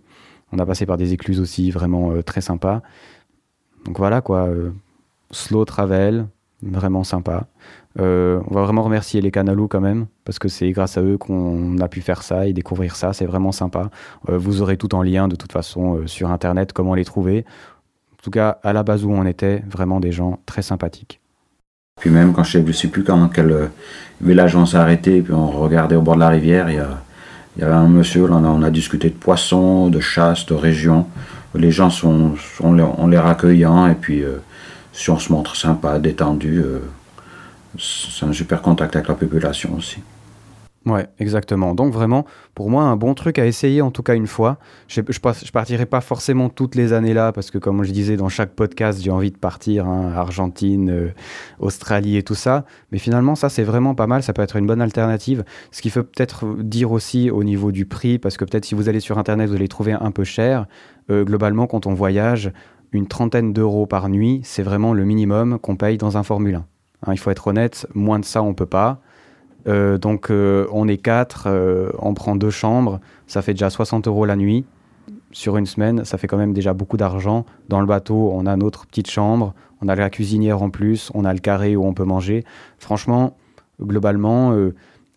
On 0.52 0.60
a 0.60 0.66
passé 0.66 0.86
par 0.86 0.98
des 0.98 1.14
écluses 1.14 1.40
aussi, 1.40 1.72
vraiment 1.72 2.12
euh, 2.12 2.22
très 2.22 2.42
sympa. 2.42 2.82
Donc 3.86 3.98
voilà 3.98 4.22
quoi, 4.22 4.48
euh, 4.48 4.72
slow 5.32 5.66
travel, 5.66 6.28
vraiment 6.62 7.04
sympa. 7.04 7.46
Euh, 8.00 8.42
on 8.50 8.54
va 8.54 8.64
vraiment 8.64 8.84
remercier 8.84 9.22
les 9.22 9.32
Canalou 9.32 9.68
quand 9.68 9.80
même, 9.80 10.08
parce 10.26 10.40
que 10.40 10.48
c'est 10.50 10.72
grâce 10.72 10.98
à 10.98 11.02
eux 11.02 11.18
qu'on 11.18 11.78
a 11.80 11.88
pu 11.88 12.02
faire 12.02 12.24
ça 12.24 12.46
et 12.46 12.54
découvrir 12.54 12.96
ça, 12.96 13.14
c'est 13.14 13.26
vraiment 13.26 13.52
sympa. 13.52 13.90
Euh, 14.30 14.38
vous 14.38 14.62
aurez 14.62 14.76
tout 14.78 14.94
en 14.96 15.02
lien 15.02 15.28
de 15.28 15.36
toute 15.36 15.52
façon 15.52 15.96
euh, 15.96 16.08
sur 16.08 16.30
internet, 16.30 16.74
comment 16.74 16.96
les 16.96 17.06
trouver. 17.06 17.46
En 18.14 18.24
tout 18.24 18.32
cas, 18.32 18.60
à 18.64 18.74
la 18.74 18.84
base 18.84 19.06
où 19.06 19.12
on 19.12 19.26
était, 19.26 19.64
vraiment 19.70 20.00
des 20.00 20.12
gens 20.12 20.40
très 20.46 20.62
sympathiques. 20.62 21.22
Puis 22.02 22.10
même 22.10 22.34
quand 22.34 22.44
je 22.44 22.58
ne 22.58 22.72
sais 22.74 22.90
plus 22.90 23.04
quand 23.04 23.30
quel 23.30 23.70
village 24.20 24.56
on 24.56 24.66
s'est 24.66 24.78
arrêté, 24.78 25.22
puis 25.22 25.34
on 25.34 25.48
regardait 25.48 25.96
au 25.96 26.02
bord 26.02 26.16
de 26.16 26.22
la 26.22 26.30
rivière, 26.30 26.70
il 26.70 26.76
y, 26.76 27.62
y 27.62 27.64
avait 27.64 27.74
un 27.74 27.88
monsieur, 27.88 28.28
là, 28.28 28.36
on 28.36 28.44
a, 28.44 28.68
on 28.68 28.72
discuté 28.72 29.10
de 29.10 29.16
poissons, 29.16 29.88
de 29.90 30.02
chasse, 30.02 30.46
de 30.48 30.54
région. 30.56 31.08
Les 31.54 31.72
gens 31.72 31.90
sont, 31.90 32.36
sont 32.58 32.74
les- 32.74 32.84
ont 32.84 33.08
l'air 33.08 33.26
accueillants, 33.28 33.88
et 33.88 33.96
puis 33.96 34.24
si 34.96 35.10
on 35.10 35.20
se 35.20 35.32
montre 35.32 35.56
sympa, 35.58 36.00
détendu, 36.00 36.62
euh, 36.64 36.80
c'est 37.78 38.26
un 38.26 38.32
super 38.32 38.62
contact 38.62 38.96
avec 38.96 39.10
la 39.10 39.16
population 39.16 39.76
aussi. 39.76 40.02
Ouais, 40.86 41.08
exactement. 41.18 41.74
Donc 41.74 41.92
vraiment, 41.92 42.26
pour 42.54 42.70
moi, 42.70 42.84
un 42.84 42.96
bon 42.96 43.16
truc 43.16 43.40
à 43.40 43.48
essayer 43.48 43.82
en 43.82 43.90
tout 43.90 44.04
cas 44.04 44.14
une 44.14 44.28
fois. 44.28 44.60
Je 44.88 45.02
je 45.10 45.52
partirai 45.52 45.88
pas 45.88 46.00
forcément 46.00 46.48
toutes 46.48 46.76
les 46.76 46.94
années 46.94 47.16
là, 47.16 47.32
parce 47.32 47.50
que 47.50 47.58
comme 47.58 47.84
je 47.84 47.92
disais 47.92 48.18
dans 48.18 48.30
chaque 48.30 48.52
podcast, 48.52 49.02
j'ai 49.02 49.10
envie 49.10 49.32
de 49.32 49.38
partir, 49.38 49.88
hein, 49.88 50.14
Argentine, 50.16 50.92
euh, 50.92 51.10
Australie 51.60 52.18
et 52.18 52.24
tout 52.24 52.36
ça. 52.36 52.66
Mais 52.92 53.00
finalement, 53.00 53.34
ça 53.34 53.50
c'est 53.50 53.64
vraiment 53.64 53.96
pas 53.96 54.06
mal, 54.06 54.22
ça 54.22 54.32
peut 54.32 54.44
être 54.44 54.58
une 54.58 54.68
bonne 54.68 54.82
alternative. 54.82 55.44
Ce 55.72 55.82
qu'il 55.82 55.90
faut 55.90 56.04
peut-être 56.04 56.46
dire 56.62 56.92
aussi 56.92 57.32
au 57.32 57.44
niveau 57.44 57.72
du 57.72 57.88
prix, 57.88 58.20
parce 58.20 58.38
que 58.38 58.46
peut-être 58.46 58.66
si 58.66 58.76
vous 58.76 58.88
allez 58.88 59.00
sur 59.00 59.18
Internet, 59.18 59.50
vous 59.50 59.56
allez 59.56 59.68
trouver 59.68 59.94
un 59.94 60.12
peu 60.12 60.24
cher. 60.24 60.68
Euh, 61.10 61.24
globalement, 61.24 61.66
quand 61.68 61.88
on 61.88 61.94
voyage, 61.94 62.52
une 62.96 63.08
trentaine 63.08 63.54
d'euros 63.54 63.86
par 63.86 64.10
nuit, 64.10 64.42
c'est 64.44 64.64
vraiment 64.64 64.94
le 64.94 65.06
minimum 65.06 65.60
qu'on 65.60 65.76
paye 65.76 65.98
dans 65.98 66.18
un 66.18 66.24
Formule 66.24 66.56
1. 66.56 66.66
Hein, 67.06 67.14
il 67.14 67.18
faut 67.18 67.32
être 67.32 67.48
honnête, 67.48 67.88
moins 67.94 68.20
de 68.20 68.26
ça, 68.26 68.42
on 68.42 68.54
peut 68.54 68.66
pas. 68.66 69.02
Euh, 69.68 69.98
donc 69.98 70.30
euh, 70.30 70.68
on 70.72 70.88
est 70.88 70.98
quatre, 70.98 71.46
euh, 71.48 71.90
on 72.00 72.14
prend 72.14 72.36
deux 72.36 72.52
chambres, 72.52 73.00
ça 73.26 73.42
fait 73.42 73.54
déjà 73.54 73.70
60 73.70 74.08
euros 74.08 74.26
la 74.26 74.36
nuit. 74.36 74.66
Sur 75.32 75.58
une 75.58 75.66
semaine, 75.66 76.06
ça 76.06 76.18
fait 76.18 76.28
quand 76.28 76.38
même 76.38 76.54
déjà 76.54 76.74
beaucoup 76.74 76.98
d'argent. 76.98 77.46
Dans 77.68 77.82
le 77.82 77.86
bateau, 77.86 78.32
on 78.34 78.46
a 78.46 78.56
notre 78.56 78.86
petite 78.86 79.10
chambre, 79.10 79.54
on 79.82 79.90
a 79.90 79.96
la 79.96 80.10
cuisinière 80.10 80.62
en 80.62 80.70
plus, 80.70 81.12
on 81.14 81.26
a 81.26 81.34
le 81.34 81.40
carré 81.40 81.76
où 81.76 81.86
on 81.86 81.94
peut 81.94 82.06
manger. 82.06 82.46
Franchement, 82.80 83.36
globalement, 83.82 84.58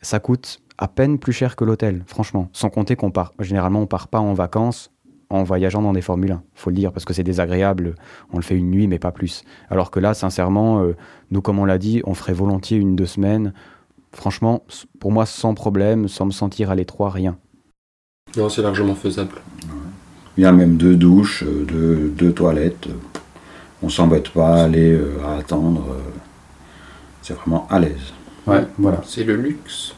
ça 0.03 0.19
coûte 0.19 0.61
à 0.77 0.89
peine 0.89 1.19
plus 1.21 1.33
cher 1.33 1.55
que 1.55 1.65
l'hôtel, 1.65 2.03
franchement. 2.07 2.49
Sans 2.53 2.69
compter 2.69 2.97
qu'on 2.97 3.13
part, 3.13 3.33
généralement, 3.39 3.83
on 3.83 3.87
part 3.87 4.09
pas 4.09 4.19
en 4.19 4.35
vacances 4.35 4.91
en 5.31 5.43
voyageant 5.43 5.83
dans 5.83 5.93
des 5.93 6.01
Formule 6.01 6.33
1, 6.33 6.43
faut 6.55 6.71
le 6.71 6.77
dire, 6.77 6.93
parce 6.93 7.05
que 7.05 7.13
c'est 7.13 7.23
désagréable. 7.23 7.95
On 8.33 8.37
le 8.37 8.43
fait 8.43 8.57
une 8.57 8.71
nuit, 8.71 8.87
mais 8.87 8.99
pas 8.99 9.13
plus. 9.13 9.45
Alors 9.71 9.91
que 9.91 10.01
là, 10.01 10.15
sincèrement, 10.15 10.83
euh, 10.83 10.97
nous, 11.31 11.43
comme 11.43 11.59
on 11.59 11.65
l'a 11.65 11.79
dit, 11.79 12.01
on 12.05 12.15
ferait 12.15 12.33
volontiers 12.33 12.79
une, 12.79 12.97
deux 12.97 13.07
semaines. 13.07 13.53
Franchement, 14.13 14.63
pour 15.01 15.13
moi, 15.13 15.27
sans 15.27 15.55
problème, 15.55 16.09
sans 16.09 16.27
me 16.27 16.31
sentir 16.31 16.71
à 16.71 16.75
l'étroit, 16.75 17.11
rien. 17.11 17.37
Non, 18.37 18.49
c'est 18.49 18.63
largement 18.63 18.95
faisable. 18.95 19.35
Il 20.37 20.45
y 20.45 20.47
a 20.47 20.53
même 20.53 20.77
deux 20.77 20.97
douches, 20.97 21.43
euh, 21.43 21.65
deux, 21.65 22.09
deux 22.09 22.33
toilettes. 22.33 22.89
On 23.83 23.89
s'embête 23.89 24.31
pas 24.31 24.55
à 24.55 24.65
aller 24.65 24.93
euh, 24.93 25.19
à 25.27 25.37
attendre. 25.37 25.97
C'est 27.23 27.35
vraiment 27.35 27.67
à 27.69 27.79
l'aise. 27.79 28.13
Ouais, 28.47 28.67
voilà. 28.79 29.03
C'est 29.05 29.25
le 29.25 29.37
luxe. 29.37 29.95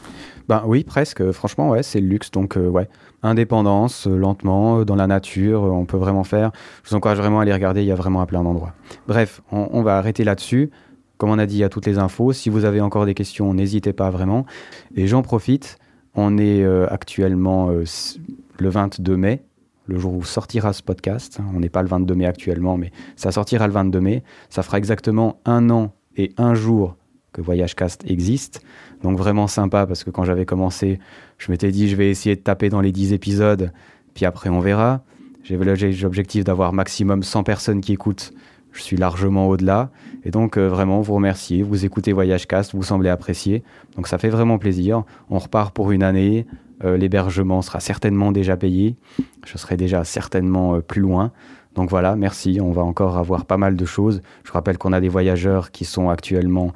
Ben 0.49 0.65
oui, 0.67 0.83
presque. 0.83 1.31
Franchement, 1.31 1.71
ouais, 1.71 1.85
c'est 1.85 2.01
le 2.01 2.09
luxe. 2.09 2.33
Donc, 2.33 2.57
euh, 2.57 2.67
ouais, 2.67 2.89
indépendance, 3.23 4.07
euh, 4.07 4.17
lentement, 4.17 4.81
euh, 4.81 4.85
dans 4.85 4.97
la 4.97 5.07
nature, 5.07 5.65
euh, 5.65 5.71
on 5.71 5.85
peut 5.85 5.97
vraiment 5.97 6.25
faire. 6.25 6.51
Je 6.83 6.91
vous 6.91 6.97
encourage 6.97 7.19
vraiment 7.19 7.41
à 7.41 7.43
aller 7.43 7.53
regarder. 7.53 7.83
Il 7.83 7.87
y 7.87 7.93
a 7.93 7.97
vraiment 7.97 8.21
à 8.21 8.27
plein 8.27 8.43
d'endroits. 8.43 8.73
Bref, 9.07 9.43
on, 9.53 9.83
va 9.83 9.99
arrêter 9.99 10.25
là-dessus. 10.25 10.71
Comme 11.19 11.31
on 11.31 11.39
a 11.39 11.47
dit, 11.47 11.57
il 11.57 11.61
y 11.61 11.65
a 11.65 11.69
toutes 11.69 11.87
les 11.87 11.99
infos. 11.99 12.33
Si 12.33 12.49
vous 12.49 12.65
avez 12.65 12.81
encore 12.81 13.07
des 13.07 13.15
questions, 13.15 13.53
n'hésitez 13.53 13.93
pas 13.93 14.11
vraiment. 14.11 14.47
Et 14.95 15.07
j'en 15.07 15.23
profite. 15.23 15.79
On 16.15 16.39
est 16.39 16.65
actuellement 16.89 17.69
le 17.69 18.69
22 18.69 19.17
mai, 19.17 19.45
le 19.87 19.99
jour 19.99 20.15
où 20.15 20.25
sortira 20.25 20.73
ce 20.73 20.83
podcast. 20.83 21.39
On 21.55 21.61
n'est 21.61 21.69
pas 21.69 21.83
le 21.83 21.89
22 21.89 22.15
mai 22.15 22.27
actuellement, 22.27 22.77
mais 22.77 22.91
ça 23.15 23.31
sortira 23.31 23.69
le 23.69 23.73
22 23.73 24.01
mai. 24.01 24.25
Ça 24.49 24.63
fera 24.63 24.79
exactement 24.79 25.41
un 25.45 25.71
an 25.71 25.93
et 26.17 26.33
un 26.37 26.55
jour 26.55 26.97
que 27.33 27.41
VoyageCast 27.41 28.05
existe. 28.11 28.63
Donc 29.03 29.19
vraiment 29.19 29.47
sympa 29.47 29.87
parce 29.87 30.05
que 30.05 30.11
quand 30.11 30.25
j'avais 30.25 30.47
commencé, 30.47 30.99
je 31.39 31.51
m'étais 31.51 31.71
dit 31.71 31.89
je 31.89 31.97
vais 31.97 32.11
essayer 32.11 32.37
de 32.37 32.41
taper 32.41 32.69
dans 32.69 32.81
les 32.81 32.93
10 32.93 33.13
épisodes, 33.13 33.73
puis 34.15 34.27
après 34.27 34.51
on 34.51 34.61
verra. 34.61 35.03
J'avais 35.43 35.65
l'objectif 35.65 36.45
d'avoir 36.45 36.73
maximum 36.73 37.23
100 37.23 37.45
personnes 37.45 37.81
qui 37.81 37.93
écoutent. 37.93 38.33
Je 38.73 38.83
suis 38.83 38.97
largement 38.97 39.49
au-delà. 39.49 39.91
Et 40.25 40.31
donc 40.31 40.57
euh, 40.57 40.69
vraiment 40.69 41.01
vous 41.01 41.15
remercier. 41.15 41.63
Vous 41.63 41.85
écoutez 41.85 42.13
VoyageCast, 42.13 42.75
vous 42.75 42.83
semblez 42.83 43.09
apprécier. 43.09 43.65
Donc 43.97 44.07
ça 44.07 44.19
fait 44.19 44.29
vraiment 44.29 44.59
plaisir. 44.59 45.03
On 45.29 45.39
repart 45.39 45.75
pour 45.75 45.91
une 45.91 46.03
année. 46.03 46.47
Euh, 46.85 46.97
L'hébergement 46.97 47.63
sera 47.63 47.81
certainement 47.81 48.33
déjà 48.33 48.57
payé. 48.57 48.97
Je 49.45 49.59
serai 49.59 49.77
déjà 49.77 50.05
certainement 50.05 50.77
euh, 50.77 50.81
plus 50.81 51.01
loin. 51.01 51.33
Donc 51.75 51.91
voilà, 51.91 52.17
merci. 52.17 52.61
On 52.61 52.73
va 52.73 52.83
encore 52.83 53.17
avoir 53.17 53.45
pas 53.45 53.57
mal 53.57 53.77
de 53.77 53.85
choses. 53.85 54.23
Je 54.45 54.53
rappelle 54.53 54.79
qu'on 54.79 54.93
a 54.93 55.01
des 55.01 55.09
voyageurs 55.09 55.71
qui 55.71 55.85
sont 55.85 56.11
actuellement 56.11 56.73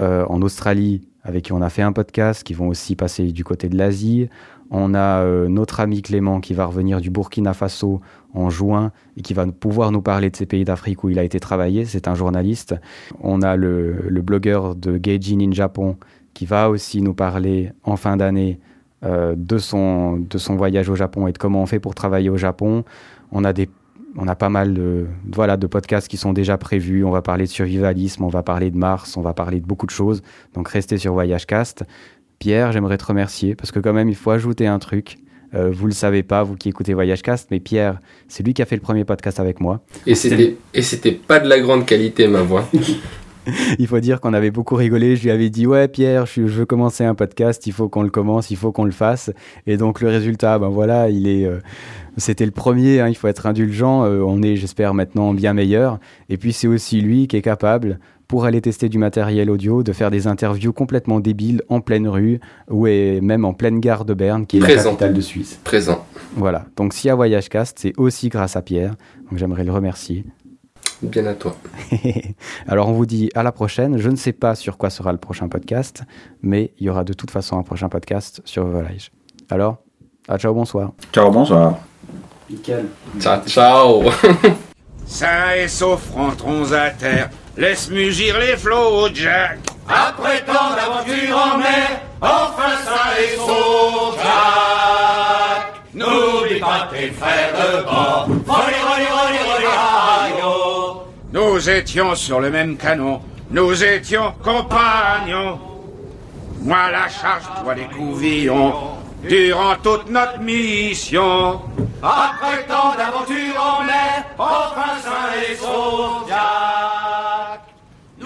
euh, 0.00 0.24
en 0.28 0.42
Australie 0.42 1.02
avec 1.22 1.44
qui 1.44 1.52
on 1.52 1.62
a 1.62 1.70
fait 1.70 1.82
un 1.82 1.92
podcast, 1.92 2.42
qui 2.44 2.54
vont 2.54 2.68
aussi 2.68 2.96
passer 2.96 3.32
du 3.32 3.44
côté 3.44 3.68
de 3.68 3.76
l'Asie. 3.76 4.28
On 4.70 4.94
a 4.94 5.22
euh, 5.22 5.48
notre 5.48 5.80
ami 5.80 6.00
Clément 6.00 6.40
qui 6.40 6.54
va 6.54 6.64
revenir 6.64 7.00
du 7.00 7.10
Burkina 7.10 7.54
Faso 7.54 8.00
en 8.32 8.50
juin 8.50 8.92
et 9.16 9.22
qui 9.22 9.34
va 9.34 9.46
pouvoir 9.46 9.90
nous 9.90 10.00
parler 10.00 10.30
de 10.30 10.36
ces 10.36 10.46
pays 10.46 10.64
d'Afrique 10.64 11.02
où 11.02 11.08
il 11.08 11.18
a 11.18 11.24
été 11.24 11.40
travaillé. 11.40 11.84
C'est 11.84 12.08
un 12.08 12.14
journaliste. 12.14 12.74
On 13.20 13.42
a 13.42 13.56
le, 13.56 14.10
blogueur 14.22 14.76
de 14.76 14.96
Gaijin 14.96 15.40
in 15.40 15.52
Japon 15.52 15.96
qui 16.34 16.46
va 16.46 16.70
aussi 16.70 17.02
nous 17.02 17.14
parler 17.14 17.72
en 17.82 17.96
fin 17.96 18.16
d'année 18.16 18.60
euh, 19.04 19.34
de, 19.36 19.58
son, 19.58 20.18
de 20.18 20.38
son 20.38 20.56
voyage 20.56 20.88
au 20.88 20.94
Japon 20.94 21.26
et 21.26 21.32
de 21.32 21.38
comment 21.38 21.62
on 21.62 21.66
fait 21.66 21.80
pour 21.80 21.94
travailler 21.94 22.30
au 22.30 22.36
Japon. 22.36 22.84
On 23.32 23.44
a 23.44 23.52
des 23.52 23.68
on 24.16 24.26
a 24.28 24.34
pas 24.34 24.48
mal 24.48 24.74
de, 24.74 25.06
voilà, 25.32 25.56
de 25.56 25.66
podcasts 25.66 26.08
qui 26.08 26.16
sont 26.16 26.32
déjà 26.32 26.58
prévus. 26.58 27.04
On 27.04 27.10
va 27.10 27.22
parler 27.22 27.44
de 27.44 27.50
survivalisme, 27.50 28.24
on 28.24 28.28
va 28.28 28.42
parler 28.42 28.70
de 28.70 28.76
Mars, 28.76 29.16
on 29.16 29.22
va 29.22 29.34
parler 29.34 29.60
de 29.60 29.66
beaucoup 29.66 29.86
de 29.86 29.90
choses. 29.90 30.22
Donc 30.54 30.68
restez 30.68 30.98
sur 30.98 31.14
VoyageCast. 31.14 31.84
Pierre, 32.38 32.72
j'aimerais 32.72 32.98
te 32.98 33.04
remercier 33.04 33.54
parce 33.54 33.70
que 33.70 33.78
quand 33.78 33.92
même, 33.92 34.08
il 34.08 34.16
faut 34.16 34.30
ajouter 34.30 34.66
un 34.66 34.78
truc. 34.78 35.18
Euh, 35.54 35.70
vous 35.72 35.86
le 35.86 35.92
savez 35.92 36.22
pas, 36.22 36.44
vous 36.44 36.56
qui 36.56 36.68
écoutez 36.68 36.94
VoyageCast, 36.94 37.48
mais 37.50 37.58
Pierre, 37.58 38.00
c'est 38.28 38.44
lui 38.44 38.54
qui 38.54 38.62
a 38.62 38.66
fait 38.66 38.76
le 38.76 38.82
premier 38.82 39.04
podcast 39.04 39.40
avec 39.40 39.60
moi. 39.60 39.80
Et 40.06 40.14
c'était, 40.14 40.56
et 40.72 40.82
c'était 40.82 41.12
pas 41.12 41.40
de 41.40 41.48
la 41.48 41.58
grande 41.58 41.86
qualité, 41.86 42.28
ma 42.28 42.42
voix. 42.42 42.68
il 43.78 43.86
faut 43.86 44.00
dire 44.00 44.20
qu'on 44.20 44.34
avait 44.34 44.50
beaucoup 44.50 44.74
rigolé. 44.74 45.16
Je 45.16 45.22
lui 45.24 45.30
avais 45.30 45.50
dit 45.50 45.66
Ouais, 45.66 45.88
Pierre, 45.88 46.26
je, 46.26 46.46
je 46.46 46.58
veux 46.58 46.66
commencer 46.66 47.04
un 47.04 47.14
podcast, 47.14 47.66
il 47.66 47.72
faut 47.72 47.88
qu'on 47.88 48.02
le 48.02 48.10
commence, 48.10 48.50
il 48.50 48.56
faut 48.56 48.72
qu'on 48.72 48.84
le 48.84 48.90
fasse. 48.90 49.30
Et 49.66 49.76
donc, 49.76 50.00
le 50.00 50.08
résultat, 50.08 50.58
ben 50.58 50.68
voilà, 50.68 51.10
il 51.10 51.26
est. 51.28 51.44
euh, 51.44 51.58
c'était 52.16 52.44
le 52.46 52.50
premier, 52.50 53.00
hein, 53.00 53.08
il 53.08 53.14
faut 53.16 53.28
être 53.28 53.46
indulgent. 53.46 54.04
euh, 54.04 54.20
on 54.22 54.42
est, 54.42 54.56
j'espère, 54.56 54.94
maintenant 54.94 55.32
bien 55.34 55.52
meilleur. 55.54 55.98
Et 56.28 56.36
puis, 56.36 56.52
c'est 56.52 56.66
aussi 56.68 57.00
lui 57.00 57.26
qui 57.28 57.36
est 57.36 57.42
capable, 57.42 57.98
pour 58.28 58.44
aller 58.44 58.60
tester 58.60 58.88
du 58.88 58.98
matériel 58.98 59.50
audio, 59.50 59.82
de 59.82 59.92
faire 59.92 60.10
des 60.10 60.26
interviews 60.28 60.72
complètement 60.72 61.18
débiles 61.18 61.62
en 61.68 61.80
pleine 61.80 62.06
rue 62.06 62.38
ou 62.70 62.86
et 62.86 63.20
même 63.20 63.44
en 63.44 63.54
pleine 63.54 63.80
gare 63.80 64.04
de 64.04 64.14
Berne, 64.14 64.46
qui 64.46 64.58
est 64.58 64.60
la 64.60 64.66
Présent. 64.66 64.90
capitale 64.90 65.14
de 65.14 65.20
Suisse. 65.20 65.58
Présent. 65.64 66.04
Voilà. 66.36 66.66
Donc, 66.76 66.92
s'il 66.94 67.08
y 67.08 67.10
a 67.10 67.16
VoyageCast, 67.16 67.78
c'est 67.80 67.92
aussi 67.98 68.28
grâce 68.28 68.54
à 68.54 68.62
Pierre. 68.62 68.94
Donc, 69.30 69.38
j'aimerais 69.38 69.64
le 69.64 69.72
remercier. 69.72 70.24
Bien 71.02 71.24
à 71.26 71.34
toi. 71.34 71.56
Alors 72.66 72.88
on 72.88 72.92
vous 72.92 73.06
dit 73.06 73.30
à 73.34 73.42
la 73.42 73.52
prochaine. 73.52 73.96
Je 73.96 74.10
ne 74.10 74.16
sais 74.16 74.32
pas 74.34 74.54
sur 74.54 74.76
quoi 74.76 74.90
sera 74.90 75.12
le 75.12 75.18
prochain 75.18 75.48
podcast, 75.48 76.02
mais 76.42 76.72
il 76.78 76.86
y 76.86 76.90
aura 76.90 77.04
de 77.04 77.14
toute 77.14 77.30
façon 77.30 77.58
un 77.58 77.62
prochain 77.62 77.88
podcast 77.88 78.42
sur 78.44 78.66
Volage. 78.66 79.10
Alors, 79.48 79.78
à 80.28 80.36
ciao, 80.36 80.52
bonsoir. 80.52 80.92
Ciao, 81.12 81.30
bonsoir. 81.30 81.78
Ciao, 83.20 83.40
ciao. 83.46 84.02
Sains 85.06 85.54
et 85.56 85.68
saufs 85.68 86.10
rentrons 86.14 86.72
à 86.72 86.90
terre. 86.90 87.30
Laisse 87.56 87.90
mugir 87.90 88.38
les 88.38 88.56
flots, 88.56 89.08
Jack. 89.12 89.58
Après 89.88 90.40
tant 90.44 90.74
d'aventures 90.76 91.36
en 91.36 91.58
mer, 91.58 92.00
enfin 92.20 92.76
sains 92.84 93.18
et 93.20 93.36
saufs, 93.36 94.16
Jack. 94.16 95.74
N'oublie 95.94 96.60
pas 96.60 96.88
tes 96.92 97.10
frères 97.10 97.52
de 97.52 97.82
bord. 97.82 98.28
Nous 101.32 101.70
étions 101.70 102.14
sur 102.14 102.40
le 102.40 102.50
même 102.50 102.76
canon, 102.76 103.20
nous 103.50 103.84
étions 103.84 104.32
compagnons. 104.42 105.58
Moi 106.62 106.90
la 106.90 107.08
charge, 107.08 107.44
toi 107.62 107.74
les 107.74 107.86
couvillons, 107.86 108.74
durant 109.28 109.76
toute 109.82 110.08
notre 110.08 110.38
mission. 110.40 111.60
Après 112.02 112.64
tant 112.66 112.94
d'aventures 112.96 113.60
en 113.60 113.84
mer, 113.84 114.24
enfin 114.38 114.98
sains 115.02 115.50
et 115.50 115.54
saufs, 115.54 116.30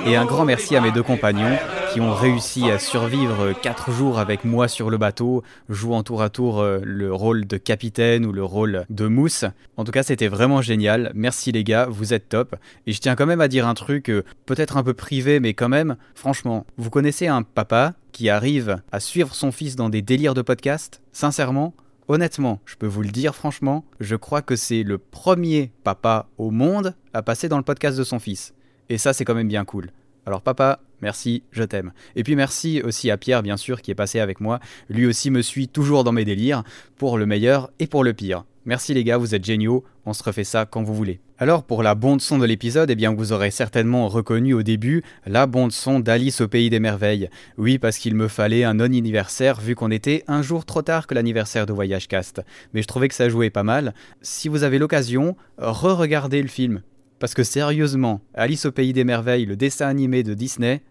et 0.07 0.17
un 0.17 0.25
grand 0.25 0.45
merci 0.45 0.77
à 0.77 0.81
mes 0.81 0.93
deux 0.93 1.03
compagnons 1.03 1.57
qui 1.93 2.01
ont 2.01 2.13
réussi 2.13 2.71
à 2.71 2.79
survivre 2.79 3.53
quatre 3.53 3.91
jours 3.93 4.19
avec 4.19 4.45
moi 4.45 4.69
sur 4.69 4.91
le 4.91 4.99
bateau, 4.99 5.43
jouant 5.69 6.03
tour 6.03 6.23
à 6.23 6.29
tour 6.29 6.61
euh, 6.61 6.81
le 6.83 7.13
rôle 7.13 7.47
de 7.47 7.57
capitaine 7.57 8.27
ou 8.27 8.33
le 8.33 8.43
rôle 8.45 8.85
de 8.91 9.07
mousse. 9.07 9.45
En 9.77 9.85
tout 9.85 9.93
cas, 9.93 10.03
c'était 10.03 10.29
vraiment 10.29 10.61
génial. 10.61 11.13
Merci 11.15 11.53
les 11.53 11.63
gars, 11.63 11.87
vous 11.89 12.13
êtes 12.13 12.29
top. 12.29 12.57
Et 12.87 12.93
je 12.93 13.01
tiens 13.01 13.15
quand 13.15 13.27
même 13.27 13.41
à 13.41 13.49
dire 13.49 13.69
un 13.69 13.75
truc, 13.75 14.11
euh, 14.11 14.25
peut-être 14.45 14.77
un 14.77 14.83
peu 14.83 14.95
privé, 14.95 15.39
mais 15.39 15.55
quand 15.55 15.69
même, 15.69 15.97
franchement, 16.15 16.67
vous 16.77 16.91
connaissez 16.91 17.29
un 17.29 17.43
papa 17.43 17.95
qui 18.13 18.29
arrive 18.29 18.83
à 18.91 19.01
suivre 19.01 19.35
son 19.35 19.53
fils 19.53 19.77
dans 19.77 19.89
des 19.89 20.03
délires 20.03 20.35
de 20.35 20.43
podcast? 20.43 21.01
Sincèrement, 21.13 21.75
Honnêtement, 22.07 22.61
je 22.67 22.75
peux 22.77 22.87
vous 22.87 23.01
le 23.01 23.09
dire 23.09 23.35
franchement, 23.35 23.87
je 23.99 24.15
crois 24.15 24.43
que 24.43 24.57
c'est 24.57 24.83
le 24.83 24.99
premier 24.99 25.73
papa 25.85 26.29
au 26.37 26.51
monde 26.51 26.95
à 27.15 27.23
passer 27.23 27.49
dans 27.49 27.57
le 27.57 27.63
podcast 27.63 27.97
de 27.97 28.05
son 28.05 28.19
fils. 28.19 28.53
Et 28.89 28.99
ça, 28.99 29.13
c'est 29.13 29.25
quand 29.25 29.35
même 29.35 29.49
bien 29.49 29.65
cool. 29.65 29.91
Alors 30.27 30.41
papa, 30.41 30.81
merci, 31.03 31.43
je 31.53 31.63
t'aime. 31.65 31.93
Et 32.17 32.23
puis 32.23 32.35
merci 32.35 32.81
aussi 32.83 33.11
à 33.11 33.19
Pierre, 33.19 33.43
bien 33.43 33.57
sûr, 33.57 33.83
qui 33.83 33.91
est 33.91 33.95
passé 33.95 34.21
avec 34.21 34.41
moi. 34.41 34.59
Lui 34.89 35.07
aussi 35.07 35.31
me 35.31 35.43
suit 35.43 35.69
toujours 35.69 36.03
dans 36.03 36.13
mes 36.13 36.25
délires, 36.25 36.65
pour 36.97 37.19
le 37.19 37.27
meilleur 37.27 37.71
et 37.79 37.87
pour 37.87 38.05
le 38.05 38.15
pire. 38.15 38.45
Merci 38.67 38.95
les 38.95 39.05
gars, 39.05 39.19
vous 39.19 39.35
êtes 39.35 39.45
géniaux, 39.45 39.85
on 40.07 40.15
se 40.15 40.23
refait 40.23 40.45
ça 40.45 40.65
quand 40.65 40.83
vous 40.83 40.95
voulez. 40.95 41.21
Alors 41.37 41.65
pour 41.65 41.83
la 41.83 41.95
bande 41.95 42.23
son 42.23 42.39
de 42.39 42.47
l'épisode, 42.47 42.91
eh 42.91 42.95
bien 42.95 43.13
vous 43.13 43.33
aurez 43.33 43.51
certainement 43.51 44.09
reconnu 44.09 44.55
au 44.55 44.63
début 44.63 45.03
la 45.27 45.47
bande 45.47 45.73
son 45.73 46.01
d'Alice 46.01 46.41
au 46.41 46.49
pays 46.49 46.71
des 46.71 46.81
merveilles. 46.81 47.29
Oui, 47.59 47.79
parce 47.79 47.99
qu'il 47.99 48.15
me 48.15 48.29
fallait 48.29 48.65
un 48.65 48.75
non-anniversaire 48.75 49.61
vu 49.61 49.75
qu'on 49.75 49.91
était 49.91 50.25
un 50.29 50.41
jour 50.41 50.65
trop 50.65 50.81
tard 50.81 51.07
que 51.07 51.15
l'anniversaire 51.15 51.67
de 51.67 51.75
Voyage 51.75 52.09
Cast. 52.09 52.41
Mais 52.73 52.81
je 52.81 52.87
trouvais 52.87 53.09
que 53.09 53.15
ça 53.15 53.29
jouait 53.29 53.51
pas 53.51 53.65
mal. 53.65 53.93
Si 54.23 54.49
vous 54.49 54.63
avez 54.63 54.79
l'occasion, 54.79 55.37
re-regardez 55.59 56.41
le 56.41 56.49
film. 56.49 56.81
Parce 57.19 57.35
que 57.35 57.43
sérieusement, 57.43 58.21
Alice 58.35 58.67
au 58.67 58.73
Pays 58.73 58.93
des 58.93 59.05
Merveilles, 59.05 59.47
le 59.47 59.57
dessin 59.57 59.87
animé 59.87 60.23
de 60.23 60.35
Disney, 60.35 60.83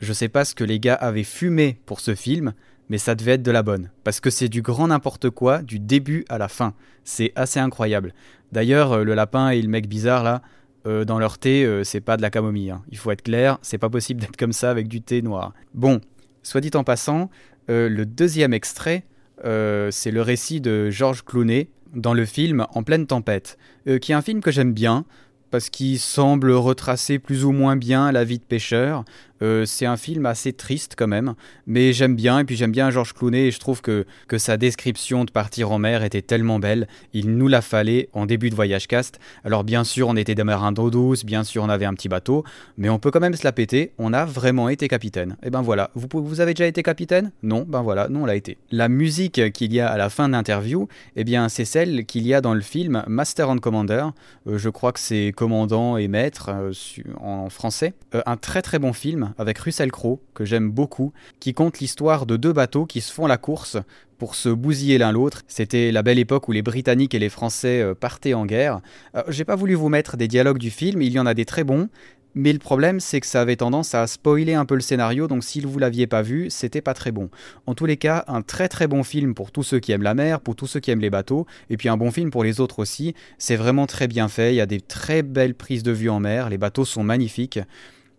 je 0.00 0.12
sais 0.12 0.28
pas 0.28 0.44
ce 0.44 0.54
que 0.54 0.64
les 0.64 0.80
gars 0.80 0.94
avaient 0.94 1.24
fumé 1.24 1.78
pour 1.86 2.00
ce 2.00 2.14
film, 2.14 2.52
mais 2.88 2.98
ça 2.98 3.14
devait 3.14 3.32
être 3.32 3.42
de 3.42 3.50
la 3.50 3.62
bonne. 3.62 3.90
Parce 4.04 4.20
que 4.20 4.30
c'est 4.30 4.48
du 4.48 4.62
grand 4.62 4.88
n'importe 4.88 5.30
quoi, 5.30 5.62
du 5.62 5.78
début 5.78 6.24
à 6.28 6.38
la 6.38 6.48
fin. 6.48 6.74
C'est 7.04 7.32
assez 7.36 7.60
incroyable. 7.60 8.12
D'ailleurs, 8.52 8.92
euh, 8.92 9.04
le 9.04 9.14
lapin 9.14 9.50
et 9.50 9.60
le 9.60 9.68
mec 9.68 9.88
bizarre 9.88 10.22
là, 10.22 10.42
euh, 10.86 11.04
dans 11.04 11.18
leur 11.18 11.38
thé, 11.38 11.64
euh, 11.64 11.82
c'est 11.82 12.00
pas 12.00 12.16
de 12.16 12.22
la 12.22 12.30
camomille. 12.30 12.70
Hein. 12.70 12.82
Il 12.90 12.98
faut 12.98 13.10
être 13.10 13.22
clair, 13.22 13.58
c'est 13.62 13.78
pas 13.78 13.88
possible 13.88 14.20
d'être 14.20 14.36
comme 14.36 14.52
ça 14.52 14.70
avec 14.70 14.88
du 14.88 15.00
thé 15.00 15.22
noir. 15.22 15.54
Bon, 15.72 16.00
soit 16.42 16.60
dit 16.60 16.70
en 16.74 16.84
passant, 16.84 17.30
le 17.68 18.04
deuxième 18.04 18.52
extrait, 18.52 19.04
c'est 19.42 20.10
le 20.10 20.20
récit 20.20 20.60
de 20.60 20.90
Georges 20.90 21.24
Clooney 21.24 21.70
dans 21.94 22.12
le 22.12 22.26
film 22.26 22.66
En 22.74 22.82
pleine 22.82 23.06
tempête, 23.06 23.56
qui 24.02 24.12
est 24.12 24.14
un 24.14 24.20
film 24.20 24.42
que 24.42 24.50
j'aime 24.50 24.74
bien 24.74 25.06
parce 25.54 25.70
qu'il 25.70 26.00
semble 26.00 26.50
retracer 26.50 27.20
plus 27.20 27.44
ou 27.44 27.52
moins 27.52 27.76
bien 27.76 28.10
la 28.10 28.24
vie 28.24 28.38
de 28.38 28.42
pêcheur. 28.42 29.04
Euh, 29.42 29.64
c'est 29.66 29.86
un 29.86 29.96
film 29.96 30.26
assez 30.26 30.52
triste 30.52 30.94
quand 30.96 31.06
même, 31.06 31.34
mais 31.66 31.92
j'aime 31.92 32.14
bien, 32.14 32.38
et 32.38 32.44
puis 32.44 32.56
j'aime 32.56 32.72
bien 32.72 32.90
Georges 32.90 33.12
Clooney, 33.12 33.46
et 33.46 33.50
je 33.50 33.58
trouve 33.58 33.82
que, 33.82 34.04
sa 34.36 34.56
description 34.56 35.24
de 35.24 35.30
partir 35.30 35.70
en 35.70 35.78
mer 35.78 36.02
était 36.02 36.20
tellement 36.20 36.58
belle, 36.58 36.88
il 37.12 37.36
nous 37.36 37.46
la 37.46 37.62
fallait 37.62 38.08
en 38.12 38.26
début 38.26 38.50
de 38.50 38.54
Voyage 38.56 38.88
Cast. 38.88 39.20
Alors 39.44 39.62
bien 39.62 39.84
sûr, 39.84 40.08
on 40.08 40.16
était 40.16 40.34
des 40.34 40.42
marins 40.42 40.72
d'eau 40.72 40.90
douce, 40.90 41.24
bien 41.24 41.44
sûr, 41.44 41.62
on 41.62 41.68
avait 41.68 41.84
un 41.84 41.94
petit 41.94 42.08
bateau, 42.08 42.44
mais 42.76 42.88
on 42.88 42.98
peut 42.98 43.12
quand 43.12 43.20
même 43.20 43.34
se 43.34 43.44
la 43.44 43.52
péter, 43.52 43.92
on 43.98 44.12
a 44.12 44.24
vraiment 44.24 44.68
été 44.68 44.88
capitaine. 44.88 45.36
Et 45.44 45.50
ben 45.50 45.62
voilà, 45.62 45.90
vous, 45.94 46.40
avez 46.40 46.52
déjà 46.52 46.66
été 46.66 46.82
capitaine? 46.82 47.30
Non, 47.44 47.64
ben 47.66 47.82
voilà, 47.82 48.08
nous 48.08 48.20
on 48.20 48.26
l'a 48.26 48.34
été. 48.34 48.58
La 48.72 48.88
musique 48.88 49.52
qu'il 49.52 49.72
y 49.72 49.80
a 49.80 49.88
à 49.88 49.96
la 49.96 50.10
fin 50.10 50.26
de 50.26 50.32
l'interview, 50.32 50.88
eh 51.14 51.24
bien 51.24 51.48
c'est 51.48 51.64
celle 51.64 52.04
qu'il 52.06 52.26
y 52.26 52.34
a 52.34 52.40
dans 52.40 52.54
le 52.54 52.60
film 52.60 53.04
Master 53.06 53.48
and 53.48 53.58
Commander, 53.58 54.06
euh, 54.48 54.58
je 54.58 54.68
crois 54.68 54.92
que 54.92 55.00
c'est 55.00 55.32
commandant 55.34 55.96
et 55.96 56.08
maître 56.08 56.50
euh, 56.52 56.72
en 57.20 57.48
français. 57.50 57.94
un 58.26 58.36
très 58.36 58.62
très 58.62 58.80
bon 58.80 58.92
film 58.92 59.23
avec 59.38 59.58
Russell 59.58 59.90
Crowe, 59.90 60.20
que 60.34 60.44
j'aime 60.44 60.70
beaucoup, 60.70 61.12
qui 61.40 61.54
compte 61.54 61.80
l'histoire 61.80 62.26
de 62.26 62.36
deux 62.36 62.52
bateaux 62.52 62.86
qui 62.86 63.00
se 63.00 63.12
font 63.12 63.26
la 63.26 63.36
course 63.36 63.78
pour 64.18 64.34
se 64.34 64.48
bousiller 64.48 64.98
l'un 64.98 65.12
l'autre. 65.12 65.42
C'était 65.48 65.92
la 65.92 66.02
belle 66.02 66.18
époque 66.18 66.48
où 66.48 66.52
les 66.52 66.62
Britanniques 66.62 67.14
et 67.14 67.18
les 67.18 67.28
Français 67.28 67.82
euh, 67.82 67.94
partaient 67.94 68.34
en 68.34 68.46
guerre. 68.46 68.80
Euh, 69.16 69.22
j'ai 69.28 69.44
pas 69.44 69.56
voulu 69.56 69.74
vous 69.74 69.88
mettre 69.88 70.16
des 70.16 70.28
dialogues 70.28 70.58
du 70.58 70.70
film, 70.70 71.02
il 71.02 71.12
y 71.12 71.18
en 71.18 71.26
a 71.26 71.34
des 71.34 71.44
très 71.44 71.64
bons, 71.64 71.88
mais 72.34 72.52
le 72.52 72.58
problème, 72.58 72.98
c'est 72.98 73.20
que 73.20 73.26
ça 73.26 73.40
avait 73.40 73.56
tendance 73.56 73.94
à 73.94 74.06
spoiler 74.08 74.54
un 74.54 74.64
peu 74.64 74.74
le 74.74 74.80
scénario, 74.80 75.28
donc 75.28 75.44
si 75.44 75.60
vous 75.60 75.78
l'aviez 75.78 76.08
pas 76.08 76.22
vu, 76.22 76.50
c'était 76.50 76.80
pas 76.80 76.94
très 76.94 77.12
bon. 77.12 77.30
En 77.66 77.74
tous 77.74 77.86
les 77.86 77.96
cas, 77.96 78.24
un 78.26 78.42
très 78.42 78.68
très 78.68 78.88
bon 78.88 79.04
film 79.04 79.34
pour 79.34 79.52
tous 79.52 79.62
ceux 79.62 79.78
qui 79.78 79.92
aiment 79.92 80.02
la 80.02 80.14
mer, 80.14 80.40
pour 80.40 80.56
tous 80.56 80.66
ceux 80.66 80.80
qui 80.80 80.90
aiment 80.90 81.00
les 81.00 81.10
bateaux, 81.10 81.46
et 81.70 81.76
puis 81.76 81.88
un 81.88 81.96
bon 81.96 82.10
film 82.10 82.30
pour 82.30 82.42
les 82.42 82.60
autres 82.60 82.80
aussi. 82.80 83.14
C'est 83.38 83.56
vraiment 83.56 83.86
très 83.86 84.08
bien 84.08 84.28
fait, 84.28 84.52
il 84.52 84.56
y 84.56 84.60
a 84.60 84.66
des 84.66 84.80
très 84.80 85.22
belles 85.22 85.54
prises 85.54 85.84
de 85.84 85.92
vue 85.92 86.10
en 86.10 86.18
mer, 86.18 86.50
les 86.50 86.58
bateaux 86.58 86.84
sont 86.84 87.04
magnifiques. 87.04 87.60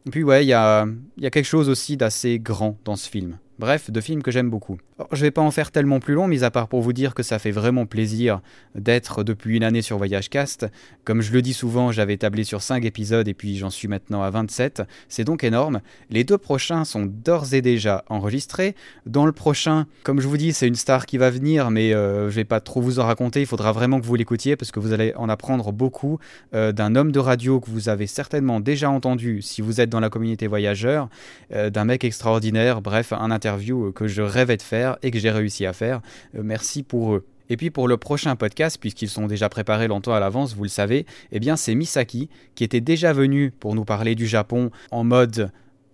Et 0.06 0.12
puis 0.12 0.24
ouais, 0.24 0.46
il 0.46 0.48
y 0.48 0.54
a, 0.54 0.86
y 1.18 1.26
a 1.26 1.32
quelque 1.32 1.46
chose 1.46 1.70
aussi 1.70 1.98
d'assez 1.98 2.40
grand 2.40 2.78
dans 2.86 2.96
ce 2.96 3.10
film. 3.10 3.38
Bref, 3.58 3.90
deux 3.90 4.02
films 4.02 4.22
que 4.22 4.32
j'aime 4.32 4.50
beaucoup. 4.50 4.78
Je 5.14 5.22
vais 5.22 5.32
pas 5.32 5.42
en 5.42 5.52
faire 5.52 5.72
tellement 5.72 6.00
plus 6.00 6.14
long, 6.14 6.28
mis 6.28 6.44
à 6.44 6.52
part 6.52 6.68
pour 6.68 6.82
vous 6.82 6.92
dire 6.92 7.14
que 7.14 7.24
ça 7.24 7.40
fait 7.40 7.52
vraiment 7.52 7.86
plaisir 7.86 8.42
d'être 8.76 9.24
depuis 9.24 9.56
une 9.56 9.64
année 9.64 9.82
sur 9.82 9.98
Voyage 9.98 10.30
Cast. 10.30 10.68
Comme 11.06 11.22
je 11.22 11.32
le 11.32 11.42
dis 11.42 11.54
souvent, 11.54 11.94
j'avais 11.94 12.18
tablé 12.18 12.44
sur 12.44 12.62
5 12.62 12.84
épisodes 12.84 13.28
et 13.28 13.34
puis 13.34 13.58
j'en 13.58 13.70
suis 13.70 13.88
maintenant 13.88 14.24
à 14.24 14.30
27. 14.30 14.84
C'est 15.08 15.24
donc 15.24 15.46
énorme. 15.46 15.80
Les 16.10 16.26
deux 16.26 16.38
prochains 16.38 16.84
sont 16.84 17.06
d'ores 17.06 17.54
et 17.54 17.62
déjà 17.62 18.04
enregistrés. 18.10 18.76
Dans 19.06 19.26
le 19.26 19.32
prochain, 19.32 19.86
comme 20.04 20.20
je 20.20 20.28
vous 20.28 20.38
dis, 20.38 20.52
c'est 20.52 20.68
une 20.68 20.76
star 20.76 21.06
qui 21.06 21.18
va 21.18 21.30
venir, 21.30 21.72
mais 21.72 21.94
euh, 21.94 22.30
je 22.30 22.36
vais 22.36 22.44
pas 22.44 22.60
trop 22.60 22.82
vous 22.82 23.00
en 23.00 23.06
raconter. 23.06 23.40
Il 23.40 23.48
faudra 23.48 23.72
vraiment 23.72 24.02
que 24.02 24.06
vous 24.06 24.16
l'écoutiez 24.16 24.58
parce 24.58 24.72
que 24.72 24.82
vous 24.82 24.92
allez 24.92 25.14
en 25.16 25.30
apprendre 25.30 25.72
beaucoup 25.72 26.20
euh, 26.54 26.74
d'un 26.74 26.96
homme 26.96 27.14
de 27.14 27.20
radio 27.20 27.62
que 27.62 27.70
vous 27.70 27.88
avez 27.88 28.08
certainement 28.08 28.60
déjà 28.60 28.90
entendu 28.90 29.42
si 29.42 29.62
vous 29.62 29.80
êtes 29.80 29.90
dans 29.90 30.02
la 30.02 30.10
communauté 30.10 30.48
voyageur, 30.48 31.08
euh, 31.54 31.70
d'un 31.70 31.86
mec 31.86 32.04
extraordinaire, 32.04 32.82
bref, 32.82 33.14
un 33.14 33.32
interview 33.46 33.92
que 33.92 34.08
je 34.08 34.24
rêvais 34.24 34.58
de 34.58 34.64
faire 34.64 34.98
et 35.04 35.12
que 35.12 35.20
j'ai 35.20 35.30
réussi 35.30 35.68
à 35.68 35.74
faire. 35.74 36.02
Euh, 36.36 36.42
merci 36.44 36.82
pour 36.82 37.14
eux. 37.14 37.26
Et 37.48 37.58
puis 37.58 37.70
pour 37.70 37.88
le 37.88 37.98
prochain 37.98 38.36
podcast, 38.36 38.78
puisqu'ils 38.80 39.10
sont 39.10 39.28
déjà 39.28 39.50
préparés 39.50 39.88
longtemps 39.88 40.14
à 40.14 40.20
l'avance, 40.20 40.56
vous 40.56 40.64
le 40.64 40.70
savez, 40.70 41.06
eh 41.32 41.40
bien 41.40 41.56
c'est 41.56 41.76
Misaki 41.76 42.28
qui 42.56 42.64
était 42.64 42.82
déjà 42.82 43.14
venu 43.14 43.52
pour 43.52 43.76
nous 43.76 43.86
parler 43.86 44.16
du 44.16 44.26
Japon 44.26 44.72
en 44.90 45.04
mode 45.04 45.52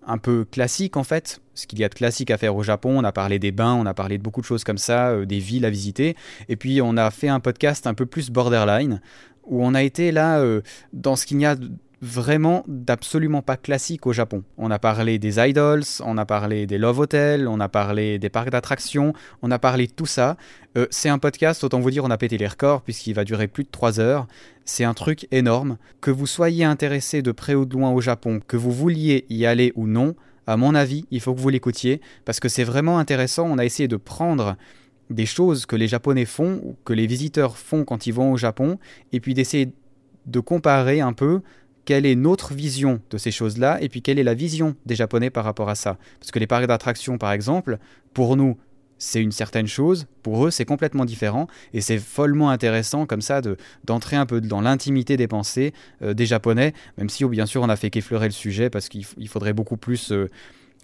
un 0.08 0.18
peu 0.18 0.46
classique 0.46 0.96
en 0.96 1.04
fait, 1.04 1.42
ce 1.54 1.68
qu'il 1.68 1.80
y 1.80 1.84
a 1.84 1.90
de 1.90 1.94
classique 1.94 2.32
à 2.32 2.38
faire 2.38 2.56
au 2.56 2.64
Japon. 2.64 2.98
On 2.98 3.04
a 3.04 3.12
parlé 3.12 3.38
des 3.38 3.52
bains, 3.52 3.74
on 3.74 3.86
a 3.86 3.94
parlé 3.94 4.18
de 4.18 4.24
beaucoup 4.24 4.40
de 4.40 4.46
choses 4.46 4.64
comme 4.64 4.78
ça, 4.78 5.10
euh, 5.10 5.26
des 5.26 5.40
villes 5.40 5.66
à 5.66 5.70
visiter. 5.70 6.16
Et 6.48 6.56
puis 6.56 6.82
on 6.82 6.96
a 6.96 7.12
fait 7.12 7.28
un 7.28 7.42
podcast 7.42 7.86
un 7.86 7.94
peu 7.94 8.06
plus 8.06 8.30
borderline, 8.30 9.02
où 9.44 9.62
on 9.62 9.74
a 9.74 9.84
été 9.84 10.14
là 10.14 10.40
euh, 10.40 10.62
dans 10.94 11.18
ce 11.18 11.26
qu'il 11.26 11.42
y 11.42 11.46
a 11.46 11.58
vraiment 12.02 12.64
d'absolument 12.68 13.42
pas 13.42 13.58
classique 13.58 14.08
au 14.08 14.14
Japon. 14.14 14.44
On 14.58 14.72
a 14.72 14.80
parlé 14.80 15.20
des 15.20 15.40
idols, 15.40 15.84
on 16.04 16.18
a 16.18 16.26
parlé 16.26 16.66
des 16.66 16.78
love 16.78 17.00
hotels, 17.00 17.48
on 17.48 17.60
a 17.60 17.70
parlé 17.70 18.18
des 18.18 18.30
parcs 18.30 18.50
d'attractions, 18.50 19.14
on 19.44 19.52
a 19.52 19.60
parlé 19.60 19.86
de 19.88 19.92
tout 19.92 20.08
ça. 20.08 20.36
Euh, 20.78 20.88
c'est 20.90 21.10
un 21.10 21.20
podcast, 21.20 21.64
autant 21.64 21.80
vous 21.80 21.92
dire, 21.92 22.04
on 22.04 22.10
a 22.10 22.18
pété 22.18 22.38
les 22.38 22.48
records 22.48 22.82
puisqu'il 22.82 23.14
va 23.14 23.24
durer 23.24 23.48
plus 23.48 23.64
de 23.64 23.70
3 23.70 24.00
heures. 24.00 24.28
C'est 24.66 24.84
un 24.84 24.96
truc 24.96 25.28
énorme. 25.32 25.78
Que 26.02 26.12
vous 26.12 26.28
soyez 26.28 26.66
intéressé 26.66 27.22
de 27.22 27.32
près 27.32 27.54
ou 27.54 27.66
de 27.66 27.74
loin 27.74 27.92
au 27.92 28.02
Japon, 28.02 28.42
que 28.48 28.58
vous 28.58 28.72
vouliez 28.72 29.26
y 29.30 29.46
aller 29.46 29.72
ou 29.76 29.86
non, 29.86 30.16
à 30.48 30.58
mon 30.58 30.74
avis, 30.74 31.06
il 31.12 31.22
faut 31.22 31.36
que 31.36 31.40
vous 31.40 31.50
l'écoutiez 31.50 32.02
parce 32.26 32.40
que 32.40 32.50
c'est 32.50 32.64
vraiment 32.64 32.98
intéressant. 32.98 33.48
On 33.48 33.60
a 33.60 33.66
essayé 33.66 33.88
de 33.88 33.96
prendre 33.96 34.56
des 35.12 35.26
choses 35.26 35.66
que 35.66 35.76
les 35.76 35.88
Japonais 35.88 36.26
font 36.26 36.76
que 36.84 36.94
les 36.94 37.06
visiteurs 37.06 37.58
font 37.58 37.84
quand 37.84 38.08
ils 38.08 38.14
vont 38.14 38.32
au 38.32 38.38
Japon 38.38 38.80
et 39.12 39.20
puis 39.20 39.34
d'essayer 39.34 39.72
de 40.26 40.40
comparer 40.40 41.02
un 41.02 41.14
peu 41.14 41.42
quelle 41.86 42.06
est 42.06 42.16
notre 42.16 42.54
vision 42.54 43.02
de 43.10 43.18
ces 43.18 43.32
choses-là 43.32 43.82
et 43.82 43.90
puis 43.90 44.02
quelle 44.02 44.20
est 44.20 44.24
la 44.24 44.34
vision 44.34 44.76
des 44.86 44.96
Japonais 44.96 45.30
par 45.30 45.44
rapport 45.44 45.70
à 45.70 45.76
ça. 45.76 45.98
Parce 46.20 46.32
que 46.32 46.40
les 46.40 46.48
parcs 46.48 46.68
d'attractions, 46.68 47.18
par 47.18 47.32
exemple, 47.32 47.78
pour 48.14 48.36
nous, 48.36 48.58
c'est 48.98 49.22
une 49.22 49.32
certaine 49.32 49.68
chose, 49.68 50.06
pour 50.22 50.46
eux, 50.46 50.52
c'est 50.52 50.66
complètement 50.66 51.06
différent, 51.06 51.48
et 51.74 51.82
c'est 51.82 51.98
follement 51.98 52.52
intéressant 52.52 53.08
comme 53.08 53.22
ça 53.22 53.42
de, 53.42 53.58
d'entrer 53.84 54.16
un 54.16 54.28
peu 54.28 54.42
dans 54.42 54.62
l'intimité 54.62 55.18
des 55.18 55.28
pensées 55.28 55.74
euh, 56.04 56.14
des 56.14 56.28
Japonais, 56.28 56.74
même 57.00 57.10
si 57.10 57.26
bien 57.26 57.48
sûr 57.48 57.64
on 57.64 57.70
a 57.70 57.76
fait 57.76 57.90
qu'effleurer 57.90 58.28
le 58.28 58.32
sujet, 58.32 58.70
parce 58.70 58.90
qu'il 58.90 59.28
faudrait 59.28 59.54
beaucoup 59.54 59.78
plus... 59.78 60.12
Euh, 60.12 60.30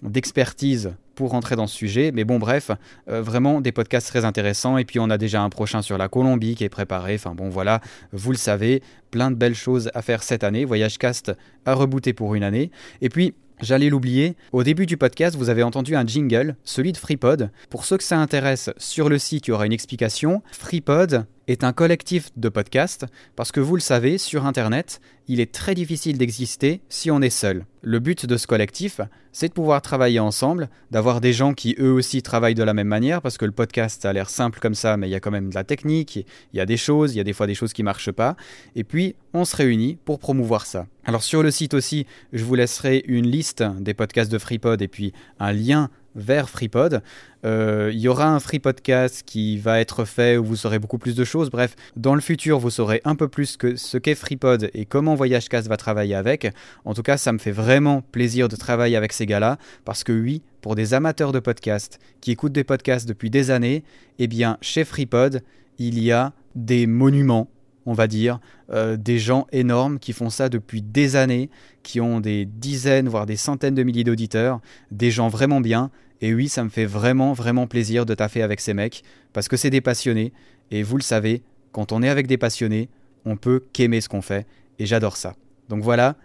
d'expertise 0.02 0.92
pour 1.14 1.30
rentrer 1.30 1.56
dans 1.56 1.66
ce 1.66 1.76
sujet. 1.76 2.12
Mais 2.12 2.24
bon, 2.24 2.38
bref, 2.38 2.70
euh, 3.08 3.22
vraiment 3.22 3.60
des 3.60 3.72
podcasts 3.72 4.08
très 4.08 4.24
intéressants. 4.24 4.78
Et 4.78 4.84
puis 4.84 5.00
on 5.00 5.10
a 5.10 5.18
déjà 5.18 5.42
un 5.42 5.50
prochain 5.50 5.82
sur 5.82 5.98
la 5.98 6.08
Colombie 6.08 6.54
qui 6.54 6.64
est 6.64 6.68
préparé. 6.68 7.14
Enfin 7.14 7.34
bon, 7.34 7.48
voilà, 7.48 7.80
vous 8.12 8.30
le 8.30 8.36
savez, 8.36 8.82
plein 9.10 9.30
de 9.30 9.36
belles 9.36 9.54
choses 9.54 9.90
à 9.94 10.02
faire 10.02 10.22
cette 10.22 10.44
année. 10.44 10.64
Voyage 10.64 10.98
Cast 10.98 11.32
à 11.66 11.74
rebooter 11.74 12.12
pour 12.12 12.34
une 12.34 12.44
année. 12.44 12.70
Et 13.00 13.08
puis, 13.08 13.34
J'allais 13.60 13.88
l'oublier, 13.88 14.36
au 14.52 14.62
début 14.62 14.86
du 14.86 14.96
podcast, 14.96 15.34
vous 15.34 15.50
avez 15.50 15.64
entendu 15.64 15.96
un 15.96 16.06
jingle, 16.06 16.54
celui 16.62 16.92
de 16.92 16.96
FreePod. 16.96 17.50
Pour 17.70 17.84
ceux 17.84 17.96
que 17.96 18.04
ça 18.04 18.16
intéresse, 18.18 18.70
sur 18.76 19.08
le 19.08 19.18
site, 19.18 19.48
il 19.48 19.50
y 19.50 19.52
aura 19.52 19.66
une 19.66 19.72
explication. 19.72 20.44
FreePod, 20.52 21.26
est 21.48 21.64
un 21.64 21.72
collectif 21.72 22.30
de 22.36 22.48
podcasts 22.48 23.06
parce 23.34 23.50
que 23.50 23.58
vous 23.60 23.74
le 23.74 23.80
savez, 23.80 24.18
sur 24.18 24.46
Internet, 24.46 25.00
il 25.26 25.40
est 25.40 25.52
très 25.52 25.74
difficile 25.74 26.18
d'exister 26.18 26.80
si 26.88 27.10
on 27.10 27.20
est 27.20 27.30
seul. 27.30 27.64
Le 27.82 27.98
but 27.98 28.26
de 28.26 28.36
ce 28.36 28.46
collectif, 28.46 29.00
c'est 29.32 29.48
de 29.48 29.52
pouvoir 29.52 29.82
travailler 29.82 30.20
ensemble, 30.20 30.68
d'avoir 30.90 31.20
des 31.20 31.32
gens 31.32 31.54
qui 31.54 31.74
eux 31.78 31.92
aussi 31.92 32.22
travaillent 32.22 32.54
de 32.54 32.62
la 32.62 32.74
même 32.74 32.88
manière 32.88 33.22
parce 33.22 33.38
que 33.38 33.44
le 33.44 33.52
podcast 33.52 34.04
a 34.04 34.12
l'air 34.12 34.28
simple 34.30 34.60
comme 34.60 34.74
ça, 34.74 34.96
mais 34.96 35.08
il 35.08 35.10
y 35.10 35.14
a 35.14 35.20
quand 35.20 35.30
même 35.30 35.50
de 35.50 35.54
la 35.54 35.64
technique, 35.64 36.16
il 36.16 36.56
y 36.56 36.60
a 36.60 36.66
des 36.66 36.76
choses, 36.76 37.14
il 37.14 37.18
y 37.18 37.20
a 37.20 37.24
des 37.24 37.32
fois 37.32 37.46
des 37.46 37.54
choses 37.54 37.72
qui 37.72 37.82
marchent 37.82 38.12
pas. 38.12 38.36
Et 38.76 38.84
puis, 38.84 39.16
on 39.32 39.44
se 39.44 39.56
réunit 39.56 39.98
pour 40.04 40.18
promouvoir 40.18 40.66
ça. 40.66 40.86
Alors 41.04 41.22
sur 41.22 41.42
le 41.42 41.50
site 41.50 41.72
aussi, 41.72 42.06
je 42.32 42.44
vous 42.44 42.54
laisserai 42.54 43.02
une 43.06 43.26
liste 43.26 43.64
des 43.80 43.94
podcasts 43.94 44.30
de 44.30 44.38
FreePod 44.38 44.82
et 44.82 44.88
puis 44.88 45.12
un 45.38 45.52
lien 45.52 45.88
vers 46.18 46.50
FreePod. 46.50 47.02
Euh, 47.44 47.90
il 47.92 48.00
y 48.00 48.08
aura 48.08 48.26
un 48.26 48.40
Free 48.40 48.58
Podcast 48.58 49.22
qui 49.24 49.56
va 49.56 49.80
être 49.80 50.04
fait 50.04 50.36
où 50.36 50.44
vous 50.44 50.56
saurez 50.56 50.78
beaucoup 50.78 50.98
plus 50.98 51.14
de 51.14 51.24
choses. 51.24 51.50
Bref, 51.50 51.76
dans 51.96 52.14
le 52.14 52.20
futur, 52.20 52.58
vous 52.58 52.70
saurez 52.70 53.00
un 53.04 53.14
peu 53.14 53.28
plus 53.28 53.56
que 53.56 53.76
ce 53.76 53.96
qu'est 53.96 54.14
FreePod 54.14 54.70
et 54.74 54.84
comment 54.84 55.14
VoyageCast 55.14 55.68
va 55.68 55.76
travailler 55.76 56.16
avec. 56.16 56.48
En 56.84 56.94
tout 56.94 57.02
cas, 57.02 57.16
ça 57.16 57.32
me 57.32 57.38
fait 57.38 57.52
vraiment 57.52 58.02
plaisir 58.02 58.48
de 58.48 58.56
travailler 58.56 58.96
avec 58.96 59.12
ces 59.12 59.24
gars-là 59.24 59.56
parce 59.84 60.04
que 60.04 60.12
oui, 60.12 60.42
pour 60.60 60.74
des 60.74 60.92
amateurs 60.92 61.32
de 61.32 61.38
podcasts 61.38 61.98
qui 62.20 62.32
écoutent 62.32 62.52
des 62.52 62.64
podcasts 62.64 63.08
depuis 63.08 63.30
des 63.30 63.50
années, 63.50 63.84
eh 64.18 64.26
bien, 64.26 64.58
chez 64.60 64.84
FreePod, 64.84 65.42
il 65.78 66.02
y 66.02 66.10
a 66.10 66.32
des 66.56 66.86
monuments 66.86 67.48
on 67.88 67.94
va 67.94 68.06
dire, 68.06 68.38
euh, 68.70 68.98
des 68.98 69.18
gens 69.18 69.46
énormes 69.50 69.98
qui 69.98 70.12
font 70.12 70.28
ça 70.28 70.50
depuis 70.50 70.82
des 70.82 71.16
années, 71.16 71.48
qui 71.82 72.02
ont 72.02 72.20
des 72.20 72.44
dizaines, 72.44 73.08
voire 73.08 73.24
des 73.24 73.36
centaines 73.36 73.74
de 73.74 73.82
milliers 73.82 74.04
d'auditeurs, 74.04 74.60
des 74.90 75.10
gens 75.10 75.28
vraiment 75.28 75.62
bien. 75.62 75.90
Et 76.20 76.34
oui, 76.34 76.48
ça 76.48 76.64
me 76.64 76.68
fait 76.68 76.84
vraiment, 76.84 77.32
vraiment 77.32 77.66
plaisir 77.66 78.06
de 78.06 78.14
taffer 78.14 78.42
avec 78.42 78.60
ces 78.60 78.74
mecs, 78.74 79.02
parce 79.32 79.48
que 79.48 79.56
c'est 79.56 79.70
des 79.70 79.80
passionnés, 79.80 80.32
et 80.70 80.82
vous 80.82 80.96
le 80.96 81.02
savez, 81.02 81.42
quand 81.72 81.92
on 81.92 82.02
est 82.02 82.08
avec 82.08 82.26
des 82.26 82.38
passionnés, 82.38 82.88
on 83.24 83.36
peut 83.36 83.64
qu'aimer 83.72 84.00
ce 84.00 84.08
qu'on 84.08 84.22
fait, 84.22 84.46
et 84.78 84.86
j'adore 84.86 85.16
ça. 85.16 85.34
Donc 85.68 85.82
voilà, 85.82 86.16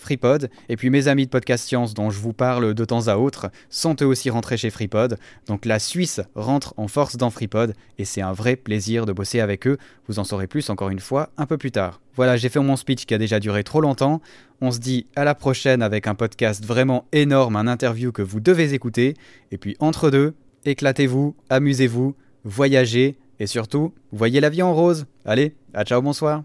FreePod. 0.00 0.50
Et 0.68 0.76
puis 0.76 0.90
mes 0.90 1.08
amis 1.08 1.26
de 1.26 1.30
Podcast 1.30 1.66
Science 1.66 1.94
dont 1.94 2.10
je 2.10 2.18
vous 2.18 2.32
parle 2.32 2.74
de 2.74 2.84
temps 2.84 3.08
à 3.08 3.16
autre 3.16 3.50
sont 3.70 3.96
eux 4.00 4.06
aussi 4.06 4.30
rentrés 4.30 4.56
chez 4.56 4.70
FreePod. 4.70 5.18
Donc 5.46 5.64
la 5.64 5.78
Suisse 5.78 6.20
rentre 6.34 6.74
en 6.76 6.88
force 6.88 7.16
dans 7.16 7.30
FreePod 7.30 7.74
et 7.98 8.04
c'est 8.04 8.22
un 8.22 8.32
vrai 8.32 8.56
plaisir 8.56 9.06
de 9.06 9.12
bosser 9.12 9.40
avec 9.40 9.66
eux. 9.66 9.78
Vous 10.08 10.18
en 10.18 10.24
saurez 10.24 10.46
plus 10.46 10.70
encore 10.70 10.90
une 10.90 11.00
fois 11.00 11.30
un 11.36 11.46
peu 11.46 11.58
plus 11.58 11.70
tard. 11.70 12.00
Voilà, 12.14 12.36
j'ai 12.36 12.48
fait 12.48 12.60
mon 12.60 12.76
speech 12.76 13.06
qui 13.06 13.14
a 13.14 13.18
déjà 13.18 13.40
duré 13.40 13.64
trop 13.64 13.80
longtemps. 13.80 14.20
On 14.60 14.70
se 14.70 14.78
dit 14.78 15.06
à 15.16 15.24
la 15.24 15.34
prochaine 15.34 15.82
avec 15.82 16.06
un 16.06 16.14
podcast 16.14 16.64
vraiment 16.64 17.06
énorme, 17.12 17.56
un 17.56 17.66
interview 17.66 18.12
que 18.12 18.22
vous 18.22 18.40
devez 18.40 18.74
écouter. 18.74 19.14
Et 19.50 19.58
puis 19.58 19.76
entre 19.80 20.10
deux, 20.10 20.34
éclatez-vous, 20.64 21.34
amusez-vous, 21.50 22.14
voyagez 22.44 23.16
et 23.38 23.46
surtout, 23.46 23.92
voyez 24.12 24.40
la 24.40 24.50
vie 24.50 24.62
en 24.62 24.72
rose. 24.72 25.06
Allez, 25.24 25.54
à 25.74 25.84
ciao, 25.84 26.00
bonsoir. 26.00 26.44